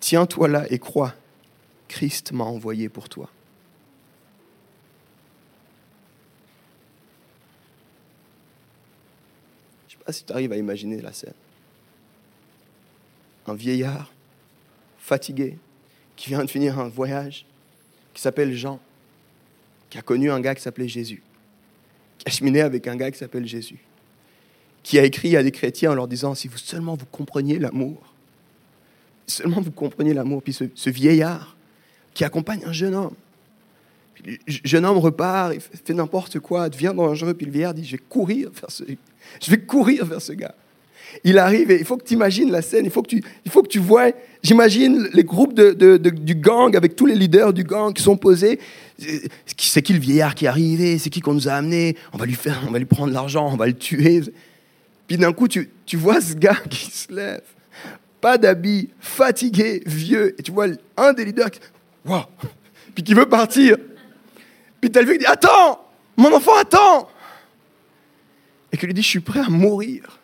Tiens-toi 0.00 0.48
là 0.48 0.66
et 0.70 0.78
crois. 0.78 1.14
Christ 1.86 2.32
m'a 2.32 2.44
envoyé 2.44 2.88
pour 2.88 3.08
toi. 3.08 3.30
Je 9.88 9.94
ne 9.94 9.97
sais 9.97 9.97
si 10.12 10.24
tu 10.24 10.32
arrives 10.32 10.52
à 10.52 10.56
imaginer 10.56 11.00
la 11.00 11.12
scène. 11.12 11.34
Un 13.46 13.54
vieillard, 13.54 14.12
fatigué, 14.98 15.56
qui 16.16 16.28
vient 16.28 16.44
de 16.44 16.50
finir 16.50 16.78
un 16.78 16.88
voyage, 16.88 17.46
qui 18.12 18.20
s'appelle 18.20 18.54
Jean, 18.54 18.80
qui 19.88 19.98
a 19.98 20.02
connu 20.02 20.30
un 20.30 20.40
gars 20.40 20.54
qui 20.54 20.62
s'appelait 20.62 20.88
Jésus 20.88 21.22
qui 22.18 22.28
a 22.28 22.30
cheminé 22.30 22.60
avec 22.60 22.86
un 22.86 22.96
gars 22.96 23.10
qui 23.10 23.18
s'appelle 23.18 23.46
Jésus, 23.46 23.78
qui 24.82 24.98
a 24.98 25.04
écrit 25.04 25.36
à 25.36 25.42
des 25.42 25.52
chrétiens 25.52 25.92
en 25.92 25.94
leur 25.94 26.08
disant, 26.08 26.34
si 26.34 26.48
vous 26.48 26.58
seulement 26.58 26.96
vous 26.96 27.06
compreniez 27.06 27.58
l'amour, 27.58 28.14
seulement 29.26 29.60
vous 29.60 29.70
compreniez 29.70 30.14
l'amour, 30.14 30.42
puis 30.42 30.52
ce, 30.52 30.90
vieillard 30.90 31.56
qui 32.14 32.24
accompagne 32.24 32.64
un 32.66 32.72
jeune 32.72 32.94
homme, 32.94 33.14
le 34.24 34.36
jeune 34.46 34.84
homme 34.84 34.98
repart, 34.98 35.54
il 35.54 35.60
fait 35.60 35.94
n'importe 35.94 36.38
quoi, 36.40 36.68
devient 36.68 36.92
dangereux, 36.96 37.34
puis 37.34 37.46
le 37.46 37.52
vieillard 37.52 37.74
dit, 37.74 37.84
je 37.84 37.92
vais 37.92 38.02
courir 38.08 38.50
vers 38.52 38.70
ce, 38.70 38.84
je 39.40 39.50
vais 39.50 39.58
courir 39.58 40.04
vers 40.04 40.22
ce 40.22 40.32
gars. 40.32 40.54
Il 41.24 41.38
arrive 41.38 41.70
et 41.70 41.78
il 41.78 41.84
faut 41.86 41.96
que 41.96 42.04
tu 42.04 42.14
imagines 42.14 42.50
la 42.50 42.60
scène, 42.60 42.84
il 42.84 42.90
faut 42.90 43.02
que 43.02 43.08
tu, 43.08 43.24
il 43.44 43.50
faut 43.50 43.62
que 43.62 43.68
tu 43.68 43.78
vois, 43.78 44.10
j'imagine 44.42 45.08
les 45.14 45.24
groupes 45.24 45.54
de, 45.54 45.96
du 45.96 46.34
gang 46.34 46.76
avec 46.76 46.96
tous 46.96 47.06
les 47.06 47.14
leaders 47.14 47.52
du 47.52 47.64
gang 47.64 47.94
qui 47.94 48.02
sont 48.02 48.16
posés. 48.16 48.58
C'est 49.56 49.82
qui 49.82 49.92
le 49.94 50.00
vieillard 50.00 50.34
qui 50.34 50.44
est 50.44 50.48
arrivé? 50.48 50.98
C'est 50.98 51.08
qui 51.08 51.20
qu'on 51.20 51.34
nous 51.34 51.48
a 51.48 51.52
amené? 51.52 51.96
On 52.12 52.18
va 52.18 52.26
lui 52.26 52.34
faire, 52.34 52.62
on 52.68 52.72
va 52.72 52.78
lui 52.78 52.84
prendre 52.84 53.12
l'argent, 53.12 53.50
on 53.50 53.56
va 53.56 53.66
le 53.66 53.72
tuer. 53.72 54.22
Puis 55.06 55.16
d'un 55.16 55.32
coup, 55.32 55.48
tu, 55.48 55.70
tu 55.86 55.96
vois 55.96 56.20
ce 56.20 56.34
gars 56.34 56.58
qui 56.68 56.90
se 56.90 57.10
lève, 57.10 57.42
pas 58.20 58.36
d'habit, 58.36 58.90
fatigué, 59.00 59.82
vieux, 59.86 60.38
et 60.38 60.42
tu 60.42 60.52
vois 60.52 60.66
un 60.96 61.12
des 61.14 61.24
leaders 61.24 61.50
qui, 61.50 61.60
wow, 62.04 62.24
puis 62.94 63.02
qui 63.02 63.14
veut 63.14 63.28
partir. 63.28 63.76
Puis 64.80 64.90
qui 64.90 65.18
dit 65.18 65.26
Attends, 65.26 65.84
mon 66.16 66.32
enfant, 66.34 66.56
attends 66.56 67.08
Et 68.72 68.76
qui 68.76 68.86
lui 68.86 68.94
dit 68.94 69.02
Je 69.02 69.08
suis 69.08 69.20
prêt 69.20 69.40
à 69.40 69.48
mourir 69.48 70.18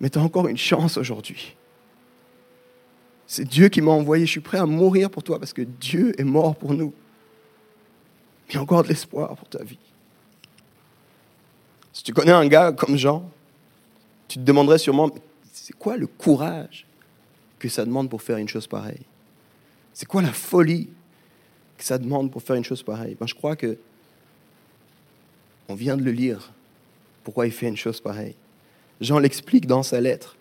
mais 0.00 0.10
tu 0.10 0.18
as 0.18 0.22
encore 0.22 0.48
une 0.48 0.56
chance 0.56 0.96
aujourd'hui. 0.96 1.56
C'est 3.26 3.44
Dieu 3.44 3.68
qui 3.68 3.80
m'a 3.80 3.90
envoyé, 3.90 4.26
je 4.26 4.30
suis 4.30 4.40
prêt 4.40 4.58
à 4.58 4.66
mourir 4.66 5.10
pour 5.10 5.22
toi 5.22 5.38
parce 5.38 5.52
que 5.52 5.62
Dieu 5.62 6.18
est 6.18 6.24
mort 6.24 6.56
pour 6.56 6.72
nous. 6.72 6.94
Il 8.48 8.54
y 8.54 8.58
a 8.58 8.62
encore 8.62 8.82
de 8.82 8.88
l'espoir 8.88 9.36
pour 9.36 9.48
ta 9.48 9.62
vie. 9.62 9.78
Si 11.92 12.02
tu 12.02 12.12
connais 12.12 12.32
un 12.32 12.46
gars 12.46 12.72
comme 12.72 12.96
Jean, 12.96 13.28
tu 14.28 14.38
te 14.38 14.44
demanderais 14.44 14.78
sûrement, 14.78 15.10
c'est 15.52 15.76
quoi 15.76 15.96
le 15.96 16.06
courage 16.06 16.86
que 17.58 17.68
ça 17.68 17.84
demande 17.84 18.08
pour 18.08 18.22
faire 18.22 18.38
une 18.38 18.48
chose 18.48 18.66
pareille? 18.66 19.04
C'est 19.92 20.06
quoi 20.06 20.22
la 20.22 20.32
folie 20.32 20.88
que 21.78 21.84
ça 21.84 21.96
demande 21.96 22.30
pour 22.30 22.42
faire 22.42 22.56
une 22.56 22.64
chose 22.64 22.82
pareille 22.82 23.16
ben, 23.18 23.26
Je 23.26 23.34
crois 23.34 23.56
que 23.56 23.78
on 25.68 25.74
vient 25.74 25.96
de 25.96 26.02
le 26.02 26.10
lire, 26.10 26.52
pourquoi 27.24 27.46
il 27.46 27.52
fait 27.52 27.68
une 27.68 27.76
chose 27.76 28.00
pareille. 28.00 28.34
Jean 29.00 29.18
l'explique 29.18 29.66
dans 29.66 29.82
sa 29.82 30.00
lettre. 30.00 30.36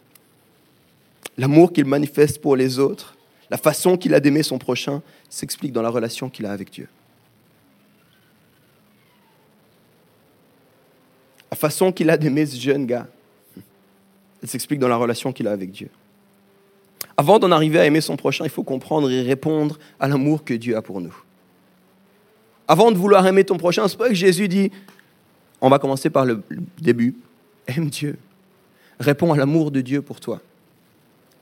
L'amour 1.37 1.73
qu'il 1.73 1.85
manifeste 1.85 2.41
pour 2.41 2.55
les 2.55 2.79
autres, 2.79 3.15
la 3.51 3.57
façon 3.57 3.97
qu'il 3.97 4.13
a 4.13 4.19
d'aimer 4.19 4.41
son 4.41 4.57
prochain, 4.57 5.01
s'explique 5.29 5.73
dans 5.73 5.81
la 5.81 5.89
relation 5.89 6.29
qu'il 6.29 6.45
a 6.45 6.51
avec 6.51 6.71
Dieu. 6.71 6.87
La 11.51 11.57
façon 11.57 11.91
qu'il 11.91 12.09
a 12.09 12.17
d'aimer 12.17 12.45
ce 12.45 12.59
jeune 12.59 12.85
gars, 12.85 13.07
elle 14.41 14.49
s'explique 14.49 14.79
dans 14.79 14.87
la 14.87 14.97
relation 14.97 15.33
qu'il 15.33 15.47
a 15.47 15.51
avec 15.51 15.71
Dieu. 15.71 15.89
Avant 17.15 17.39
d'en 17.39 17.51
arriver 17.51 17.79
à 17.79 17.85
aimer 17.85 18.01
son 18.01 18.15
prochain, 18.15 18.43
il 18.45 18.49
faut 18.49 18.63
comprendre 18.63 19.09
et 19.11 19.21
répondre 19.21 19.77
à 19.99 20.07
l'amour 20.07 20.43
que 20.43 20.53
Dieu 20.53 20.77
a 20.77 20.81
pour 20.81 21.01
nous. 21.01 21.15
Avant 22.67 22.91
de 22.91 22.97
vouloir 22.97 23.25
aimer 23.25 23.43
ton 23.43 23.57
prochain, 23.57 23.87
c'est 23.87 23.97
pas 23.97 24.09
que 24.09 24.15
Jésus 24.15 24.47
dit, 24.47 24.71
on 25.61 25.69
va 25.69 25.79
commencer 25.79 26.09
par 26.09 26.25
le 26.25 26.43
début, 26.79 27.15
aime 27.67 27.89
Dieu. 27.89 28.17
Réponds 28.99 29.33
à 29.33 29.37
l'amour 29.37 29.71
de 29.71 29.81
Dieu 29.81 30.01
pour 30.01 30.19
toi. 30.19 30.41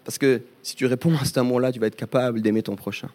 Parce 0.03 0.17
que 0.17 0.41
si 0.61 0.75
tu 0.75 0.85
réponds 0.85 1.15
à 1.15 1.25
cet 1.25 1.37
amour-là, 1.37 1.71
tu 1.71 1.79
vas 1.79 1.87
être 1.87 1.95
capable 1.95 2.41
d'aimer 2.41 2.61
ton 2.61 2.75
prochain. 2.75 3.09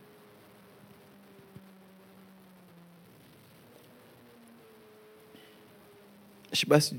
Je 6.52 6.56
ne 6.56 6.56
sais 6.56 6.66
pas 6.66 6.80
si, 6.80 6.98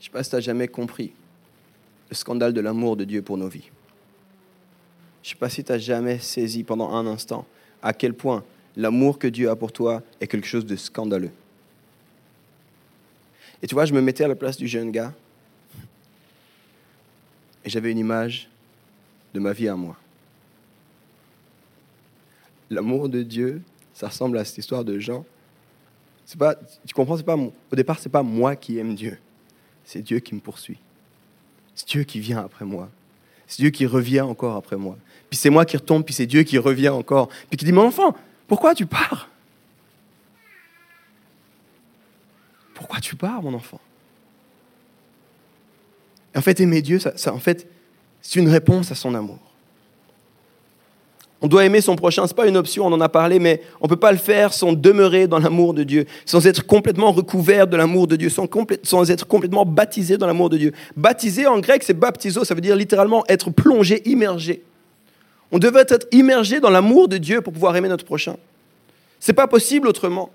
tu 0.00 0.36
as 0.36 0.40
jamais 0.40 0.68
compris 0.68 1.12
le 2.08 2.16
scandale 2.16 2.54
de 2.54 2.62
l'amour 2.62 2.96
de 2.96 3.04
Dieu 3.04 3.20
pour 3.20 3.36
nos 3.36 3.48
vies. 3.48 3.68
Je 5.22 5.28
ne 5.28 5.30
sais 5.32 5.38
pas 5.38 5.50
si 5.50 5.62
tu 5.62 5.70
as 5.70 5.78
jamais 5.78 6.18
saisi 6.18 6.64
pendant 6.64 6.94
un 6.94 7.06
instant 7.06 7.46
à 7.82 7.92
quel 7.92 8.14
point 8.14 8.42
l'amour 8.76 9.18
que 9.18 9.26
Dieu 9.26 9.50
a 9.50 9.56
pour 9.56 9.72
toi 9.72 10.02
est 10.20 10.26
quelque 10.26 10.46
chose 10.46 10.66
de 10.66 10.76
scandaleux. 10.76 11.30
Et 13.62 13.66
tu 13.66 13.74
vois, 13.74 13.84
je 13.84 13.92
me 13.92 14.00
mettais 14.00 14.24
à 14.24 14.28
la 14.28 14.34
place 14.34 14.56
du 14.56 14.66
jeune 14.66 14.90
gars 14.90 15.12
et 17.64 17.68
j'avais 17.68 17.92
une 17.92 17.98
image 17.98 18.48
de 19.34 19.40
ma 19.40 19.52
vie 19.52 19.68
à 19.68 19.76
moi. 19.76 19.96
L'amour 22.70 23.08
de 23.08 23.22
Dieu, 23.22 23.62
ça 23.92 24.08
ressemble 24.08 24.38
à 24.38 24.44
cette 24.44 24.58
histoire 24.58 24.84
de 24.84 24.98
Jean. 24.98 25.24
C'est 26.24 26.38
pas, 26.38 26.54
tu 26.54 26.94
comprends, 26.94 27.16
c'est 27.16 27.24
pas, 27.24 27.36
au 27.36 27.76
départ, 27.76 27.98
c'est 27.98 28.08
pas 28.08 28.22
moi 28.22 28.54
qui 28.56 28.78
aime 28.78 28.94
Dieu, 28.94 29.18
c'est 29.84 30.00
Dieu 30.00 30.20
qui 30.20 30.34
me 30.34 30.40
poursuit. 30.40 30.78
C'est 31.74 31.88
Dieu 31.88 32.04
qui 32.04 32.20
vient 32.20 32.38
après 32.38 32.64
moi. 32.64 32.88
C'est 33.46 33.62
Dieu 33.62 33.70
qui 33.70 33.84
revient 33.84 34.20
encore 34.20 34.54
après 34.54 34.76
moi. 34.76 34.96
Puis 35.28 35.36
c'est 35.36 35.50
moi 35.50 35.64
qui 35.64 35.76
retombe, 35.76 36.04
puis 36.04 36.14
c'est 36.14 36.26
Dieu 36.26 36.44
qui 36.44 36.56
revient 36.56 36.88
encore. 36.90 37.28
Puis 37.48 37.56
qui 37.56 37.64
dit, 37.64 37.72
mon 37.72 37.86
enfant, 37.86 38.14
pourquoi 38.50 38.74
tu 38.74 38.84
pars? 38.84 39.28
Pourquoi 42.74 42.98
tu 42.98 43.14
pars, 43.14 43.40
mon 43.40 43.54
enfant? 43.54 43.78
En 46.34 46.40
fait, 46.40 46.58
aimer 46.58 46.82
Dieu, 46.82 46.98
ça, 46.98 47.32
en 47.32 47.38
fait, 47.38 47.68
c'est 48.20 48.40
une 48.40 48.48
réponse 48.48 48.90
à 48.90 48.96
son 48.96 49.14
amour. 49.14 49.38
On 51.40 51.46
doit 51.46 51.64
aimer 51.64 51.80
son 51.80 51.94
prochain, 51.94 52.26
ce 52.26 52.32
n'est 52.32 52.36
pas 52.36 52.48
une 52.48 52.56
option, 52.56 52.86
on 52.86 52.92
en 52.92 53.00
a 53.00 53.08
parlé, 53.08 53.38
mais 53.38 53.62
on 53.80 53.84
ne 53.84 53.88
peut 53.88 53.94
pas 53.94 54.10
le 54.10 54.18
faire 54.18 54.52
sans 54.52 54.72
demeurer 54.72 55.28
dans 55.28 55.38
l'amour 55.38 55.72
de 55.72 55.84
Dieu, 55.84 56.06
sans 56.26 56.44
être 56.44 56.66
complètement 56.66 57.12
recouvert 57.12 57.68
de 57.68 57.76
l'amour 57.76 58.08
de 58.08 58.16
Dieu, 58.16 58.30
sans, 58.30 59.10
être 59.12 59.28
complètement 59.28 59.64
baptisé 59.64 60.18
dans 60.18 60.26
l'amour 60.26 60.50
de 60.50 60.58
Dieu. 60.58 60.72
Baptisé 60.96 61.46
en 61.46 61.60
grec, 61.60 61.84
c'est 61.84 61.94
baptizo, 61.94 62.42
ça 62.42 62.56
veut 62.56 62.60
dire 62.60 62.74
littéralement 62.74 63.24
être 63.28 63.50
plongé, 63.50 64.02
immergé. 64.10 64.64
On 65.52 65.58
devait 65.58 65.84
être 65.88 66.06
immergé 66.12 66.60
dans 66.60 66.70
l'amour 66.70 67.08
de 67.08 67.18
Dieu 67.18 67.40
pour 67.40 67.52
pouvoir 67.52 67.76
aimer 67.76 67.88
notre 67.88 68.04
prochain. 68.04 68.36
Ce 69.18 69.30
n'est 69.30 69.34
pas 69.34 69.46
possible 69.46 69.88
autrement. 69.88 70.30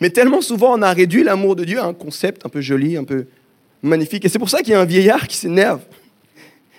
Mais 0.00 0.10
tellement 0.10 0.40
souvent, 0.40 0.78
on 0.78 0.82
a 0.82 0.92
réduit 0.92 1.24
l'amour 1.24 1.56
de 1.56 1.64
Dieu 1.64 1.78
à 1.78 1.84
un 1.84 1.94
concept 1.94 2.44
un 2.44 2.48
peu 2.48 2.60
joli, 2.60 2.96
un 2.96 3.04
peu 3.04 3.26
magnifique. 3.82 4.24
Et 4.24 4.28
c'est 4.28 4.38
pour 4.38 4.50
ça 4.50 4.58
qu'il 4.58 4.70
y 4.70 4.74
a 4.74 4.80
un 4.80 4.84
vieillard 4.84 5.26
qui 5.28 5.36
s'énerve 5.36 5.80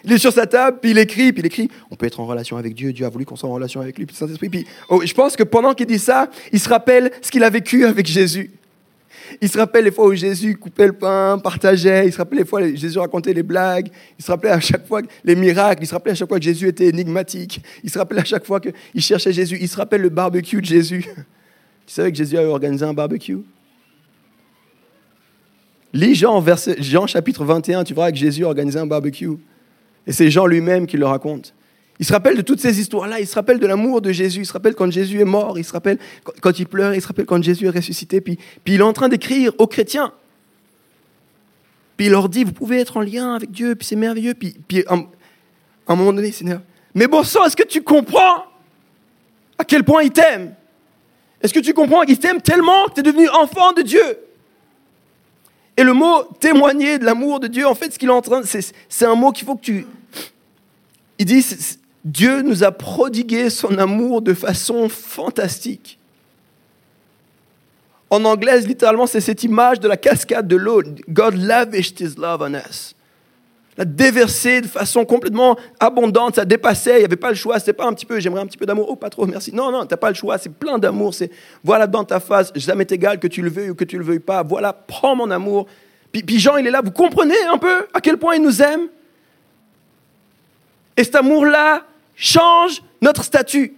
il 0.07 0.13
est 0.13 0.17
sur 0.17 0.31
sa 0.31 0.47
table, 0.47 0.77
puis 0.81 0.91
il 0.91 0.97
écrit, 0.97 1.33
puis 1.33 1.41
il 1.41 1.45
écrit 1.45 1.69
On 1.91 1.95
peut 1.95 2.05
être 2.05 2.21
en 2.21 2.25
relation 2.25 2.55
avec 2.55 2.73
Dieu, 2.73 2.93
Dieu 2.93 3.05
a 3.05 3.09
voulu 3.09 3.25
qu'on 3.25 3.35
soit 3.35 3.49
en 3.49 3.53
relation 3.53 3.81
avec 3.81 3.97
lui, 3.97 4.05
puis 4.05 4.15
Saint-Esprit. 4.15 4.47
Puis 4.47 4.65
oh, 4.87 5.01
je 5.05 5.13
pense 5.13 5.35
que 5.35 5.43
pendant 5.43 5.73
qu'il 5.73 5.85
dit 5.85 5.99
ça, 5.99 6.29
il 6.53 6.59
se 6.59 6.69
rappelle 6.69 7.11
ce 7.21 7.29
qu'il 7.29 7.43
a 7.43 7.49
vécu 7.49 7.85
avec 7.85 8.05
Jésus. 8.05 8.51
Il 9.41 9.49
se 9.49 9.57
rappelle 9.57 9.85
les 9.85 9.91
fois 9.91 10.07
où 10.07 10.13
Jésus 10.13 10.55
coupait 10.57 10.87
le 10.87 10.93
pain, 10.93 11.39
partageait. 11.39 12.07
Il 12.07 12.13
se 12.13 12.17
rappelle 12.17 12.39
les 12.39 12.45
fois 12.45 12.61
où 12.61 12.75
Jésus 12.75 12.99
racontait 12.99 13.33
les 13.33 13.43
blagues. 13.43 13.89
Il 14.17 14.23
se 14.23 14.31
rappelait 14.31 14.51
à 14.51 14.59
chaque 14.59 14.87
fois 14.87 15.01
les 15.23 15.35
miracles. 15.35 15.83
Il 15.83 15.87
se 15.87 15.93
rappelait 15.93 16.11
à 16.11 16.15
chaque 16.15 16.27
fois 16.27 16.39
que 16.39 16.45
Jésus 16.45 16.67
était 16.67 16.87
énigmatique. 16.87 17.61
Il 17.83 17.89
se 17.89 17.97
rappelait 17.97 18.21
à 18.21 18.25
chaque 18.25 18.45
fois 18.45 18.59
qu'il 18.59 19.01
cherchait 19.01 19.33
Jésus. 19.33 19.57
Il 19.59 19.67
se 19.67 19.77
rappelle 19.77 20.01
le 20.01 20.09
barbecue 20.09 20.61
de 20.61 20.65
Jésus. 20.65 21.05
Tu 21.85 21.93
savais 21.93 22.11
que 22.11 22.17
Jésus 22.17 22.37
avait 22.37 22.49
organisé 22.49 22.83
un 22.83 22.93
barbecue? 22.93 23.37
Lis 25.93 26.15
Jean, 26.15 26.43
Jean 26.79 27.07
chapitre 27.07 27.45
21, 27.45 27.85
tu 27.85 27.93
verras 27.93 28.11
que 28.11 28.17
Jésus 28.17 28.43
a 28.43 28.47
organisé 28.47 28.77
un 28.77 28.85
barbecue. 28.85 29.37
Et 30.05 30.11
c'est 30.11 30.29
Jean 30.29 30.47
lui-même 30.47 30.85
qui 30.85 30.97
le 30.97 31.05
raconte. 31.05 31.53
Il 31.99 32.05
se 32.05 32.13
rappelle 32.13 32.37
de 32.37 32.41
toutes 32.41 32.59
ces 32.59 32.79
histoires-là, 32.79 33.19
il 33.19 33.27
se 33.27 33.33
rappelle 33.33 33.59
de 33.59 33.65
l'amour 33.65 34.01
de 34.01 34.11
Jésus, 34.11 34.41
il 34.41 34.45
se 34.45 34.53
rappelle 34.53 34.75
quand 34.75 34.91
Jésus 34.91 35.19
est 35.19 35.25
mort, 35.25 35.57
il 35.57 35.65
se 35.65 35.73
rappelle 35.73 35.97
quand 36.41 36.59
il 36.59 36.67
pleure, 36.67 36.93
il 36.93 37.01
se 37.01 37.07
rappelle 37.07 37.25
quand 37.25 37.41
Jésus 37.41 37.65
est 37.65 37.71
ressuscité, 37.71 38.21
puis, 38.21 38.37
puis 38.63 38.75
il 38.75 38.79
est 38.79 38.83
en 38.83 38.93
train 38.93 39.09
d'écrire 39.09 39.51
aux 39.57 39.67
chrétiens. 39.67 40.13
Puis 41.95 42.05
il 42.05 42.11
leur 42.11 42.29
dit, 42.29 42.43
vous 42.43 42.51
pouvez 42.51 42.79
être 42.79 42.97
en 42.97 43.01
lien 43.01 43.33
avec 43.33 43.49
Dieu, 43.49 43.73
puis 43.73 43.87
c'est 43.87 43.95
merveilleux. 43.95 44.35
Puis, 44.35 44.55
puis 44.67 44.85
à 44.87 44.93
un 44.93 45.95
moment 45.95 46.13
donné, 46.13 46.31
Seigneur, 46.31 46.61
mais 46.93 47.07
bon 47.07 47.23
sang, 47.23 47.45
est-ce 47.45 47.55
que 47.55 47.67
tu 47.67 47.81
comprends 47.81 48.43
à 49.57 49.63
quel 49.65 49.83
point 49.83 50.03
il 50.03 50.11
t'aime? 50.11 50.53
Est-ce 51.41 51.53
que 51.53 51.59
tu 51.59 51.73
comprends 51.73 52.01
qu'il 52.01 52.19
t'aime 52.19 52.41
tellement 52.41 52.85
que 52.85 52.93
tu 52.93 52.99
es 52.99 53.03
devenu 53.03 53.27
enfant 53.29 53.73
de 53.73 53.81
Dieu? 53.81 54.19
Et 55.75 55.83
le 55.83 55.93
mot 55.93 56.23
témoigner 56.39 56.99
de 56.99 57.05
l'amour 57.05 57.39
de 57.39 57.47
Dieu, 57.47 57.67
en 57.67 57.75
fait, 57.75 57.91
ce 57.93 57.99
qu'il 57.99 58.09
est 58.09 58.11
en 58.11 58.21
train, 58.21 58.41
c'est 58.43 59.05
un 59.05 59.15
mot 59.15 59.31
qu'il 59.31 59.45
faut 59.45 59.55
que 59.55 59.61
tu. 59.61 59.85
Il 61.19 61.25
dit 61.25 61.45
Dieu 62.07 62.41
nous 62.41 62.63
a 62.63 62.71
prodigué 62.71 63.49
son 63.49 63.77
amour 63.77 64.21
de 64.21 64.33
façon 64.33 64.87
fantastique. 64.87 65.99
En 68.09 68.23
anglais, 68.23 68.61
littéralement, 68.61 69.07
c'est 69.07 69.19
cette 69.19 69.43
image 69.43 69.81
de 69.81 69.89
la 69.89 69.97
cascade 69.97 70.47
de 70.47 70.55
l'eau. 70.55 70.81
God 71.09 71.35
lavished 71.35 71.99
his 71.99 72.15
love 72.17 72.41
on 72.41 72.53
us. 72.53 72.95
L'a 73.77 73.83
déversé 73.83 74.61
de 74.61 74.67
façon 74.67 75.03
complètement 75.03 75.57
abondante, 75.81 76.35
ça 76.35 76.45
dépassait, 76.45 76.95
il 76.95 76.99
n'y 76.99 77.05
avait 77.05 77.17
pas 77.17 77.29
le 77.29 77.35
choix, 77.35 77.59
c'était 77.59 77.73
pas 77.73 77.85
un 77.85 77.93
petit 77.93 78.05
peu, 78.05 78.21
j'aimerais 78.21 78.41
un 78.41 78.47
petit 78.47 78.57
peu 78.57 78.65
d'amour, 78.65 78.87
oh 78.89 78.95
pas 78.95 79.09
trop, 79.09 79.27
merci. 79.27 79.53
Non, 79.53 79.69
non, 79.69 79.85
tu 79.85 79.93
n'as 79.93 79.97
pas 79.97 80.09
le 80.09 80.15
choix, 80.15 80.37
c'est 80.37 80.51
plein 80.51 80.79
d'amour, 80.79 81.13
c'est 81.13 81.29
voilà 81.63 81.85
dans 81.85 82.05
ta 82.05 82.21
face, 82.21 82.53
m'est 82.73 82.91
égal 82.91 83.19
que 83.19 83.27
tu 83.27 83.41
le 83.41 83.49
veuilles 83.49 83.71
ou 83.71 83.75
que 83.75 83.83
tu 83.83 83.97
le 83.97 84.05
veuilles 84.05 84.19
pas, 84.19 84.41
voilà, 84.41 84.71
prends 84.71 85.15
mon 85.15 85.29
amour. 85.29 85.67
Puis, 86.11 86.23
puis 86.23 86.39
Jean, 86.39 86.55
il 86.55 86.65
est 86.65 86.71
là, 86.71 86.81
vous 86.81 86.91
comprenez 86.91 87.39
un 87.51 87.57
peu 87.57 87.85
à 87.93 87.99
quel 87.99 88.17
point 88.17 88.35
il 88.35 88.41
nous 88.41 88.61
aime? 88.61 88.87
Et 90.95 91.03
cet 91.03 91.15
amour-là 91.15 91.83
change 92.17 92.81
notre 93.01 93.23
statut. 93.23 93.73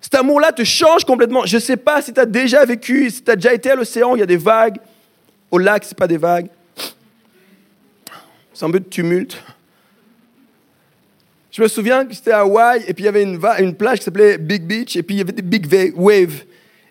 Cet 0.00 0.14
amour-là 0.14 0.52
te 0.52 0.62
change 0.62 1.04
complètement. 1.04 1.44
Je 1.46 1.56
ne 1.56 1.60
sais 1.60 1.76
pas 1.76 2.00
si 2.00 2.12
tu 2.12 2.20
as 2.20 2.26
déjà 2.26 2.64
vécu, 2.64 3.10
si 3.10 3.24
tu 3.24 3.30
as 3.30 3.34
déjà 3.34 3.52
été 3.52 3.70
à 3.70 3.74
l'océan, 3.74 4.14
il 4.14 4.20
y 4.20 4.22
a 4.22 4.26
des 4.26 4.36
vagues. 4.36 4.76
Au 5.50 5.58
lac, 5.58 5.82
ce 5.82 5.90
n'est 5.90 5.96
pas 5.96 6.06
des 6.06 6.18
vagues. 6.18 6.48
C'est 8.54 8.64
un 8.64 8.70
peu 8.70 8.78
de 8.78 8.88
tumulte. 8.88 9.42
Je 11.50 11.62
me 11.62 11.68
souviens 11.68 12.04
que 12.04 12.14
c'était 12.14 12.32
à 12.32 12.40
Hawaï, 12.40 12.84
et 12.86 12.92
puis 12.92 13.02
il 13.02 13.06
y 13.06 13.08
avait 13.08 13.22
une, 13.22 13.74
plage 13.74 13.98
qui 13.98 14.04
s'appelait 14.04 14.36
Big 14.36 14.62
Beach, 14.62 14.94
et 14.94 15.02
puis 15.02 15.16
il 15.16 15.18
y 15.18 15.20
avait 15.22 15.32
des 15.32 15.42
big 15.42 15.66
waves. 15.96 16.44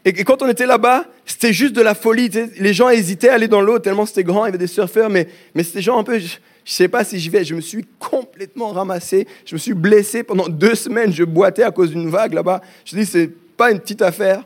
Et, 0.03 0.11
quand 0.23 0.41
on 0.41 0.47
était 0.47 0.65
là-bas, 0.65 1.05
c'était 1.25 1.53
juste 1.53 1.73
de 1.73 1.81
la 1.81 1.95
folie. 1.95 2.29
Les 2.57 2.73
gens 2.73 2.89
hésitaient 2.89 3.29
à 3.29 3.35
aller 3.35 3.47
dans 3.47 3.61
l'eau 3.61 3.79
tellement 3.79 4.05
c'était 4.05 4.23
grand, 4.23 4.45
il 4.45 4.47
y 4.47 4.49
avait 4.49 4.57
des 4.57 4.67
surfeurs, 4.67 5.09
mais, 5.09 5.27
mais 5.53 5.63
c'était 5.63 5.81
genre 5.81 5.99
un 5.99 6.03
peu, 6.03 6.19
je 6.65 6.73
sais 6.73 6.87
pas 6.87 7.03
si 7.03 7.19
j'y 7.19 7.29
vais. 7.29 7.43
Je 7.43 7.53
me 7.53 7.61
suis 7.61 7.85
complètement 7.99 8.69
ramassé, 8.69 9.27
je 9.45 9.53
me 9.53 9.59
suis 9.59 9.75
blessé 9.75 10.23
pendant 10.23 10.49
deux 10.49 10.73
semaines, 10.73 11.13
je 11.13 11.23
boitais 11.23 11.63
à 11.63 11.69
cause 11.69 11.91
d'une 11.91 12.09
vague 12.09 12.33
là-bas. 12.33 12.59
Je 12.83 12.95
dis, 12.95 13.05
c'est 13.05 13.27
pas 13.55 13.71
une 13.71 13.79
petite 13.79 14.01
affaire. 14.01 14.43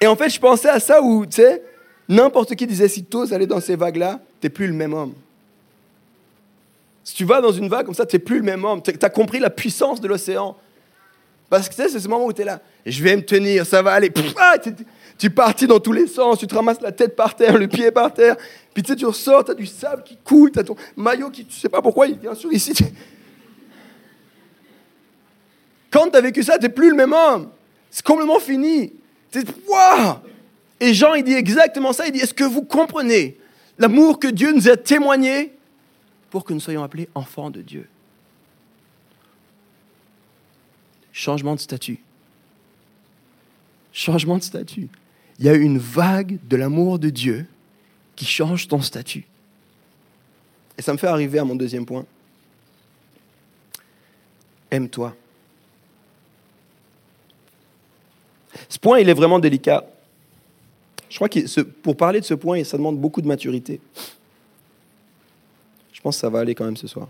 Et 0.00 0.06
en 0.06 0.16
fait, 0.16 0.30
je 0.30 0.40
pensais 0.40 0.70
à 0.70 0.80
ça 0.80 1.02
où, 1.02 1.26
tu 1.26 1.36
sais, 1.36 1.62
n'importe 2.08 2.54
qui 2.56 2.66
disait, 2.66 2.88
si 2.88 3.04
tu 3.04 3.16
oses 3.18 3.32
aller 3.34 3.46
dans 3.46 3.60
ces 3.60 3.76
vagues-là, 3.76 4.18
tu 4.40 4.46
n'es 4.46 4.50
plus 4.50 4.66
le 4.66 4.72
même 4.72 4.94
homme. 4.94 5.12
Si 7.04 7.14
tu 7.14 7.24
vas 7.24 7.40
dans 7.40 7.52
une 7.52 7.68
vague 7.68 7.84
comme 7.84 7.94
ça, 7.94 8.06
tu 8.06 8.16
n'es 8.16 8.20
plus 8.20 8.38
le 8.38 8.44
même 8.44 8.64
homme. 8.64 8.80
Tu 8.82 8.90
as 9.00 9.10
compris 9.10 9.38
la 9.38 9.50
puissance 9.50 10.00
de 10.00 10.08
l'océan. 10.08 10.56
Parce 11.50 11.68
que 11.68 11.74
tu 11.74 11.82
sais, 11.82 11.90
c'est 11.90 12.00
ce 12.00 12.08
moment 12.08 12.24
où 12.24 12.32
tu 12.32 12.40
es 12.40 12.44
là. 12.46 12.60
je 12.86 13.02
vais 13.04 13.14
me 13.14 13.22
tenir, 13.22 13.66
ça 13.66 13.82
va 13.82 13.92
aller. 13.92 14.10
Ah, 14.38 14.54
tu, 15.22 15.30
partis 15.30 15.68
dans 15.68 15.78
tous 15.78 15.92
les 15.92 16.08
sens, 16.08 16.38
tu 16.38 16.48
te 16.48 16.54
ramasses 16.54 16.80
la 16.80 16.90
tête 16.90 17.14
par 17.14 17.36
terre, 17.36 17.56
le 17.56 17.68
pied 17.68 17.92
par 17.92 18.12
terre. 18.12 18.36
Puis 18.74 18.82
tu 18.82 18.90
sais, 18.90 18.96
tu 18.96 19.06
ressors, 19.06 19.44
tu 19.44 19.52
as 19.52 19.54
du 19.54 19.66
sable 19.66 20.02
qui 20.02 20.16
coule, 20.16 20.50
tu 20.50 20.58
as 20.58 20.64
ton 20.64 20.74
maillot 20.96 21.30
qui, 21.30 21.44
tu 21.44 21.58
sais 21.60 21.68
pas 21.68 21.80
pourquoi, 21.80 22.08
il 22.08 22.18
vient 22.18 22.34
sur 22.34 22.52
ici. 22.52 22.72
Quand 25.92 26.10
tu 26.10 26.16
as 26.16 26.20
vécu 26.20 26.42
ça, 26.42 26.58
tu 26.58 26.64
n'es 26.64 26.70
plus 26.70 26.90
le 26.90 26.96
même 26.96 27.12
homme. 27.12 27.50
C'est 27.88 28.04
complètement 28.04 28.40
fini. 28.40 28.94
Waouh 29.68 30.16
Et 30.80 30.92
Jean, 30.92 31.14
il 31.14 31.22
dit 31.22 31.34
exactement 31.34 31.92
ça. 31.92 32.06
Il 32.06 32.12
dit 32.12 32.20
Est-ce 32.20 32.34
que 32.34 32.44
vous 32.44 32.62
comprenez 32.62 33.38
l'amour 33.78 34.18
que 34.18 34.26
Dieu 34.28 34.52
nous 34.52 34.68
a 34.68 34.76
témoigné 34.76 35.54
pour 36.30 36.44
que 36.44 36.52
nous 36.52 36.60
soyons 36.60 36.82
appelés 36.82 37.08
enfants 37.14 37.50
de 37.50 37.62
Dieu? 37.62 37.88
Changement 41.12 41.54
de 41.54 41.60
statut. 41.60 42.00
Changement 43.92 44.38
de 44.38 44.42
statut. 44.42 44.88
Il 45.42 45.46
y 45.46 45.48
a 45.48 45.54
une 45.54 45.78
vague 45.78 46.38
de 46.46 46.56
l'amour 46.56 47.00
de 47.00 47.10
Dieu 47.10 47.46
qui 48.14 48.24
change 48.24 48.68
ton 48.68 48.80
statut. 48.80 49.24
Et 50.78 50.82
ça 50.82 50.92
me 50.92 50.98
fait 50.98 51.08
arriver 51.08 51.40
à 51.40 51.44
mon 51.44 51.56
deuxième 51.56 51.84
point. 51.84 52.06
Aime-toi. 54.70 55.16
Ce 58.68 58.78
point, 58.78 59.00
il 59.00 59.08
est 59.08 59.14
vraiment 59.14 59.40
délicat. 59.40 59.84
Je 61.10 61.16
crois 61.16 61.28
que 61.28 61.60
pour 61.62 61.96
parler 61.96 62.20
de 62.20 62.24
ce 62.24 62.34
point, 62.34 62.62
ça 62.62 62.76
demande 62.76 63.00
beaucoup 63.00 63.20
de 63.20 63.26
maturité. 63.26 63.80
Je 65.92 66.00
pense 66.00 66.14
que 66.14 66.20
ça 66.20 66.30
va 66.30 66.38
aller 66.38 66.54
quand 66.54 66.66
même 66.66 66.76
ce 66.76 66.86
soir. 66.86 67.08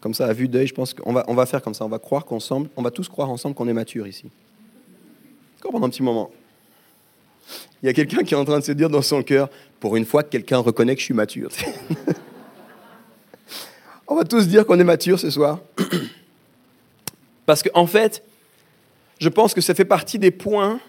Comme 0.00 0.14
ça, 0.14 0.28
à 0.28 0.32
vue 0.32 0.48
d'œil, 0.48 0.66
je 0.66 0.74
pense 0.74 0.94
qu'on 0.94 1.12
va, 1.12 1.26
on 1.28 1.34
va 1.34 1.44
faire 1.44 1.60
comme 1.60 1.74
ça. 1.74 1.84
On 1.84 1.90
va 1.90 1.98
croire 1.98 2.24
qu'ensemble, 2.24 2.70
on 2.74 2.80
va 2.80 2.90
tous 2.90 3.10
croire 3.10 3.28
ensemble 3.28 3.54
qu'on 3.54 3.68
est 3.68 3.74
mature 3.74 4.06
ici. 4.06 4.30
Encore 5.58 5.72
pendant 5.72 5.86
un 5.86 5.90
petit 5.90 6.02
moment. 6.02 6.30
Il 7.82 7.86
y 7.86 7.88
a 7.88 7.92
quelqu'un 7.92 8.24
qui 8.24 8.34
est 8.34 8.36
en 8.36 8.44
train 8.44 8.58
de 8.58 8.64
se 8.64 8.72
dire 8.72 8.90
dans 8.90 9.02
son 9.02 9.22
cœur, 9.22 9.48
pour 9.80 9.96
une 9.96 10.04
fois 10.04 10.22
que 10.22 10.30
quelqu'un 10.30 10.58
reconnaît 10.58 10.94
que 10.94 11.00
je 11.00 11.06
suis 11.06 11.14
mature. 11.14 11.50
On 14.08 14.14
va 14.14 14.24
tous 14.24 14.48
dire 14.48 14.66
qu'on 14.66 14.78
est 14.78 14.84
mature 14.84 15.18
ce 15.18 15.30
soir. 15.30 15.60
Parce 17.46 17.62
qu'en 17.62 17.82
en 17.82 17.86
fait, 17.86 18.22
je 19.18 19.28
pense 19.28 19.54
que 19.54 19.60
ça 19.60 19.74
fait 19.74 19.84
partie 19.84 20.18
des 20.18 20.30
points 20.30 20.80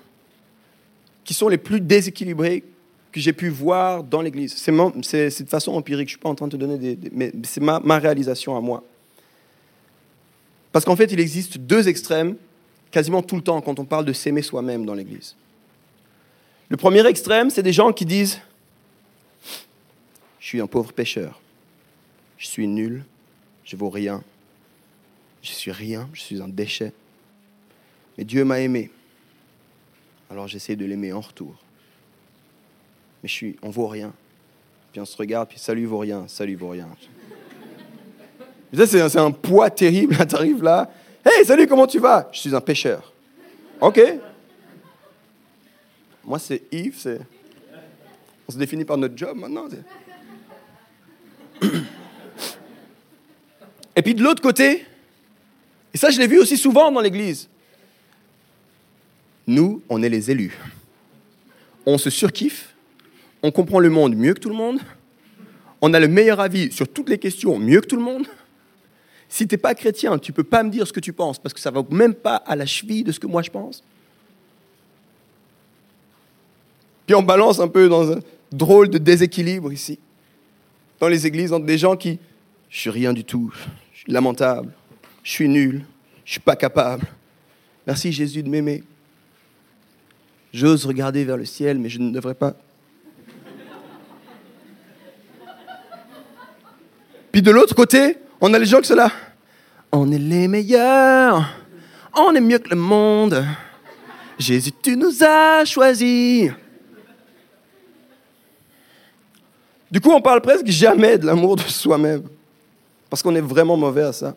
qui 1.23 1.33
sont 1.33 1.49
les 1.49 1.57
plus 1.57 1.81
déséquilibrés 1.81 2.63
que 3.11 3.19
j'ai 3.19 3.33
pu 3.33 3.49
voir 3.49 4.03
dans 4.03 4.21
l'Église. 4.21 4.55
C'est 4.55 5.43
de 5.43 5.49
façon 5.49 5.73
empirique, 5.73 6.09
je 6.09 6.13
ne 6.13 6.17
suis 6.17 6.23
pas 6.23 6.29
en 6.29 6.35
train 6.35 6.47
de 6.47 6.51
te 6.51 6.57
donner 6.57 6.77
des... 6.77 6.97
mais 7.11 7.31
c'est 7.43 7.61
ma 7.61 7.99
réalisation 7.99 8.55
à 8.55 8.61
moi. 8.61 8.83
Parce 10.71 10.85
qu'en 10.85 10.95
fait, 10.95 11.11
il 11.11 11.19
existe 11.19 11.57
deux 11.57 11.87
extrêmes 11.87 12.35
quasiment 12.91 13.21
tout 13.21 13.35
le 13.35 13.41
temps 13.41 13.61
quand 13.61 13.79
on 13.79 13.85
parle 13.85 14.05
de 14.05 14.13
s'aimer 14.13 14.41
soi-même 14.41 14.85
dans 14.85 14.93
l'Église. 14.93 15.35
Le 16.69 16.77
premier 16.77 17.05
extrême, 17.05 17.49
c'est 17.49 17.63
des 17.63 17.73
gens 17.73 17.93
qui 17.93 18.05
disent, 18.05 18.39
je 20.39 20.47
suis 20.47 20.61
un 20.61 20.67
pauvre 20.67 20.93
pécheur, 20.93 21.39
je 22.37 22.47
suis 22.47 22.67
nul, 22.67 23.03
je 23.63 23.75
vaux 23.75 23.89
rien, 23.89 24.23
je 25.41 25.51
suis 25.51 25.71
rien, 25.71 26.09
je 26.13 26.21
suis 26.21 26.41
un 26.41 26.47
déchet. 26.47 26.93
Mais 28.17 28.23
Dieu 28.23 28.43
m'a 28.43 28.59
aimé, 28.59 28.91
alors 30.29 30.47
j'essaie 30.47 30.75
de 30.75 30.85
l'aimer 30.85 31.13
en 31.13 31.21
retour. 31.21 31.55
Mais 33.23 33.29
je 33.29 33.33
suis, 33.33 33.55
on 33.61 33.69
vaut 33.69 33.87
rien. 33.87 34.13
Puis 34.91 35.01
on 35.01 35.05
se 35.05 35.17
regarde, 35.17 35.49
puis 35.49 35.59
salut 35.59 35.85
vaut 35.85 35.99
rien, 35.99 36.27
salut 36.27 36.55
vaut 36.55 36.69
rien. 36.69 36.87
C'est 38.73 39.17
un, 39.17 39.31
poids 39.31 39.69
terrible, 39.69 40.17
tu 40.27 40.35
arrives 40.35 40.63
là, 40.63 40.91
hey 41.27 41.45
salut, 41.45 41.67
comment 41.67 41.87
tu 41.87 41.99
vas? 41.99 42.29
Je 42.31 42.39
suis 42.39 42.55
un 42.55 42.61
pêcheur. 42.61 43.11
Ok. 43.81 44.01
Moi 46.23 46.39
c'est 46.39 46.63
Yves. 46.71 47.19
On 48.47 48.51
se 48.51 48.57
définit 48.57 48.85
par 48.85 48.97
notre 48.97 49.17
job 49.17 49.37
maintenant. 49.37 49.67
Et 53.95 54.01
puis 54.01 54.13
de 54.13 54.23
l'autre 54.23 54.41
côté, 54.41 54.85
et 55.93 55.97
ça 55.97 56.11
je 56.11 56.19
l'ai 56.19 56.27
vu 56.27 56.37
aussi 56.39 56.55
souvent 56.55 56.91
dans 56.91 57.01
l'Église, 57.01 57.49
nous, 59.47 59.81
on 59.89 60.03
est 60.03 60.09
les 60.09 60.29
élus. 60.29 60.55
On 61.85 61.97
se 61.97 62.09
surkiffe, 62.09 62.75
on 63.41 63.49
comprend 63.51 63.79
le 63.79 63.89
monde 63.89 64.15
mieux 64.15 64.33
que 64.33 64.39
tout 64.39 64.49
le 64.49 64.55
monde, 64.55 64.79
on 65.81 65.93
a 65.93 65.99
le 65.99 66.07
meilleur 66.07 66.39
avis 66.39 66.71
sur 66.71 66.87
toutes 66.87 67.09
les 67.09 67.17
questions 67.17 67.57
mieux 67.57 67.81
que 67.81 67.87
tout 67.87 67.95
le 67.95 68.03
monde. 68.03 68.27
Si 69.29 69.47
tu 69.47 69.55
n'es 69.55 69.57
pas 69.57 69.75
chrétien, 69.75 70.17
tu 70.17 70.31
ne 70.31 70.35
peux 70.35 70.43
pas 70.43 70.63
me 70.63 70.69
dire 70.69 70.87
ce 70.87 70.93
que 70.93 70.99
tu 70.99 71.13
penses, 71.13 71.39
parce 71.39 71.53
que 71.53 71.59
ça 71.59 71.69
ne 71.71 71.75
va 71.75 71.83
même 71.89 72.13
pas 72.13 72.37
à 72.37 72.55
la 72.55 72.65
cheville 72.65 73.03
de 73.03 73.11
ce 73.11 73.19
que 73.19 73.27
moi 73.27 73.41
je 73.41 73.51
pense. 73.51 73.83
Puis 77.05 77.15
on 77.15 77.23
balance 77.23 77.59
un 77.59 77.67
peu 77.67 77.87
dans 77.89 78.11
un 78.11 78.19
drôle 78.51 78.89
de 78.89 78.97
déséquilibre 78.97 79.71
ici, 79.71 79.99
dans 80.99 81.07
les 81.07 81.27
églises, 81.27 81.53
entre 81.53 81.65
des 81.65 81.77
gens 81.77 81.95
qui, 81.95 82.19
je 82.69 82.79
suis 82.79 82.89
rien 82.89 83.13
du 83.13 83.23
tout, 83.23 83.53
je 83.93 83.99
suis 83.99 84.11
lamentable, 84.11 84.73
je 85.23 85.31
suis 85.31 85.49
nul, 85.49 85.85
je 86.25 86.33
suis 86.33 86.41
pas 86.41 86.55
capable. 86.55 87.05
Merci 87.85 88.11
Jésus 88.11 88.43
de 88.43 88.49
m'aimer. 88.49 88.83
J'ose 90.53 90.85
regarder 90.85 91.23
vers 91.23 91.37
le 91.37 91.45
ciel, 91.45 91.77
mais 91.77 91.89
je 91.89 91.99
ne 91.99 92.11
devrais 92.11 92.33
pas. 92.33 92.55
Puis 97.31 97.41
de 97.41 97.51
l'autre 97.51 97.75
côté, 97.75 98.17
on 98.41 98.53
a 98.53 98.59
les 98.59 98.65
sont 98.65 98.81
là. 98.95 99.11
On 99.91 100.11
est 100.11 100.19
les 100.19 100.47
meilleurs. 100.47 101.53
On 102.13 102.33
est 102.35 102.41
mieux 102.41 102.59
que 102.59 102.69
le 102.69 102.75
monde. 102.75 103.45
Jésus, 104.37 104.71
tu 104.81 104.95
nous 104.95 105.23
as 105.23 105.65
choisis. 105.65 106.51
Du 109.89 110.01
coup, 110.01 110.11
on 110.11 110.21
parle 110.21 110.41
presque 110.41 110.67
jamais 110.67 111.17
de 111.17 111.25
l'amour 111.25 111.55
de 111.55 111.61
soi-même. 111.61 112.23
Parce 113.09 113.23
qu'on 113.23 113.33
est 113.35 113.41
vraiment 113.41 113.77
mauvais 113.77 114.03
à 114.03 114.13
ça. 114.13 114.35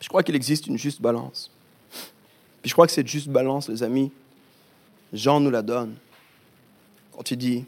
Je 0.00 0.08
crois 0.08 0.22
qu'il 0.22 0.36
existe 0.36 0.66
une 0.66 0.76
juste 0.76 1.00
balance. 1.00 1.50
Puis 2.60 2.68
je 2.68 2.72
crois 2.74 2.86
que 2.86 2.92
cette 2.92 3.08
juste 3.08 3.28
balance, 3.28 3.68
les 3.68 3.82
amis, 3.82 4.12
Jean 5.12 5.40
nous 5.40 5.50
la 5.50 5.62
donne. 5.62 5.94
Quand 7.12 7.30
il 7.30 7.38
dit, 7.38 7.64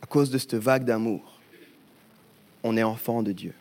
à 0.00 0.06
cause 0.06 0.30
de 0.30 0.38
cette 0.38 0.54
vague 0.54 0.84
d'amour, 0.84 1.35
on 2.66 2.76
est 2.76 2.82
enfant 2.82 3.22
de 3.22 3.32
Dieu. 3.32 3.52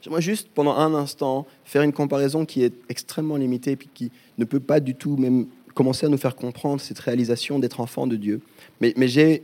J'aimerais 0.00 0.22
juste, 0.22 0.48
pendant 0.54 0.76
un 0.76 0.94
instant, 0.94 1.46
faire 1.64 1.82
une 1.82 1.92
comparaison 1.92 2.46
qui 2.46 2.62
est 2.62 2.72
extrêmement 2.88 3.36
limitée 3.36 3.72
et 3.72 3.76
qui 3.76 4.12
ne 4.38 4.44
peut 4.44 4.60
pas 4.60 4.78
du 4.78 4.94
tout 4.94 5.16
même 5.16 5.46
commencer 5.74 6.06
à 6.06 6.08
nous 6.08 6.18
faire 6.18 6.36
comprendre 6.36 6.80
cette 6.80 6.98
réalisation 7.00 7.58
d'être 7.58 7.80
enfant 7.80 8.06
de 8.06 8.16
Dieu. 8.16 8.40
Mais, 8.80 8.94
mais 8.96 9.08
j'ai 9.08 9.42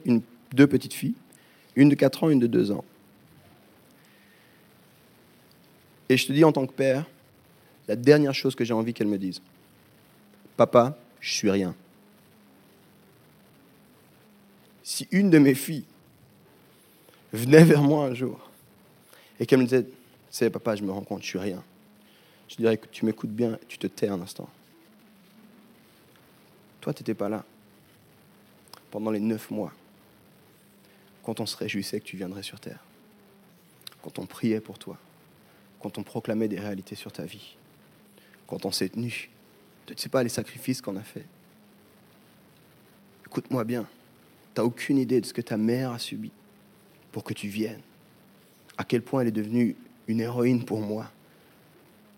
deux 0.53 0.66
petites 0.66 0.95
filles, 0.95 1.14
une 1.74 1.89
de 1.89 1.97
4 1.97 2.24
ans, 2.24 2.30
une 2.30 2.39
de 2.39 2.47
2 2.47 2.70
ans. 2.70 2.85
Et 6.09 6.16
je 6.16 6.26
te 6.26 6.32
dis 6.32 6.45
en 6.45 6.53
tant 6.53 6.66
que 6.66 6.72
père, 6.72 7.05
la 7.89 7.97
dernière 7.97 8.35
chose 8.35 8.55
que 8.55 8.64
j'ai 8.64 8.74
envie 8.74 8.95
qu'elles 8.95 9.09
me 9.09 9.18
disent, 9.18 9.43
Papa, 10.57 10.97
je 11.20 11.32
suis 11.32 11.51
rien. 11.51 11.74
Si 14.85 15.09
une 15.11 15.30
de 15.30 15.39
mes 15.39 15.55
filles 15.55 15.85
venait 17.35 17.64
vers 17.64 17.82
moi 17.82 18.07
un 18.07 18.14
jour 18.14 18.51
et 19.39 19.47
qu'elle 19.47 19.59
me 19.59 19.64
disait, 19.64 19.87
c'est 20.30 20.51
papa, 20.51 20.76
je 20.76 20.82
me 20.82 20.93
rends 20.93 21.03
compte, 21.03 21.22
je 21.22 21.28
suis 21.28 21.39
rien, 21.39 21.62
je 22.49 22.57
dirais 22.57 22.76
que 22.76 22.87
tu 22.87 23.05
m'écoutes 23.05 23.30
bien, 23.30 23.59
tu 23.68 23.78
te 23.78 23.87
tais 23.87 24.09
un 24.09 24.20
instant. 24.20 24.49
Toi, 26.80 26.93
tu 26.93 27.03
n'étais 27.03 27.14
pas 27.14 27.28
là 27.28 27.45
pendant 28.91 29.11
les 29.11 29.20
neuf 29.20 29.51
mois, 29.51 29.72
quand 31.24 31.41
on 31.41 31.47
se 31.47 31.57
réjouissait 31.57 31.99
que 31.99 32.05
tu 32.05 32.16
viendrais 32.16 32.45
sur 32.45 32.61
terre, 32.61 32.78
quand 34.03 34.18
on 34.18 34.26
priait 34.26 34.61
pour 34.61 34.78
toi, 34.78 34.99
quand 35.80 35.99
on 35.99 36.03
proclamait 36.03 36.49
des 36.49 36.61
réalités 36.61 36.95
sur 36.95 37.11
ta 37.11 37.24
vie, 37.24 37.57
quand 38.47 38.66
on 38.66 38.70
s'est 38.70 38.89
tenu 38.89 39.30
tu 39.87 39.93
ne 39.93 39.99
sais 39.99 40.09
pas 40.09 40.22
les 40.22 40.28
sacrifices 40.28 40.80
qu'on 40.80 40.97
a 40.97 41.03
faits. 41.03 41.26
Écoute-moi 43.26 43.64
bien, 43.64 43.87
tu 44.55 44.61
n'as 44.61 44.66
aucune 44.66 44.99
idée 44.99 45.20
de 45.20 45.26
ce 45.26 45.35
que 45.35 45.43
ta 45.43 45.57
mère 45.57 45.91
a 45.93 45.99
subi 45.99 46.30
pour 47.14 47.22
que 47.22 47.32
tu 47.32 47.46
viennes. 47.46 47.80
À 48.76 48.82
quel 48.82 49.00
point 49.00 49.22
elle 49.22 49.28
est 49.28 49.30
devenue 49.30 49.76
une 50.08 50.20
héroïne 50.20 50.64
pour 50.64 50.80
moi 50.80 51.10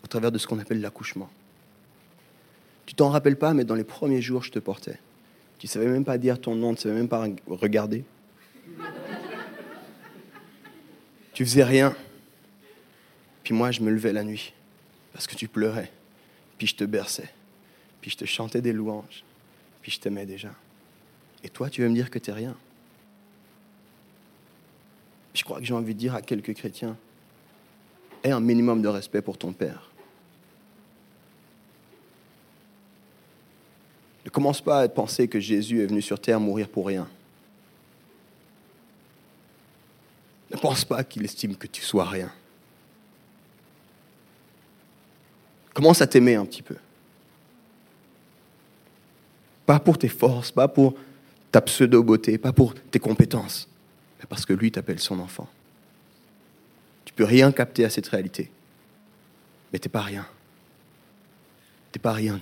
au 0.03 0.07
travers 0.07 0.31
de 0.31 0.39
ce 0.39 0.47
qu'on 0.47 0.57
appelle 0.57 0.81
l'accouchement. 0.81 1.29
Tu 2.87 2.95
t'en 2.95 3.09
rappelles 3.09 3.37
pas, 3.37 3.53
mais 3.53 3.63
dans 3.63 3.75
les 3.75 3.83
premiers 3.83 4.21
jours, 4.21 4.43
je 4.43 4.51
te 4.51 4.57
portais. 4.57 4.99
Tu 5.59 5.67
savais 5.67 5.87
même 5.87 6.03
pas 6.03 6.17
dire 6.17 6.41
ton 6.41 6.55
nom, 6.55 6.73
tu 6.73 6.81
savais 6.81 6.95
même 6.95 7.07
pas 7.07 7.27
regarder. 7.47 8.03
tu 11.33 11.45
faisais 11.45 11.63
rien. 11.63 11.95
Puis 13.43 13.53
moi, 13.53 13.69
je 13.69 13.81
me 13.81 13.91
levais 13.91 14.13
la 14.13 14.23
nuit 14.23 14.53
parce 15.13 15.27
que 15.27 15.35
tu 15.35 15.47
pleurais. 15.47 15.91
Puis 16.57 16.67
je 16.67 16.75
te 16.75 16.83
berçais 16.83 17.29
puis 18.07 18.11
je 18.11 18.17
te 18.17 18.25
chantais 18.25 18.61
des 18.61 18.71
louanges, 18.71 19.25
puis 19.81 19.91
je 19.91 19.99
t'aimais 19.99 20.25
déjà. 20.25 20.51
Et 21.43 21.49
toi, 21.49 21.69
tu 21.69 21.81
veux 21.81 21.89
me 21.89 21.93
dire 21.93 22.09
que 22.09 22.19
tu 22.19 22.31
n'es 22.31 22.37
rien 22.37 22.55
Je 25.37 25.43
crois 25.43 25.59
que 25.59 25.65
j'ai 25.65 25.75
envie 25.75 25.93
de 25.93 25.99
dire 25.99 26.15
à 26.15 26.21
quelques 26.23 26.55
chrétiens, 26.55 26.97
aie 28.23 28.31
un 28.31 28.39
minimum 28.39 28.81
de 28.81 28.87
respect 28.87 29.21
pour 29.21 29.37
ton 29.37 29.53
Père. 29.53 29.91
Ne 34.25 34.31
commence 34.31 34.61
pas 34.61 34.79
à 34.79 34.89
penser 34.89 35.27
que 35.27 35.39
Jésus 35.39 35.83
est 35.83 35.85
venu 35.85 36.01
sur 36.01 36.19
terre 36.19 36.39
mourir 36.39 36.67
pour 36.67 36.87
rien. 36.87 37.07
Ne 40.49 40.57
pense 40.57 40.83
pas 40.83 41.03
qu'il 41.03 41.23
estime 41.23 41.55
que 41.55 41.67
tu 41.67 41.83
sois 41.83 42.05
rien. 42.05 42.31
Commence 45.71 46.01
à 46.01 46.07
t'aimer 46.07 46.33
un 46.33 46.45
petit 46.45 46.63
peu. 46.63 46.77
Pas 49.67 49.79
pour 49.79 49.99
tes 49.99 50.09
forces, 50.09 50.49
pas 50.49 50.67
pour 50.67 50.95
ta 51.51 51.61
pseudo-beauté, 51.61 52.39
pas 52.39 52.51
pour 52.51 52.73
tes 52.73 52.99
compétences, 52.99 53.69
parce 54.25 54.45
que 54.45 54.53
lui 54.53 54.71
t'appelle 54.71 54.99
son 54.99 55.19
enfant. 55.19 55.47
Tu 57.05 57.13
peux 57.13 57.23
rien 57.23 57.51
capter 57.51 57.85
à 57.85 57.89
cette 57.89 58.07
réalité, 58.07 58.49
mais 59.71 59.79
t'es 59.79 59.89
pas 59.89 60.01
rien. 60.01 60.25
T'es 61.91 61.99
pas 61.99 62.13
rien. 62.13 62.39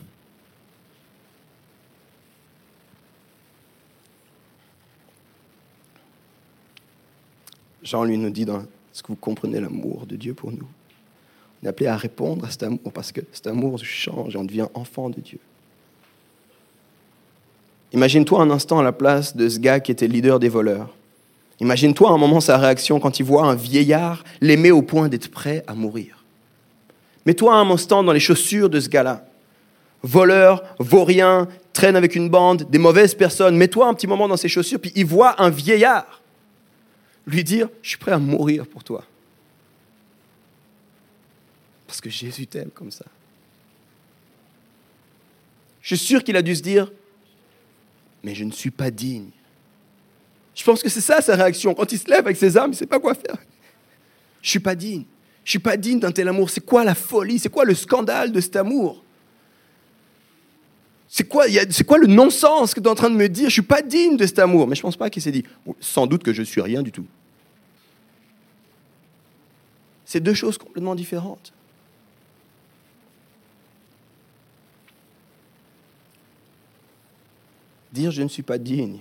Jean 7.84 8.04
lui 8.04 8.18
nous 8.18 8.32
dit 8.32 8.46
dans 8.46 8.66
ce 8.92 9.04
que 9.04 9.10
vous 9.10 9.16
comprenez 9.16 9.60
l'amour 9.60 10.08
de 10.08 10.16
Dieu 10.16 10.34
pour 10.34 10.52
nous. 10.52 10.68
On 11.62 11.66
est 11.66 11.70
appelé 11.70 11.88
à 11.88 11.96
répondre 11.96 12.46
à 12.46 12.50
cet 12.50 12.64
amour 12.64 12.92
parce 12.94 13.12
que 13.12 13.22
cet 13.32 13.48
amour 13.48 13.78
change 13.84 14.36
et 14.36 14.38
on 14.38 14.44
devient 14.44 14.68
enfant 14.74 15.10
de 15.10 15.22
Dieu. 15.22 15.40
Imagine-toi 17.94 18.42
un 18.42 18.50
instant 18.50 18.80
à 18.80 18.84
la 18.84 18.92
place 18.92 19.38
de 19.38 19.48
ce 19.48 19.60
gars 19.60 19.80
qui 19.80 19.92
était 19.92 20.08
leader 20.08 20.40
des 20.40 20.50
voleurs. 20.50 20.94
Imagine-toi 21.60 22.10
un 22.12 22.18
moment 22.18 22.42
sa 22.42 22.58
réaction 22.58 23.00
quand 23.00 23.20
il 23.20 23.26
voit 23.26 23.46
un 23.46 23.56
vieillard 23.56 24.24
l'aimer 24.42 24.72
au 24.72 24.82
point 24.82 25.08
d'être 25.08 25.30
prêt 25.30 25.64
à 25.68 25.74
mourir. 25.74 26.24
Mets-toi 27.26 27.56
un 27.56 27.70
instant 27.70 28.04
dans 28.04 28.12
les 28.12 28.20
chaussures 28.20 28.70
de 28.70 28.80
ce 28.80 28.90
gars-là. 28.90 29.26
Voleur, 30.04 30.64
vaurien, 30.80 31.48
traîne 31.74 31.96
avec 31.96 32.16
une 32.16 32.30
bande, 32.30 32.70
des 32.70 32.78
mauvaises 32.78 33.16
personnes. 33.16 33.56
Mets-toi 33.56 33.88
un 33.88 33.94
petit 33.94 34.08
moment 34.08 34.28
dans 34.28 34.38
ses 34.38 34.50
chaussures, 34.50 34.80
puis 34.80 34.92
il 34.96 35.06
voit 35.06 35.42
un 35.42 35.50
vieillard 35.50 36.22
lui 37.28 37.44
dire, 37.44 37.70
je 37.82 37.90
suis 37.90 37.98
prêt 37.98 38.12
à 38.12 38.20
mourir 38.20 38.68
pour 38.68 38.84
toi. 38.84 39.04
Parce 41.88 42.02
que 42.02 42.10
Jésus 42.10 42.48
t'aime 42.48 42.70
comme 42.70 42.92
ça. 42.92 43.06
Je 45.82 45.96
suis 45.96 46.06
sûr 46.06 46.24
qu'il 46.24 46.36
a 46.36 46.42
dû 46.42 46.56
se 46.56 46.62
dire, 46.62 46.92
mais 48.24 48.36
je 48.36 48.44
ne 48.44 48.52
suis 48.52 48.72
pas 48.72 48.92
digne. 48.92 49.30
Je 50.56 50.64
pense 50.64 50.82
que 50.82 50.90
c'est 50.90 51.02
ça 51.02 51.22
sa 51.22 51.36
réaction. 51.36 51.74
Quand 51.74 51.92
il 51.92 52.00
se 52.00 52.10
lève 52.10 52.22
avec 52.22 52.38
ses 52.38 52.56
armes, 52.56 52.72
il 52.72 52.76
ne 52.76 52.78
sait 52.78 52.86
pas 52.88 53.00
quoi 53.00 53.14
faire. 53.14 53.36
Je 54.42 54.48
ne 54.48 54.52
suis 54.52 54.60
pas 54.60 54.74
digne. 54.74 55.04
Je 55.44 55.50
ne 55.50 55.52
suis 55.52 55.60
pas 55.60 55.76
digne 55.78 56.00
d'un 56.00 56.12
tel 56.12 56.28
amour. 56.30 56.50
C'est 56.50 56.66
quoi 56.66 56.84
la 56.84 56.96
folie? 56.96 57.38
C'est 57.38 57.50
quoi 57.50 57.66
le 57.66 57.76
scandale 57.76 58.32
de 58.32 58.40
cet 58.40 58.56
amour? 58.56 59.04
C'est 61.08 61.26
quoi, 61.26 61.46
quoi 61.86 61.98
le 61.98 62.08
non-sens 62.08 62.74
que 62.74 62.80
tu 62.80 62.86
es 62.86 62.90
en 62.90 62.96
train 62.96 63.10
de 63.10 63.16
me 63.16 63.28
dire? 63.28 63.44
Je 63.44 63.46
ne 63.46 63.50
suis 63.52 63.62
pas 63.62 63.82
digne 63.82 64.18
de 64.18 64.26
cet 64.26 64.40
amour. 64.40 64.68
Mais 64.68 64.76
je 64.76 64.80
ne 64.80 64.84
pense 64.84 64.98
pas 64.98 65.10
qu'il 65.10 65.22
s'est 65.22 65.32
dit, 65.32 65.44
sans 65.80 66.08
doute 66.08 66.24
que 66.24 66.34
je 66.34 66.42
suis 66.42 66.62
rien 66.62 66.82
du 66.82 66.92
tout. 66.92 67.06
C'est 70.06 70.20
deux 70.22 70.34
choses 70.34 70.58
complètement 70.58 70.96
différentes. 70.96 71.52
Dire 77.92 78.12
je 78.12 78.22
ne 78.22 78.28
suis 78.28 78.44
pas 78.44 78.58
digne, 78.58 79.00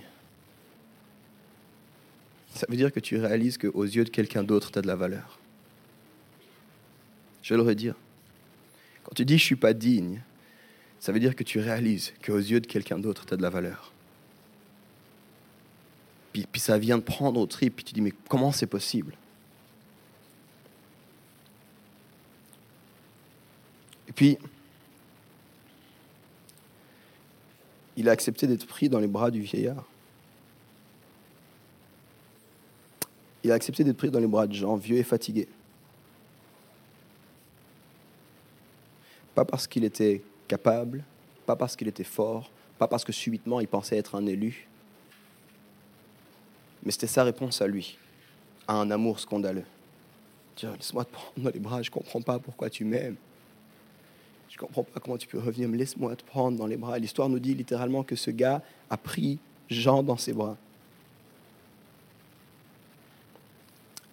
ça 2.55 2.65
veut 2.69 2.77
dire 2.77 2.91
que 2.91 3.01
tu 3.01 3.17
réalises 3.17 3.57
qu'aux 3.57 3.83
yeux 3.83 4.05
de 4.05 4.09
quelqu'un 4.09 4.43
d'autre, 4.43 4.71
tu 4.71 4.79
as 4.79 4.81
de 4.81 4.87
la 4.87 4.95
valeur. 4.95 5.39
Je 7.43 7.53
vais 7.53 7.57
le 7.57 7.67
redire. 7.67 7.95
Quand 9.03 9.13
tu 9.13 9.25
dis 9.25 9.37
je 9.37 9.43
ne 9.43 9.45
suis 9.45 9.55
pas 9.55 9.73
digne, 9.73 10.21
ça 10.99 11.11
veut 11.11 11.19
dire 11.19 11.35
que 11.35 11.43
tu 11.43 11.59
réalises 11.59 12.13
qu'aux 12.25 12.37
yeux 12.37 12.61
de 12.61 12.65
quelqu'un 12.65 12.97
d'autre, 12.97 13.25
tu 13.25 13.33
as 13.33 13.37
de 13.37 13.41
la 13.41 13.49
valeur. 13.49 13.91
Puis, 16.31 16.47
ça 16.59 16.77
vient 16.77 16.97
de 16.97 17.03
prendre 17.03 17.39
au 17.39 17.45
trip, 17.45 17.77
puis 17.77 17.85
tu 17.85 17.93
dis 17.93 18.01
mais 18.01 18.13
comment 18.27 18.51
c'est 18.51 18.67
possible? 18.67 19.15
Et 24.09 24.11
puis, 24.11 24.37
il 27.95 28.09
a 28.09 28.11
accepté 28.11 28.47
d'être 28.47 28.65
pris 28.65 28.89
dans 28.89 28.99
les 28.99 29.07
bras 29.07 29.31
du 29.31 29.41
vieillard. 29.41 29.85
Il 33.45 33.51
a 33.51 33.53
accepté 33.53 33.83
d'être 33.83 33.97
pris 33.97 34.09
dans 34.09 34.19
les 34.19 34.25
bras 34.25 34.47
de 34.47 34.53
gens 34.53 34.75
vieux 34.75 34.97
et 34.97 35.03
fatigués. 35.03 35.47
Pas 39.35 39.45
parce 39.45 39.67
qu'il 39.67 39.83
était 39.83 40.23
capable, 40.47 41.03
pas 41.45 41.55
parce 41.55 41.75
qu'il 41.75 41.87
était 41.87 42.03
fort, 42.03 42.49
pas 42.79 42.87
parce 42.87 43.03
que 43.03 43.11
subitement 43.11 43.59
il 43.59 43.67
pensait 43.67 43.97
être 43.97 44.15
un 44.15 44.25
élu, 44.25 44.67
mais 46.83 46.91
c'était 46.91 47.05
sa 47.05 47.23
réponse 47.23 47.61
à 47.61 47.67
lui, 47.67 47.99
à 48.67 48.73
un 48.77 48.89
amour 48.89 49.19
scandaleux. 49.19 49.65
Tiens, 50.55 50.73
laisse-moi 50.75 51.05
te 51.05 51.11
prendre 51.11 51.37
dans 51.37 51.51
les 51.51 51.59
bras, 51.59 51.83
je 51.83 51.91
ne 51.91 51.93
comprends 51.93 52.21
pas 52.21 52.39
pourquoi 52.39 52.71
tu 52.71 52.83
m'aimes. 52.83 53.15
Je 54.49 54.55
ne 54.55 54.59
comprends 54.59 54.81
pas 54.85 54.99
comment 54.99 55.17
tu 55.17 55.27
peux 55.27 55.37
revenir, 55.37 55.69
mais 55.69 55.77
laisse-moi 55.77 56.15
te 56.15 56.23
prendre 56.23 56.57
dans 56.57 56.65
les 56.65 56.77
bras. 56.77 56.97
L'histoire 56.97 57.29
nous 57.29 57.37
dit 57.37 57.53
littéralement 57.53 58.01
que 58.01 58.15
ce 58.15 58.31
gars 58.31 58.63
a 58.89 58.97
pris 58.97 59.37
Jean 59.69 60.01
dans 60.01 60.17
ses 60.17 60.33
bras. 60.33 60.57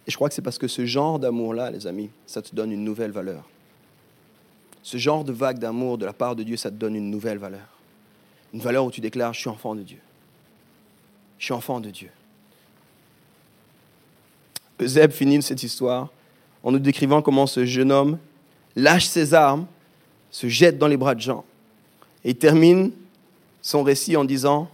Et 0.06 0.10
je 0.10 0.16
crois 0.16 0.28
que 0.28 0.34
c'est 0.34 0.42
parce 0.42 0.58
que 0.58 0.68
ce 0.68 0.84
genre 0.84 1.18
d'amour-là, 1.18 1.70
les 1.70 1.86
amis, 1.86 2.10
ça 2.26 2.42
te 2.42 2.54
donne 2.54 2.72
une 2.72 2.84
nouvelle 2.84 3.12
valeur. 3.12 3.48
Ce 4.82 4.96
genre 4.96 5.24
de 5.24 5.32
vague 5.32 5.58
d'amour 5.58 5.98
de 5.98 6.04
la 6.04 6.12
part 6.12 6.34
de 6.34 6.42
Dieu, 6.42 6.56
ça 6.56 6.70
te 6.70 6.76
donne 6.76 6.96
une 6.96 7.10
nouvelle 7.10 7.38
valeur. 7.38 7.68
Une 8.52 8.60
valeur 8.60 8.84
où 8.84 8.90
tu 8.90 9.00
déclares, 9.00 9.32
je 9.32 9.40
suis 9.40 9.48
enfant 9.48 9.74
de 9.74 9.82
Dieu. 9.82 9.98
Je 11.38 11.44
suis 11.44 11.54
enfant 11.54 11.80
de 11.80 11.90
Dieu. 11.90 12.10
Eusèbe 14.80 15.12
finit 15.12 15.42
cette 15.42 15.62
histoire 15.62 16.10
en 16.62 16.72
nous 16.72 16.78
décrivant 16.78 17.22
comment 17.22 17.46
ce 17.46 17.64
jeune 17.64 17.92
homme 17.92 18.18
lâche 18.76 19.06
ses 19.06 19.34
armes 19.34 19.66
se 20.30 20.48
jette 20.48 20.78
dans 20.78 20.88
les 20.88 20.96
bras 20.96 21.14
de 21.14 21.20
Jean. 21.20 21.44
Et 22.24 22.34
termine 22.34 22.92
son 23.60 23.82
récit 23.82 24.16
en 24.16 24.24
disant, 24.24 24.68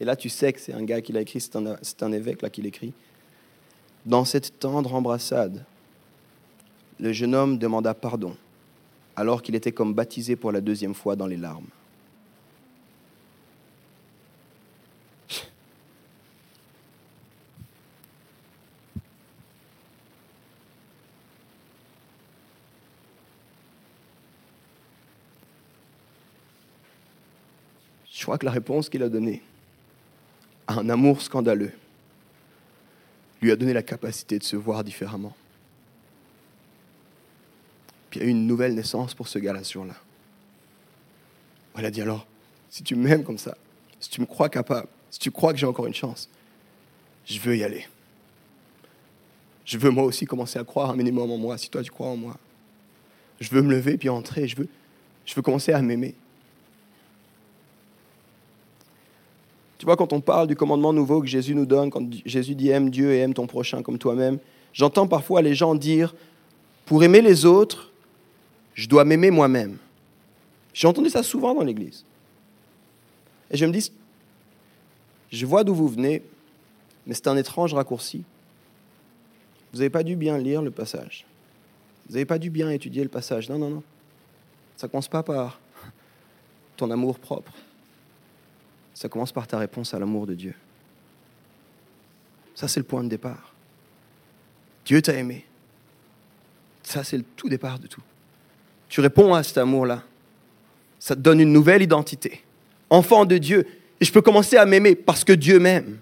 et 0.00 0.04
là 0.04 0.16
tu 0.16 0.28
sais 0.28 0.52
que 0.52 0.60
c'est 0.60 0.72
un 0.72 0.84
gars 0.84 1.00
qui 1.00 1.12
l'a 1.12 1.20
écrit, 1.20 1.40
c'est 1.40 1.56
un, 1.56 1.76
un, 2.00 2.12
évêque 2.12 2.42
là 2.42 2.50
qui 2.50 2.62
l'écrit, 2.62 2.92
dans 4.04 4.24
cette 4.24 4.58
tendre 4.58 4.94
embrassade, 4.94 5.64
le 6.98 7.12
jeune 7.12 7.34
homme 7.34 7.58
demanda 7.58 7.94
pardon, 7.94 8.36
alors 9.16 9.42
qu'il 9.42 9.54
était 9.54 9.72
comme 9.72 9.94
baptisé 9.94 10.36
pour 10.36 10.52
la 10.52 10.60
deuxième 10.60 10.94
fois 10.94 11.16
dans 11.16 11.26
les 11.26 11.36
larmes. 11.36 11.66
Je 28.10 28.24
crois 28.24 28.38
que 28.38 28.46
la 28.46 28.52
réponse 28.52 28.88
qu'il 28.88 29.02
a 29.02 29.08
donnée 29.08 29.42
à 30.68 30.74
un 30.74 30.88
amour 30.88 31.20
scandaleux 31.20 31.72
lui 33.42 33.50
a 33.50 33.56
donné 33.56 33.72
la 33.72 33.82
capacité 33.82 34.38
de 34.38 34.44
se 34.44 34.56
voir 34.56 34.84
différemment. 34.84 35.34
Puis 38.08 38.20
il 38.20 38.22
y 38.22 38.26
a 38.26 38.28
eu 38.28 38.30
une 38.30 38.46
nouvelle 38.46 38.74
naissance 38.74 39.14
pour 39.14 39.28
ce 39.28 39.38
gars-là 39.38 39.64
ce 39.64 39.74
jour-là. 39.74 39.96
Il 41.76 41.84
a 41.84 41.90
dit 41.90 42.00
alors, 42.00 42.26
si 42.70 42.82
tu 42.82 42.94
m'aimes 42.94 43.24
comme 43.24 43.38
ça, 43.38 43.56
si 43.98 44.08
tu 44.10 44.20
me 44.20 44.26
crois 44.26 44.48
capable, 44.48 44.86
si 45.10 45.18
tu 45.18 45.30
crois 45.30 45.52
que 45.52 45.58
j'ai 45.58 45.66
encore 45.66 45.86
une 45.86 45.94
chance, 45.94 46.28
je 47.24 47.38
veux 47.40 47.56
y 47.56 47.64
aller. 47.64 47.86
Je 49.64 49.78
veux 49.78 49.90
moi 49.90 50.04
aussi 50.04 50.24
commencer 50.24 50.58
à 50.58 50.64
croire 50.64 50.90
un 50.90 50.96
minimum 50.96 51.30
en 51.30 51.38
moi, 51.38 51.58
si 51.58 51.68
toi 51.68 51.82
tu 51.82 51.90
crois 51.90 52.08
en 52.08 52.16
moi. 52.16 52.36
Je 53.40 53.50
veux 53.50 53.62
me 53.62 53.70
lever 53.70 53.96
puis 53.96 54.08
entrer, 54.08 54.46
je 54.46 54.56
veux, 54.56 54.68
je 55.24 55.34
veux 55.34 55.42
commencer 55.42 55.72
à 55.72 55.82
m'aimer. 55.82 56.14
Tu 59.82 59.86
vois, 59.86 59.96
quand 59.96 60.12
on 60.12 60.20
parle 60.20 60.46
du 60.46 60.54
commandement 60.54 60.92
nouveau 60.92 61.20
que 61.20 61.26
Jésus 61.26 61.56
nous 61.56 61.66
donne, 61.66 61.90
quand 61.90 62.08
Jésus 62.24 62.54
dit 62.54 62.68
aime 62.68 62.88
Dieu 62.88 63.14
et 63.14 63.18
aime 63.18 63.34
ton 63.34 63.48
prochain 63.48 63.82
comme 63.82 63.98
toi-même, 63.98 64.38
j'entends 64.72 65.08
parfois 65.08 65.42
les 65.42 65.56
gens 65.56 65.74
dire, 65.74 66.14
pour 66.86 67.02
aimer 67.02 67.20
les 67.20 67.46
autres, 67.46 67.90
je 68.74 68.88
dois 68.88 69.04
m'aimer 69.04 69.32
moi-même. 69.32 69.78
J'ai 70.72 70.86
entendu 70.86 71.10
ça 71.10 71.24
souvent 71.24 71.52
dans 71.52 71.64
l'Église. 71.64 72.04
Et 73.50 73.56
je 73.56 73.66
me 73.66 73.72
dis, 73.72 73.90
je 75.32 75.46
vois 75.46 75.64
d'où 75.64 75.74
vous 75.74 75.88
venez, 75.88 76.22
mais 77.04 77.14
c'est 77.14 77.26
un 77.26 77.36
étrange 77.36 77.74
raccourci. 77.74 78.22
Vous 79.72 79.78
n'avez 79.78 79.90
pas 79.90 80.04
dû 80.04 80.14
bien 80.14 80.38
lire 80.38 80.62
le 80.62 80.70
passage. 80.70 81.26
Vous 82.06 82.12
n'avez 82.12 82.24
pas 82.24 82.38
dû 82.38 82.50
bien 82.50 82.70
étudier 82.70 83.02
le 83.02 83.08
passage. 83.08 83.48
Non, 83.48 83.58
non, 83.58 83.70
non. 83.70 83.82
Ça 84.76 84.86
ne 84.86 84.92
commence 84.92 85.08
pas 85.08 85.24
par 85.24 85.58
ton 86.76 86.88
amour 86.92 87.18
propre 87.18 87.52
ça 89.02 89.08
commence 89.08 89.32
par 89.32 89.48
ta 89.48 89.58
réponse 89.58 89.92
à 89.94 89.98
l'amour 89.98 90.28
de 90.28 90.34
Dieu. 90.34 90.54
Ça, 92.54 92.68
c'est 92.68 92.78
le 92.78 92.86
point 92.86 93.02
de 93.02 93.08
départ. 93.08 93.52
Dieu 94.84 95.02
t'a 95.02 95.14
aimé. 95.14 95.44
Ça, 96.84 97.02
c'est 97.02 97.16
le 97.16 97.24
tout 97.24 97.48
départ 97.48 97.80
de 97.80 97.88
tout. 97.88 98.00
Tu 98.88 99.00
réponds 99.00 99.34
à 99.34 99.42
cet 99.42 99.58
amour-là. 99.58 100.04
Ça 101.00 101.16
te 101.16 101.20
donne 101.20 101.40
une 101.40 101.52
nouvelle 101.52 101.82
identité. 101.82 102.44
Enfant 102.90 103.24
de 103.24 103.38
Dieu. 103.38 103.66
Et 104.00 104.04
je 104.04 104.12
peux 104.12 104.22
commencer 104.22 104.56
à 104.56 104.66
m'aimer 104.66 104.94
parce 104.94 105.24
que 105.24 105.32
Dieu 105.32 105.58
m'aime. 105.58 105.98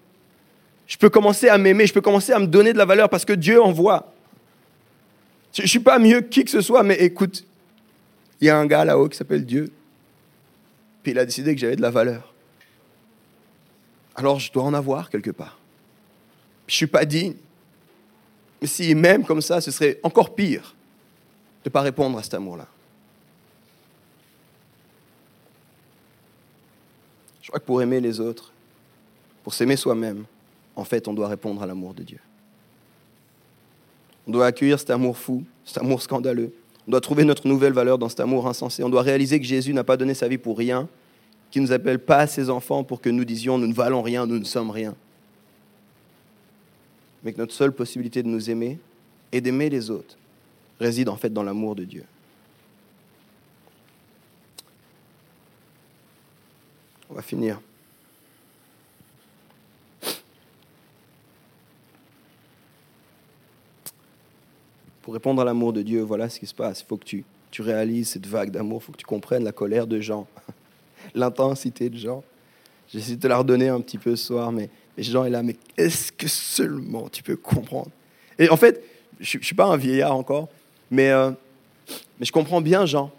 Je 0.87 0.99
peux 0.99 1.09
commencer 1.09 1.49
à 1.49 1.57
m'aimer, 1.57 1.87
je 1.87 1.95
peux 1.95 2.03
commencer 2.03 2.35
à 2.35 2.39
me 2.39 2.49
donner 2.49 2.75
de 2.75 2.79
la 2.79 2.85
valeur 2.85 3.09
parce 3.09 3.25
que 3.25 3.33
Dieu 3.33 3.63
envoie. 3.63 4.13
Je 5.55 5.63
ne 5.63 5.67
suis 5.67 5.81
pas 5.81 5.99
mieux 5.99 6.21
que 6.21 6.29
qui 6.29 6.45
que 6.45 6.51
ce 6.51 6.61
soit, 6.61 6.83
mais 6.83 6.97
écoute, 6.97 7.47
il 8.43 8.49
y 8.49 8.51
a 8.51 8.59
un 8.59 8.67
gars 8.67 8.85
là-haut 8.85 9.09
qui 9.09 9.17
s'appelle 9.17 9.47
Dieu. 9.47 9.73
Puis 11.03 11.13
il 11.13 11.19
a 11.19 11.25
décidé 11.25 11.55
que 11.55 11.61
j'avais 11.63 11.77
de 11.77 11.81
la 11.81 11.91
valeur 11.91 12.30
alors 14.21 14.39
je 14.39 14.53
dois 14.53 14.63
en 14.63 14.75
avoir 14.75 15.11
quelque 15.11 15.31
part. 15.31 15.59
Je 16.67 16.75
ne 16.75 16.77
suis 16.77 16.87
pas 16.87 17.05
digne. 17.05 17.35
Mais 18.61 18.67
si 18.67 18.95
même 18.95 19.25
comme 19.25 19.41
ça, 19.41 19.61
ce 19.61 19.71
serait 19.71 19.99
encore 20.03 20.35
pire 20.35 20.75
de 21.65 21.69
ne 21.69 21.73
pas 21.73 21.81
répondre 21.81 22.19
à 22.19 22.23
cet 22.23 22.35
amour-là. 22.35 22.67
Je 27.43 27.49
crois 27.49 27.59
que 27.59 27.65
pour 27.65 27.83
aimer 27.83 28.01
les 28.01 28.21
autres, 28.21 28.53
pour 29.43 29.55
s'aimer 29.55 29.77
soi-même, 29.77 30.25
en 30.77 30.85
fait, 30.85 31.09
on 31.09 31.13
doit 31.13 31.29
répondre 31.29 31.63
à 31.63 31.67
l'amour 31.67 31.95
de 31.95 32.03
Dieu. 32.03 32.21
On 34.29 34.31
doit 34.31 34.47
accueillir 34.47 34.79
cet 34.79 34.91
amour 34.91 35.19
fou, 35.19 35.45
cet 35.65 35.79
amour 35.79 36.03
scandaleux. 36.03 36.53
On 36.87 36.93
doit 36.93 37.01
trouver 37.01 37.25
notre 37.25 37.49
nouvelle 37.49 37.73
valeur 37.73 37.99
dans 37.99 38.09
cet 38.09 38.21
amour 38.21 38.47
insensé. 38.47 38.85
On 38.85 38.89
doit 38.89 39.03
réaliser 39.03 39.41
que 39.41 39.47
Jésus 39.47 39.73
n'a 39.75 39.85
pas 39.85 39.97
donné 39.97 40.15
sa 40.15 40.29
vie 40.29 40.39
pour 40.39 40.57
rien 40.57 40.89
qui 41.51 41.61
ne 41.61 41.67
nous 41.67 41.73
appelle 41.73 41.99
pas 41.99 42.27
ses 42.27 42.49
enfants 42.49 42.85
pour 42.85 43.01
que 43.01 43.11
nous 43.11 43.25
disions 43.25 43.59
nous 43.59 43.67
ne 43.67 43.75
valons 43.75 44.03
rien, 44.03 44.27
nous 44.27 44.39
ne 44.39 44.45
sommes 44.45 44.71
rien. 44.71 44.95
Mais 47.23 47.33
que 47.33 47.39
notre 47.39 47.53
seule 47.53 47.73
possibilité 47.73 48.23
de 48.23 48.29
nous 48.29 48.51
aimer 48.51 48.79
et 49.33 49.41
d'aimer 49.41 49.69
les 49.69 49.91
autres 49.91 50.17
réside 50.79 51.09
en 51.09 51.17
fait 51.17 51.33
dans 51.33 51.43
l'amour 51.43 51.75
de 51.75 51.85
Dieu. 51.85 52.05
On 57.11 57.15
va 57.15 57.23
finir. 57.23 57.61
Pour 65.03 65.15
répondre 65.15 65.43
à 65.43 65.45
l'amour 65.45 65.73
de 65.73 65.83
Dieu, 65.83 66.03
voilà 66.03 66.29
ce 66.29 66.39
qui 66.39 66.47
se 66.47 66.55
passe. 66.55 66.83
Il 66.83 66.87
faut 66.87 66.97
que 66.97 67.05
tu, 67.05 67.25
tu 67.51 67.63
réalises 67.63 68.11
cette 68.11 68.27
vague 68.27 68.51
d'amour, 68.51 68.81
il 68.81 68.85
faut 68.85 68.93
que 68.93 68.99
tu 68.99 69.07
comprennes 69.07 69.43
la 69.43 69.51
colère 69.51 69.89
de 69.89 70.01
Jean, 70.01 70.29
l'intensité 71.15 71.91
de 71.91 71.97
Jean. 71.97 72.23
J'essaie 72.93 73.17
de 73.17 73.21
te 73.21 73.27
la 73.27 73.39
redonner 73.39 73.69
un 73.69 73.81
petit 73.81 73.99
peu 73.99 74.17
ce 74.17 74.27
soir, 74.27 74.51
mais, 74.53 74.69
Jean 74.99 75.25
est 75.25 75.31
là, 75.31 75.43
mais 75.43 75.57
est-ce 75.77 76.13
que 76.13 76.29
seulement 76.29 77.09
tu 77.09 77.23
peux 77.23 77.37
comprendre? 77.37 77.91
Et 78.39 78.51
en 78.51 78.57
fait, 78.57 78.85
je 79.19 79.39
ne 79.39 79.43
suis 79.43 79.55
pas 79.55 79.67
un 79.67 79.77
vieillard 79.77 80.15
encore, 80.15 80.49
mais, 80.91 81.11
euh, 81.11 81.31
mais 82.19 82.27
je 82.27 82.33
comprends 82.33 82.61
bien 82.61 82.85
Jean. 82.85 83.11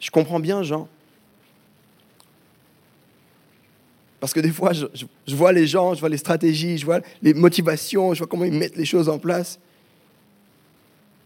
Je 0.00 0.10
comprends 0.10 0.40
bien 0.40 0.62
Jean. 0.62 0.88
Parce 4.20 4.32
que 4.32 4.40
des 4.40 4.50
fois, 4.50 4.72
je, 4.72 4.86
vois 5.34 5.52
les 5.52 5.66
gens, 5.66 5.94
je 5.94 6.00
vois 6.00 6.08
les 6.08 6.16
stratégies, 6.16 6.78
je 6.78 6.84
vois 6.84 7.00
les 7.22 7.34
motivations, 7.34 8.14
je 8.14 8.18
vois 8.18 8.26
comment 8.26 8.44
ils 8.44 8.52
mettent 8.52 8.76
les 8.76 8.84
choses 8.84 9.08
en 9.08 9.18
place. 9.18 9.60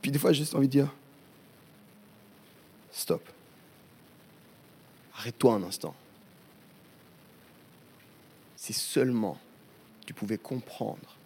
Puis 0.02 0.10
des 0.10 0.18
fois, 0.18 0.32
j'ai 0.32 0.40
juste 0.40 0.54
envie 0.54 0.66
de 0.66 0.72
dire, 0.72 0.94
stop. 2.92 3.28
Arrête-toi 5.16 5.54
un 5.54 5.62
instant. 5.64 5.94
Si 8.56 8.72
seulement 8.72 9.38
tu 10.06 10.14
pouvais 10.14 10.38
comprendre 10.38 11.16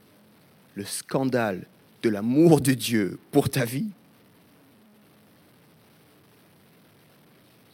le 0.75 0.85
scandale 0.85 1.67
de 2.03 2.09
l'amour 2.09 2.61
de 2.61 2.73
Dieu 2.73 3.19
pour 3.31 3.51
ta 3.51 3.64
vie, 3.64 3.91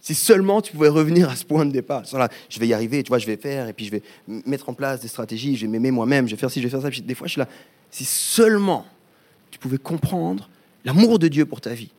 Si 0.02 0.16
seulement 0.16 0.60
tu 0.60 0.72
pouvais 0.72 0.88
revenir 0.88 1.30
à 1.30 1.36
ce 1.36 1.44
point 1.44 1.64
de 1.64 1.70
départ. 1.70 2.02
je 2.04 2.58
vais 2.60 2.66
y 2.66 2.74
arriver, 2.74 3.04
tu 3.04 3.08
vois, 3.08 3.18
je 3.18 3.26
vais 3.26 3.36
faire, 3.36 3.68
et 3.68 3.72
puis 3.72 3.86
je 3.86 3.92
vais 3.92 4.02
mettre 4.26 4.68
en 4.68 4.74
place 4.74 5.00
des 5.00 5.06
stratégies, 5.06 5.54
je 5.54 5.64
vais 5.64 5.70
m'aimer 5.70 5.92
moi-même, 5.92 6.26
je 6.26 6.34
vais 6.34 6.40
faire 6.40 6.50
ci, 6.50 6.60
je 6.60 6.66
vais 6.66 6.70
faire 6.70 6.82
ça. 6.82 6.90
des 6.90 7.14
fois, 7.14 7.28
je 7.28 7.32
suis 7.32 7.38
là. 7.38 7.46
Si 7.88 8.04
seulement 8.04 8.84
tu 9.52 9.60
pouvais 9.60 9.78
comprendre 9.78 10.50
l'amour 10.84 11.20
de 11.20 11.28
Dieu 11.28 11.46
pour 11.46 11.60
ta 11.60 11.72
vie. 11.72 11.92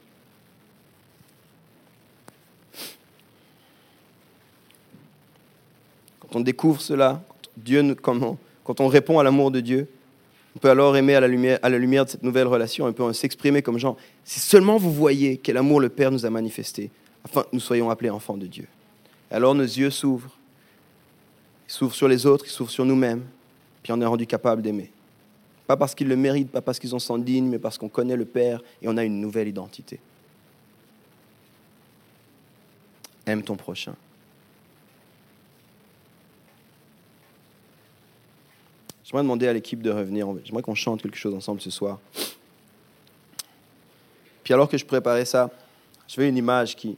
Quand 6.34 6.40
on 6.40 6.42
découvre 6.42 6.82
cela, 6.82 7.22
Dieu, 7.56 7.94
comment, 7.94 8.40
quand 8.64 8.80
on 8.82 8.88
répond 8.88 9.20
à 9.20 9.24
l'amour 9.24 9.52
de 9.52 9.60
Dieu, 9.60 9.88
on 10.56 10.60
peut 10.60 10.72
alors 10.72 10.98
aimer 10.98 11.14
à 11.14 11.20
la 11.20 11.28
lumière, 11.28 11.60
à 11.62 11.70
la 11.70 11.78
lumière 11.78 12.06
de 12.06 12.10
cette 12.10 12.24
nouvelle 12.24 12.48
relation, 12.48 12.86
on 12.86 12.94
peut 12.94 13.14
s'exprimer 13.14 13.62
comme 13.62 13.78
Jean. 13.78 13.96
Si 14.24 14.40
seulement 14.40 14.78
vous 14.78 14.92
voyez 14.92 15.38
quel 15.38 15.58
amour 15.58 15.80
le 15.80 15.90
Père 15.90 16.10
nous 16.10 16.26
a 16.26 16.32
manifesté, 16.32 16.90
afin 17.24 17.44
que 17.44 17.50
nous 17.54 17.60
soyons 17.60 17.92
appelés 17.92 18.10
enfants 18.10 18.36
de 18.36 18.48
Dieu. 18.48 18.66
Alors 19.30 19.54
nos 19.54 19.62
yeux 19.62 19.92
s'ouvrent. 19.92 20.36
Ils 21.70 21.74
s'ouvrent 21.74 21.94
sur 21.94 22.08
les 22.08 22.26
autres, 22.26 22.46
ils 22.48 22.52
s'ouvrent 22.52 22.72
sur 22.72 22.86
nous-mêmes, 22.86 23.22
puis 23.84 23.94
on 23.94 24.02
est 24.02 24.06
rendu 24.06 24.26
capable 24.26 24.64
d'aimer. 24.64 24.90
Pas 25.68 25.78
parce 25.78 25.94
qu'ils 25.94 26.08
le 26.08 26.16
méritent, 26.16 26.50
pas 26.50 26.62
parce 26.62 26.80
qu'ils 26.80 26.96
en 26.96 27.00
sont 27.00 27.20
dignes, 27.20 27.48
mais 27.48 27.60
parce 27.60 27.78
qu'on 27.78 27.90
connaît 27.90 28.18
le 28.18 28.26
Père 28.26 28.60
et 28.82 28.88
on 28.88 28.98
a 28.98 29.04
une 29.04 29.22
nouvelle 29.22 29.50
identité. 29.50 30.00
Aime 33.28 33.44
ton 33.44 33.56
prochain. 33.56 33.94
J'aimerais 39.14 39.26
demander 39.26 39.48
à 39.48 39.54
l'équipe 39.54 39.84
de 39.84 39.92
revenir. 39.92 40.28
J'aimerais 40.44 40.64
qu'on 40.64 40.74
chante 40.74 41.04
quelque 41.04 41.18
chose 41.18 41.36
ensemble 41.36 41.62
ce 41.62 41.70
soir. 41.70 42.00
Puis 44.44 44.56
alors 44.56 44.68
que 44.68 44.76
je 44.76 44.84
préparais 44.84 45.26
ça, 45.26 45.52
je 46.08 46.20
veux 46.20 46.26
une 46.26 46.36
image 46.36 46.76
qui, 46.76 46.98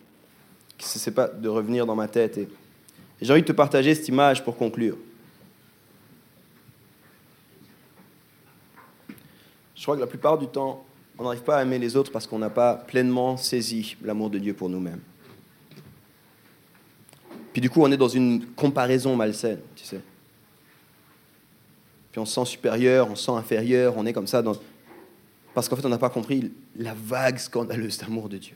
ne 0.79 1.11
pas 1.11 1.27
de 1.27 1.49
revenir 1.49 1.85
dans 1.85 1.93
ma 1.93 2.07
tête. 2.07 2.37
Et, 2.37 2.47
j'ai 3.21 3.33
envie 3.33 3.41
de 3.41 3.47
te 3.47 3.51
partager 3.51 3.93
cette 3.93 4.07
image 4.07 4.45
pour 4.45 4.55
conclure. 4.55 4.97
Je 9.75 9.83
crois 9.83 9.97
que 9.97 10.01
la 10.01 10.07
plupart 10.07 10.37
du 10.37 10.47
temps, 10.47 10.85
on 11.17 11.25
n'arrive 11.25 11.43
pas 11.43 11.57
à 11.57 11.63
aimer 11.63 11.79
les 11.79 11.97
autres 11.97 12.13
parce 12.13 12.27
qu'on 12.27 12.39
n'a 12.39 12.49
pas 12.49 12.75
pleinement 12.75 13.35
saisi 13.35 13.97
l'amour 14.01 14.29
de 14.29 14.39
Dieu 14.39 14.53
pour 14.53 14.69
nous-mêmes. 14.69 15.01
Puis 17.51 17.61
du 17.61 17.69
coup, 17.69 17.81
on 17.81 17.91
est 17.91 17.97
dans 17.97 18.07
une 18.07 18.45
comparaison 18.55 19.17
malsaine, 19.17 19.59
tu 19.75 19.83
sais. 19.83 19.99
Puis 22.15 22.21
on 22.21 22.25
se 22.25 22.33
sent 22.33 22.51
supérieur, 22.51 23.11
on 23.11 23.15
se 23.17 23.25
sent 23.25 23.33
inférieur, 23.33 23.97
on 23.97 24.05
est 24.05 24.13
comme 24.13 24.25
ça 24.25 24.41
dans... 24.41 24.55
parce 25.53 25.67
qu'en 25.67 25.75
fait, 25.75 25.85
on 25.85 25.89
n'a 25.89 25.97
pas 25.97 26.09
compris 26.09 26.49
la 26.77 26.93
vague 26.93 27.37
scandaleuse 27.37 27.97
d'amour 27.97 28.29
de 28.29 28.37
Dieu. 28.37 28.55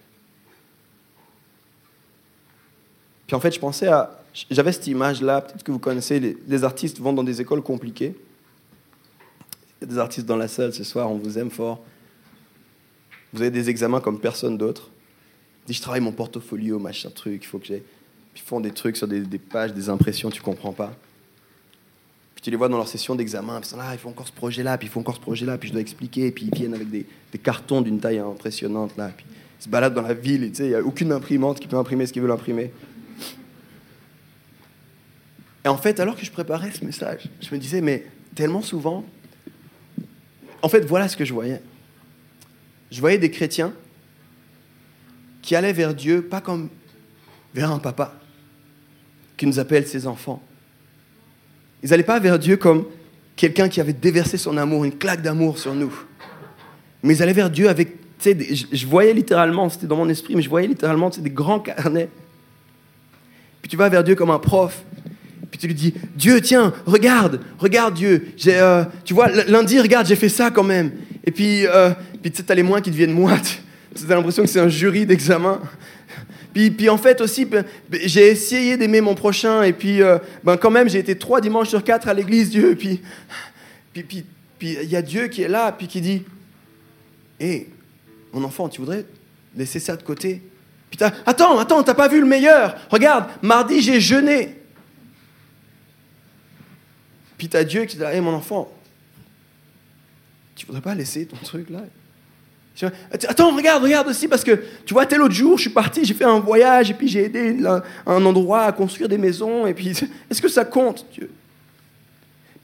Puis 3.28 3.36
en 3.36 3.42
fait, 3.42 3.52
je 3.52 3.60
pensais 3.60 3.90
à. 3.90 4.24
J'avais 4.50 4.72
cette 4.72 4.88
image-là, 4.88 5.42
peut-être 5.42 5.64
que 5.64 5.74
vous 5.74 5.80
connaissez, 5.80 6.38
les, 6.48 6.64
artistes 6.64 7.02
vont 7.02 7.12
dans 7.12 7.26
des 7.26 7.42
écoles 7.42 7.62
compliquées. 7.62 8.16
Il 9.82 9.88
y 9.88 9.92
a 9.92 9.94
des 9.94 9.98
artistes 9.98 10.26
dans 10.26 10.38
la 10.38 10.48
salle 10.48 10.74
ce 10.74 10.86
soir, 10.86 11.12
on 11.12 11.18
vous 11.18 11.38
aime 11.38 11.52
fort. 11.52 11.84
Vous 13.34 13.42
avez 13.42 13.52
des 13.52 13.70
examens 13.70 14.00
comme 14.00 14.22
personne 14.22 14.58
d'autre. 14.58 14.90
Dis, 15.68 15.74
je 15.74 15.82
travaille 15.82 16.00
mon 16.00 16.14
portfolio, 16.14 16.80
machin 16.80 17.10
truc, 17.10 17.44
il 17.44 17.46
faut 17.46 17.60
que 17.60 17.66
j'ai. 17.66 17.84
Ils 18.38 18.42
font 18.42 18.62
des 18.62 18.72
trucs 18.72 18.96
sur 18.96 19.10
des, 19.10 19.20
pages, 19.38 19.74
des 19.74 19.90
impressions, 19.90 20.30
tu 20.30 20.42
comprends 20.42 20.72
pas. 20.72 20.94
Puis 22.40 22.46
tu 22.46 22.52
les 22.52 22.56
vois 22.56 22.70
dans 22.70 22.78
leur 22.78 22.88
session 22.88 23.16
d'examen, 23.16 23.60
ils 23.60 23.78
là, 23.78 23.92
il 23.92 23.98
faut 23.98 24.08
encore 24.08 24.26
ce 24.26 24.32
projet-là, 24.32 24.78
puis 24.78 24.88
il 24.88 24.90
faut 24.90 25.02
encore 25.02 25.16
ce 25.18 25.20
projet-là, 25.20 25.58
puis 25.58 25.68
je 25.68 25.74
dois 25.74 25.82
expliquer, 25.82 26.32
puis 26.32 26.48
ils 26.50 26.58
viennent 26.58 26.74
avec 26.74 26.90
des, 26.90 27.06
cartons 27.44 27.82
d'une 27.82 28.00
taille 28.00 28.20
impressionnante, 28.20 28.96
là, 28.96 29.12
puis 29.14 29.26
ils 29.60 29.64
se 29.66 29.68
baladent 29.68 29.94
dans 29.94 30.04
la 30.04 30.14
ville, 30.14 30.46
et 30.46 30.50
tu 30.50 30.56
sais, 30.56 30.64
il 30.64 30.70
n'y 30.70 30.76
a 30.76 30.82
aucune 30.82 31.12
imprimante 31.12 31.60
qui 31.60 31.68
peut 31.68 31.76
imprimer 31.76 32.06
ce 32.06 32.14
qu'ils 32.14 32.22
veulent 32.22 32.32
imprimer. 32.32 32.72
Et 35.66 35.68
en 35.68 35.76
fait, 35.76 36.00
alors 36.00 36.16
que 36.16 36.24
je 36.24 36.32
préparais 36.32 36.72
ce 36.72 36.86
message, 36.86 37.28
je 37.42 37.54
me 37.54 37.60
disais, 37.60 37.82
mais 37.82 38.06
tellement 38.36 38.62
souvent, 38.62 39.04
en 40.62 40.70
fait, 40.70 40.86
voilà 40.86 41.10
ce 41.10 41.18
que 41.18 41.26
je 41.26 41.34
voyais. 41.34 41.62
Je 42.90 43.02
voyais 43.02 43.18
des 43.18 43.32
chrétiens 43.32 43.74
qui 45.42 45.58
allaient 45.58 45.74
vers 45.74 45.94
Dieu, 45.94 46.22
pas 46.22 46.40
comme 46.40 46.70
vers 47.54 47.70
un 47.70 47.80
papa 47.80 48.14
qui 49.36 49.46
nous 49.46 49.60
appelle 49.60 49.86
ses 49.86 50.08
enfants. 50.08 50.42
Ils 51.84 51.90
n'allaient 51.90 52.04
pas 52.04 52.20
vers 52.20 52.40
Dieu 52.40 52.58
comme 52.58 52.86
quelqu'un 53.36 53.70
qui 53.70 53.80
avait 53.80 53.94
déversé 53.94 54.38
son 54.38 54.58
amour, 54.58 54.86
une 54.86 54.98
claque 54.98 55.22
d'amour 55.22 55.58
sur 55.58 55.74
nous. 55.74 55.94
Mais 57.04 57.16
ils 57.16 57.24
allaient 57.24 57.34
vers 57.34 57.50
Dieu 57.50 57.70
avec, 57.70 57.90
tu 58.20 58.32
sais, 58.32 58.68
je 58.72 58.86
voyais 58.86 59.14
littéralement, 59.14 59.70
c'était 59.70 59.88
dans 59.88 59.96
mon 59.96 60.10
esprit, 60.10 60.36
mais 60.36 60.42
je 60.42 60.50
voyais 60.50 60.68
littéralement 60.68 61.10
des 61.10 61.30
grands 61.30 61.60
carnets. 61.60 62.10
Puis 63.62 63.70
tu 63.70 63.78
vas 63.78 63.90
vers 63.90 64.04
Dieu 64.04 64.16
comme 64.16 64.32
un 64.32 64.40
prof 64.40 64.84
puis 65.50 65.60
tu 65.60 65.68
lui 65.68 65.74
dis, 65.74 65.94
Dieu, 66.16 66.42
tiens, 66.42 66.74
regarde, 66.86 67.42
regarde 67.58 67.96
Dieu. 67.96 68.28
Euh, 68.48 68.86
tu 69.04 69.14
vois, 69.14 69.30
lundi, 69.48 69.80
regarde, 69.80 70.06
j'ai 70.06 70.16
fait 70.16 70.30
ça 70.30 70.52
quand 70.52 70.64
même. 70.64 70.92
Et 71.26 71.32
puis, 71.32 71.66
euh, 71.66 71.92
puis 72.22 72.32
tu 72.32 72.44
as 72.48 72.56
les 72.56 72.64
moins 72.64 72.82
qui 72.82 72.92
deviennent 72.92 73.14
moites. 73.14 73.62
Tu 73.96 74.04
as 74.10 74.16
l'impression 74.16 74.44
que 74.44 74.50
c'est 74.50 74.60
un 74.60 74.70
jury 74.70 75.06
d'examen. 75.06 75.60
Puis, 76.54 76.90
en 76.90 76.98
fait 76.98 77.22
aussi, 77.22 77.46
ben, 77.46 77.64
ben, 77.90 78.02
j'ai 78.04 78.28
essayé 78.30 78.76
d'aimer 78.76 79.02
mon 79.02 79.16
prochain. 79.16 79.64
Et 79.64 79.74
puis, 79.74 80.02
euh, 80.02 80.18
ben, 80.44 80.58
quand 80.58 80.72
même, 80.72 80.90
j'ai 80.90 81.00
été 81.00 81.18
trois 81.18 81.42
dimanches 81.42 81.70
sur 81.70 81.84
quatre 81.84 82.08
à 82.08 82.14
l'église, 82.14 82.50
Dieu. 82.50 82.76
Puis, 82.76 83.02
puis, 83.94 84.04
puis, 84.04 84.26
puis 84.58 84.78
il 84.82 84.90
y 84.90 84.96
a 84.96 85.02
Dieu 85.02 85.28
qui 85.28 85.44
est 85.44 85.48
là, 85.48 85.72
puis 85.72 85.88
qui 85.88 86.02
dit, 86.02 86.24
hé, 87.40 87.70
mon 88.34 88.44
enfant, 88.44 88.68
tu 88.68 88.82
voudrais 88.82 89.06
laisser 89.56 89.80
ça 89.80 89.96
de 89.96 90.04
côté? 90.04 90.42
Puis 90.90 91.00
attends, 91.26 91.60
attends, 91.60 91.84
t'as 91.84 91.94
pas 91.94 92.08
vu 92.08 92.20
le 92.20 92.26
meilleur. 92.26 92.76
Regarde, 92.90 93.30
mardi 93.42 93.82
j'ai 93.82 94.00
jeûné. 94.00 94.56
Puis 97.38 97.48
t'as 97.48 97.64
Dieu 97.64 97.86
qui 97.86 97.96
dit 97.96 98.04
Hé 98.04 98.20
mon 98.22 98.34
enfant, 98.34 98.72
tu 100.56 100.66
voudrais 100.66 100.82
pas 100.82 100.96
laisser 100.96 101.26
ton 101.26 101.38
truc 101.38 101.70
là? 101.70 101.84
Attends, 103.12 103.56
regarde, 103.56 103.84
regarde 103.84 104.08
aussi, 104.08 104.28
parce 104.28 104.44
que 104.44 104.64
tu 104.86 104.94
vois, 104.94 105.06
tel 105.06 105.22
autre 105.22 105.34
jour, 105.34 105.58
je 105.58 105.64
suis 105.64 105.70
parti, 105.70 106.06
j'ai 106.06 106.14
fait 106.14 106.26
un 106.26 106.40
voyage, 106.40 106.92
et 106.92 106.94
puis 106.94 107.08
j'ai 107.08 107.26
aidé 107.26 107.58
un 108.06 108.26
endroit 108.26 108.64
à 108.64 108.72
construire 108.72 109.10
des 109.10 109.18
maisons, 109.18 109.68
et 109.68 109.74
puis 109.74 109.90
est-ce 110.30 110.42
que 110.42 110.48
ça 110.48 110.66
compte, 110.66 111.06
Dieu? 111.14 111.30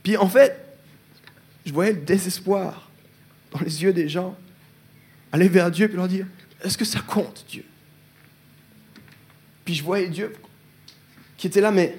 Puis 0.03 0.15
en 0.17 0.27
fait, 0.27 0.57
je 1.65 1.73
voyais 1.73 1.93
le 1.93 1.99
désespoir 1.99 2.89
dans 3.51 3.59
les 3.59 3.83
yeux 3.83 3.93
des 3.93 4.07
gens, 4.07 4.35
aller 5.31 5.49
vers 5.49 5.71
Dieu, 5.71 5.87
puis 5.87 5.97
leur 5.97 6.07
dire 6.07 6.27
Est-ce 6.63 6.77
que 6.77 6.85
ça 6.85 6.99
compte, 6.99 7.45
Dieu? 7.49 7.65
Puis 9.65 9.73
je 9.73 9.83
voyais 9.83 10.07
Dieu 10.07 10.33
qui 11.37 11.47
était 11.47 11.61
là, 11.61 11.71
mais 11.71 11.97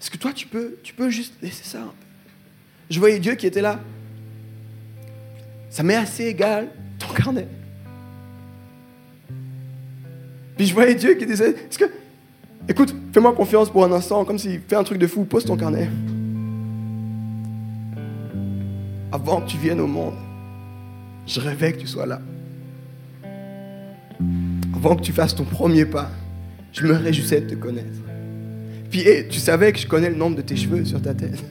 est-ce 0.00 0.10
que 0.10 0.18
toi, 0.18 0.32
tu 0.32 0.46
peux, 0.46 0.76
tu 0.82 0.92
peux 0.92 1.08
juste 1.08 1.34
laisser 1.40 1.64
ça 1.64 1.80
je 2.90 2.98
voyais 2.98 3.18
Dieu 3.18 3.34
qui 3.34 3.46
était 3.46 3.62
là. 3.62 3.80
Ça 5.70 5.82
m'est 5.82 5.96
assez 5.96 6.26
égal, 6.26 6.68
carnet. 7.12 7.46
Puis 10.56 10.66
je 10.66 10.74
voyais 10.74 10.94
Dieu 10.94 11.14
qui 11.14 11.26
disait, 11.26 11.50
est-ce 11.50 11.78
que, 11.78 11.84
écoute, 12.68 12.94
fais-moi 13.12 13.32
confiance 13.34 13.70
pour 13.70 13.84
un 13.84 13.92
instant, 13.92 14.24
comme 14.24 14.38
s'il 14.38 14.60
fait 14.60 14.76
un 14.76 14.84
truc 14.84 14.98
de 14.98 15.06
fou, 15.06 15.24
pose 15.24 15.44
ton 15.44 15.56
carnet. 15.56 15.88
Avant 19.10 19.40
que 19.40 19.48
tu 19.48 19.58
viennes 19.58 19.80
au 19.80 19.86
monde, 19.86 20.14
je 21.26 21.40
rêvais 21.40 21.72
que 21.72 21.78
tu 21.78 21.86
sois 21.86 22.06
là. 22.06 22.20
Avant 24.74 24.96
que 24.96 25.02
tu 25.02 25.12
fasses 25.12 25.34
ton 25.34 25.44
premier 25.44 25.86
pas, 25.86 26.10
je 26.72 26.86
me 26.86 26.92
réjouissais 26.92 27.40
de 27.40 27.50
te 27.50 27.54
connaître. 27.54 27.98
Puis 28.90 29.04
tu 29.28 29.38
savais 29.40 29.72
que 29.72 29.78
je 29.78 29.86
connais 29.86 30.10
le 30.10 30.16
nombre 30.16 30.36
de 30.36 30.42
tes 30.42 30.56
cheveux 30.56 30.84
sur 30.84 31.02
ta 31.02 31.14
tête. 31.14 31.42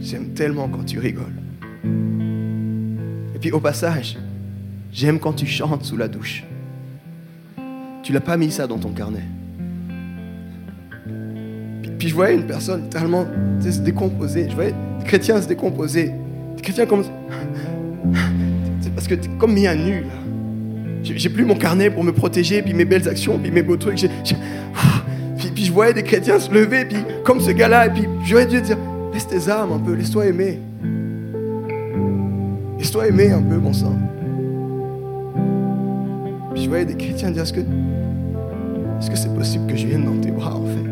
J'aime 0.00 0.34
tellement 0.34 0.68
quand 0.68 0.84
tu 0.84 0.98
rigoles. 0.98 1.32
Puis 3.44 3.52
au 3.52 3.60
passage, 3.60 4.16
j'aime 4.90 5.18
quand 5.18 5.34
tu 5.34 5.44
chantes 5.44 5.84
sous 5.84 5.98
la 5.98 6.08
douche. 6.08 6.44
Tu 8.02 8.10
l'as 8.14 8.22
pas 8.22 8.38
mis 8.38 8.50
ça 8.50 8.66
dans 8.66 8.78
ton 8.78 8.88
carnet. 8.88 9.20
Puis, 11.98 12.08
je 12.08 12.14
voyais 12.14 12.36
une 12.36 12.46
personne 12.46 12.84
sais, 13.60 13.72
se 13.72 13.80
décomposer. 13.80 14.48
Je 14.48 14.54
voyais 14.54 14.72
des 14.98 15.04
chrétiens 15.04 15.42
se 15.42 15.46
décomposer. 15.46 16.12
Des 16.56 16.62
chrétiens 16.62 16.86
comme. 16.86 17.04
C'est 18.80 18.94
parce 18.94 19.06
que 19.06 19.14
t'es 19.14 19.28
comme 19.38 19.52
mis 19.52 19.66
à 19.66 19.74
nu. 19.74 20.06
J'ai 21.02 21.28
plus 21.28 21.44
mon 21.44 21.56
carnet 21.56 21.90
pour 21.90 22.02
me 22.02 22.12
protéger, 22.12 22.62
puis 22.62 22.72
mes 22.72 22.86
belles 22.86 23.06
actions, 23.06 23.38
puis 23.38 23.50
mes 23.50 23.62
beaux 23.62 23.76
trucs. 23.76 24.08
Puis, 25.36 25.50
puis 25.54 25.64
je 25.66 25.70
voyais 25.70 25.92
des 25.92 26.02
chrétiens 26.02 26.38
se 26.38 26.50
lever, 26.50 26.86
puis 26.86 26.96
comme 27.24 27.42
ce 27.42 27.50
gars-là, 27.50 27.88
et 27.88 27.90
puis 27.90 28.04
j'aurais 28.24 28.46
dû 28.46 28.62
dire 28.62 28.78
laisse 29.12 29.28
tes 29.28 29.50
âmes 29.50 29.72
un 29.72 29.80
peu, 29.80 29.92
laisse-toi 29.92 30.28
aimer. 30.28 30.60
Laisse-toi 32.84 33.08
aimer 33.08 33.30
un 33.30 33.40
peu, 33.40 33.56
mon 33.56 33.72
sang. 33.72 33.96
Puis 36.52 36.64
je 36.64 36.68
voyais 36.68 36.84
des 36.84 36.94
chrétiens 36.94 37.30
dire 37.30 37.44
est-ce 37.44 37.54
que 37.54 37.60
est-ce 37.60 39.16
c'est 39.16 39.34
possible 39.34 39.66
que 39.68 39.74
je 39.74 39.86
vienne 39.86 40.04
dans 40.04 40.20
tes 40.20 40.30
bras 40.30 40.54
en 40.54 40.66
fait? 40.66 40.90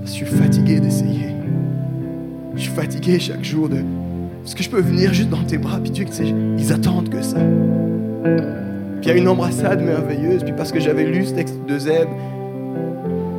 Parce 0.00 0.10
que 0.12 0.18
je 0.18 0.24
suis 0.24 0.36
fatigué 0.36 0.80
d'essayer. 0.80 1.36
Je 2.56 2.62
suis 2.62 2.72
fatigué 2.72 3.20
chaque 3.20 3.44
jour 3.44 3.68
de. 3.68 3.76
Est-ce 3.76 4.56
que 4.56 4.64
je 4.64 4.70
peux 4.70 4.80
venir 4.80 5.14
juste 5.14 5.30
dans 5.30 5.44
tes 5.44 5.56
bras? 5.56 5.78
Puis 5.78 5.92
tu 5.92 6.04
sais, 6.10 6.34
ils 6.58 6.72
attendent 6.72 7.10
que 7.10 7.22
ça. 7.22 7.38
Puis 9.00 9.04
il 9.04 9.08
y 9.08 9.10
a 9.12 9.14
une 9.14 9.28
embrassade 9.28 9.80
merveilleuse. 9.80 10.42
Puis 10.42 10.52
parce 10.52 10.72
que 10.72 10.80
j'avais 10.80 11.04
lu 11.04 11.24
ce 11.24 11.32
texte 11.32 11.60
de 11.64 11.78
Zeb, 11.78 12.08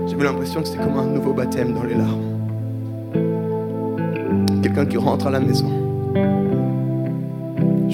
j'avais 0.07 0.23
l'impression 0.23 0.61
que 0.61 0.67
c'était 0.69 0.81
comme 0.81 0.97
un 0.97 1.07
nouveau 1.07 1.33
baptême 1.33 1.73
dans 1.73 1.83
les 1.83 1.95
larmes. 1.95 2.23
Quelqu'un 4.63 4.85
qui 4.85 4.95
rentre 4.95 5.27
à 5.27 5.31
la 5.31 5.41
maison. 5.41 5.69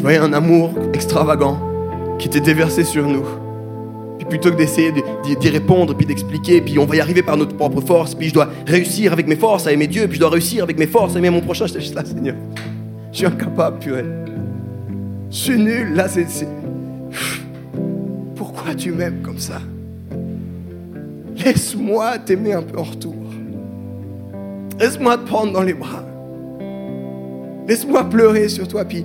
Voyais 0.06 0.20
un 0.20 0.34
amour 0.34 0.70
extravagant 0.93 1.58
qui 2.20 2.28
était 2.28 2.39
déversé 2.39 2.84
sur 2.84 3.08
nous. 3.08 3.26
Puis 4.20 4.28
plutôt 4.28 4.51
que 4.51 4.56
d'essayer 4.56 4.91
de- 4.91 5.01
d'y 5.39 5.49
répondre, 5.49 5.95
puis 5.97 6.06
d'expliquer, 6.06 6.62
puis 6.62 6.78
on 6.78 6.86
va 6.86 6.97
y 6.97 6.99
arriver 6.99 7.24
par 7.24 7.38
notre 7.38 7.56
propre 7.56 7.82
force, 7.82 8.14
puis 8.14 8.28
je 8.30 8.34
dois 8.36 8.47
réussir 8.68 9.14
avec 9.14 9.26
mes 9.28 9.36
forces 9.36 9.66
à 9.66 9.72
aimer 9.74 9.88
Dieu, 9.88 10.06
puis 10.06 10.18
je 10.18 10.20
dois 10.20 10.30
réussir 10.30 10.62
avec 10.62 10.78
mes 10.78 10.86
forces 10.86 11.16
à 11.16 11.18
aimer 11.18 11.32
mon 11.32 11.41
prochain, 11.41 11.66
j'étais 11.66 11.80
juste 11.82 11.95
là, 11.95 12.06
Seigneur. 12.06 12.36
Je 13.12 13.18
suis 13.18 13.26
incapable, 13.26 13.80
purée. 13.80 14.06
Je 15.32 15.36
suis 15.36 15.58
nul, 15.58 15.95
là, 15.95 16.08
c'est- 16.08 16.47
Pourquoi 18.36 18.76
tu 18.76 18.91
m'aimes 18.91 19.24
comme 19.24 19.39
ça? 19.39 19.60
Laisse-moi 21.43 22.20
t'aimer 22.20 22.53
un 22.53 22.62
peu 22.62 22.78
en 22.80 22.84
retour. 22.84 23.16
Laisse-moi 24.80 25.18
te 25.18 25.26
prendre 25.28 25.51
dans 25.51 25.64
les 25.64 25.74
bras. 25.74 26.03
Laisse-moi 27.68 28.03
pleurer 28.03 28.49
sur 28.49 28.68
toi. 28.68 28.86
Puis, 28.86 29.03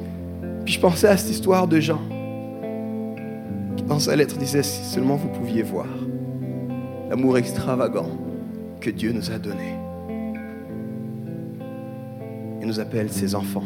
puis 0.64 0.74
je 0.74 0.80
pensais 0.80 1.08
à 1.08 1.16
cette 1.16 1.30
histoire 1.30 1.66
de 1.66 1.80
Jean 1.80 2.00
qui, 3.76 3.84
dans 3.84 3.98
sa 3.98 4.16
lettre, 4.16 4.36
disait 4.36 4.62
si 4.62 4.84
seulement 4.84 5.16
vous 5.16 5.28
pouviez 5.28 5.62
voir 5.62 5.86
l'amour 7.08 7.38
extravagant 7.38 8.08
que 8.80 8.90
Dieu 8.90 9.12
nous 9.12 9.30
a 9.30 9.38
donné. 9.38 9.76
Il 12.60 12.66
nous 12.66 12.78
appelle 12.78 13.10
ses 13.10 13.34
enfants. 13.34 13.64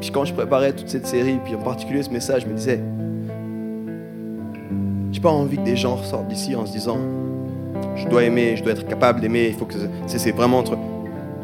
Puis 0.00 0.10
quand 0.10 0.24
je 0.24 0.32
préparais 0.32 0.72
toute 0.72 0.88
cette 0.88 1.06
série, 1.06 1.38
puis 1.44 1.54
en 1.54 1.62
particulier 1.62 2.02
ce 2.02 2.10
message, 2.10 2.42
je 2.42 2.46
me 2.46 2.54
disais, 2.54 2.80
j'ai 5.10 5.20
pas 5.20 5.30
envie 5.30 5.56
que 5.56 5.64
des 5.64 5.76
gens 5.76 5.96
ressortent 5.96 6.28
d'ici 6.28 6.54
en 6.54 6.66
se 6.66 6.72
disant, 6.72 6.98
je 7.96 8.06
dois 8.06 8.22
aimer, 8.22 8.56
je 8.56 8.62
dois 8.62 8.72
être 8.72 8.86
capable 8.86 9.20
d'aimer, 9.20 9.48
il 9.48 9.54
faut 9.54 9.64
que 9.64 9.74
c'est 10.06 10.30
vraiment 10.30 10.58
entre. 10.58 10.76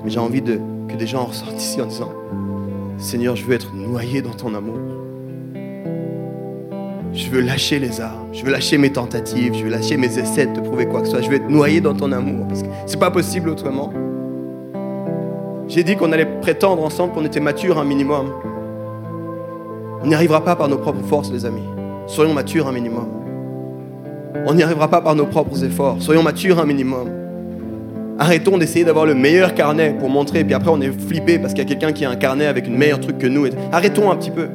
Mais 0.05 0.11
j'ai 0.11 0.21
envie 0.21 0.43
de, 0.43 0.61
que 0.89 0.97
des 0.97 1.07
gens 1.07 1.25
ressortent 1.25 1.57
d'ici 1.57 1.81
en 1.81 1.87
disant, 1.87 2.13
Seigneur, 2.99 3.37
je 3.37 3.45
veux 3.45 3.55
être 3.55 3.75
noyé 3.75 4.23
dans 4.23 4.33
ton 4.33 4.55
amour. 4.55 4.79
Je 7.13 7.29
veux 7.31 7.41
lâcher 7.41 7.79
les 7.79 8.01
armes, 8.01 8.29
je 8.33 8.45
veux 8.45 8.51
lâcher 8.51 8.77
mes 8.77 8.91
tentatives, 8.91 9.55
je 9.55 9.65
veux 9.65 9.71
lâcher 9.71 9.97
mes 9.97 10.19
essais 10.19 10.47
de 10.47 10.55
te 10.55 10.61
prouver 10.61 10.87
quoi 10.87 11.01
que 11.01 11.07
ce 11.07 11.13
soit. 11.13 11.23
Je 11.23 11.29
veux 11.29 11.37
être 11.37 11.49
noyé 11.49 11.81
dans 11.81 11.95
ton 11.95 12.11
amour 12.11 12.49
parce 12.49 12.63
que 12.63 12.69
c'est 12.87 12.99
pas 12.99 13.11
possible 13.11 13.51
autrement. 13.51 13.93
J'ai 15.69 15.85
dit 15.85 15.97
qu'on 15.97 16.13
allait 16.13 16.27
prétendre 16.41 16.83
ensemble 16.83 17.15
qu'on 17.15 17.25
était 17.25 17.41
matures 17.41 17.79
un 17.79 17.85
minimum. 17.85 18.33
On 20.03 20.07
n'y 20.07 20.15
arrivera 20.15 20.45
pas 20.45 20.57
par 20.57 20.69
nos 20.69 20.77
propres 20.77 21.05
forces, 21.05 21.31
les 21.31 21.47
amis. 21.47 21.63
Soyons 22.07 22.35
matures 22.35 22.69
un 22.69 22.73
minimum. 22.73 23.07
On 24.47 24.55
n'y 24.55 24.63
arrivera 24.63 24.89
pas 24.89 25.01
par 25.01 25.15
nos 25.15 25.27
propres 25.27 25.65
efforts. 25.65 25.97
Soyons 26.01 26.23
matures 26.23 26.59
un 26.59 26.67
minimum. 26.67 27.24
Arrêtons 28.19 28.59
d'essayer 28.59 28.85
d'avoir 28.85 29.07
le 29.07 29.15
meilleur 29.15 29.55
carnet 29.55 29.97
pour 29.99 30.09
montrer, 30.09 30.45
puis 30.45 30.55
après 30.55 30.71
on 30.71 30.81
est 30.81 30.93
flippé 30.93 31.37
parce 31.39 31.53
qu'il 31.53 31.65
y 31.65 31.67
a 31.67 31.69
quelqu'un 31.69 31.93
qui 31.93 32.05
a 32.05 32.11
un 32.11 32.17
carnet 32.17 32.47
avec 32.47 32.69
une 32.69 32.77
meilleure 32.77 33.01
truc 33.01 33.19
que 33.19 33.27
nous. 33.27 33.49
Arrêtons 33.73 34.09
un 34.11 34.17
petit 34.17 34.31
peu. 34.31 34.49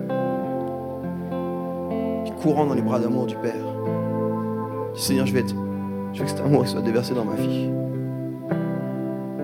Puis 2.23 2.31
courons 2.41 2.67
dans 2.67 2.73
les 2.73 2.81
bras 2.81 2.99
d'amour 2.99 3.25
du 3.25 3.35
Père. 3.35 3.53
Dis, 4.95 5.01
Seigneur, 5.01 5.25
je 5.25 5.33
vais 5.33 5.41
être, 5.41 5.53
je 6.13 6.19
veux 6.19 6.25
que 6.25 6.31
cet 6.31 6.39
amour 6.39 6.65
soit 6.67 6.81
déversé 6.81 7.13
dans 7.13 7.25
ma 7.25 7.35
vie. 7.35 7.69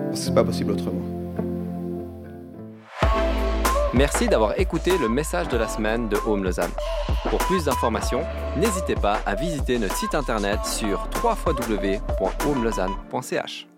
Parce 0.06 0.20
que 0.20 0.26
c'est 0.26 0.34
pas 0.34 0.44
possible 0.44 0.72
autrement. 0.72 1.02
Merci 3.92 4.28
d'avoir 4.28 4.58
écouté 4.58 4.92
le 4.98 5.10
message 5.10 5.48
de 5.48 5.58
la 5.58 5.68
semaine 5.68 6.08
de 6.08 6.16
Home 6.26 6.42
Lausanne. 6.44 6.72
Pour 7.30 7.40
plus 7.40 7.64
d'informations, 7.64 8.22
n'hésitez 8.56 8.94
pas 8.94 9.18
à 9.26 9.34
visiter 9.34 9.78
notre 9.78 9.96
site 9.96 10.14
internet 10.14 10.60
sur 10.64 11.06
www.homelausanne.ch. 11.22 13.75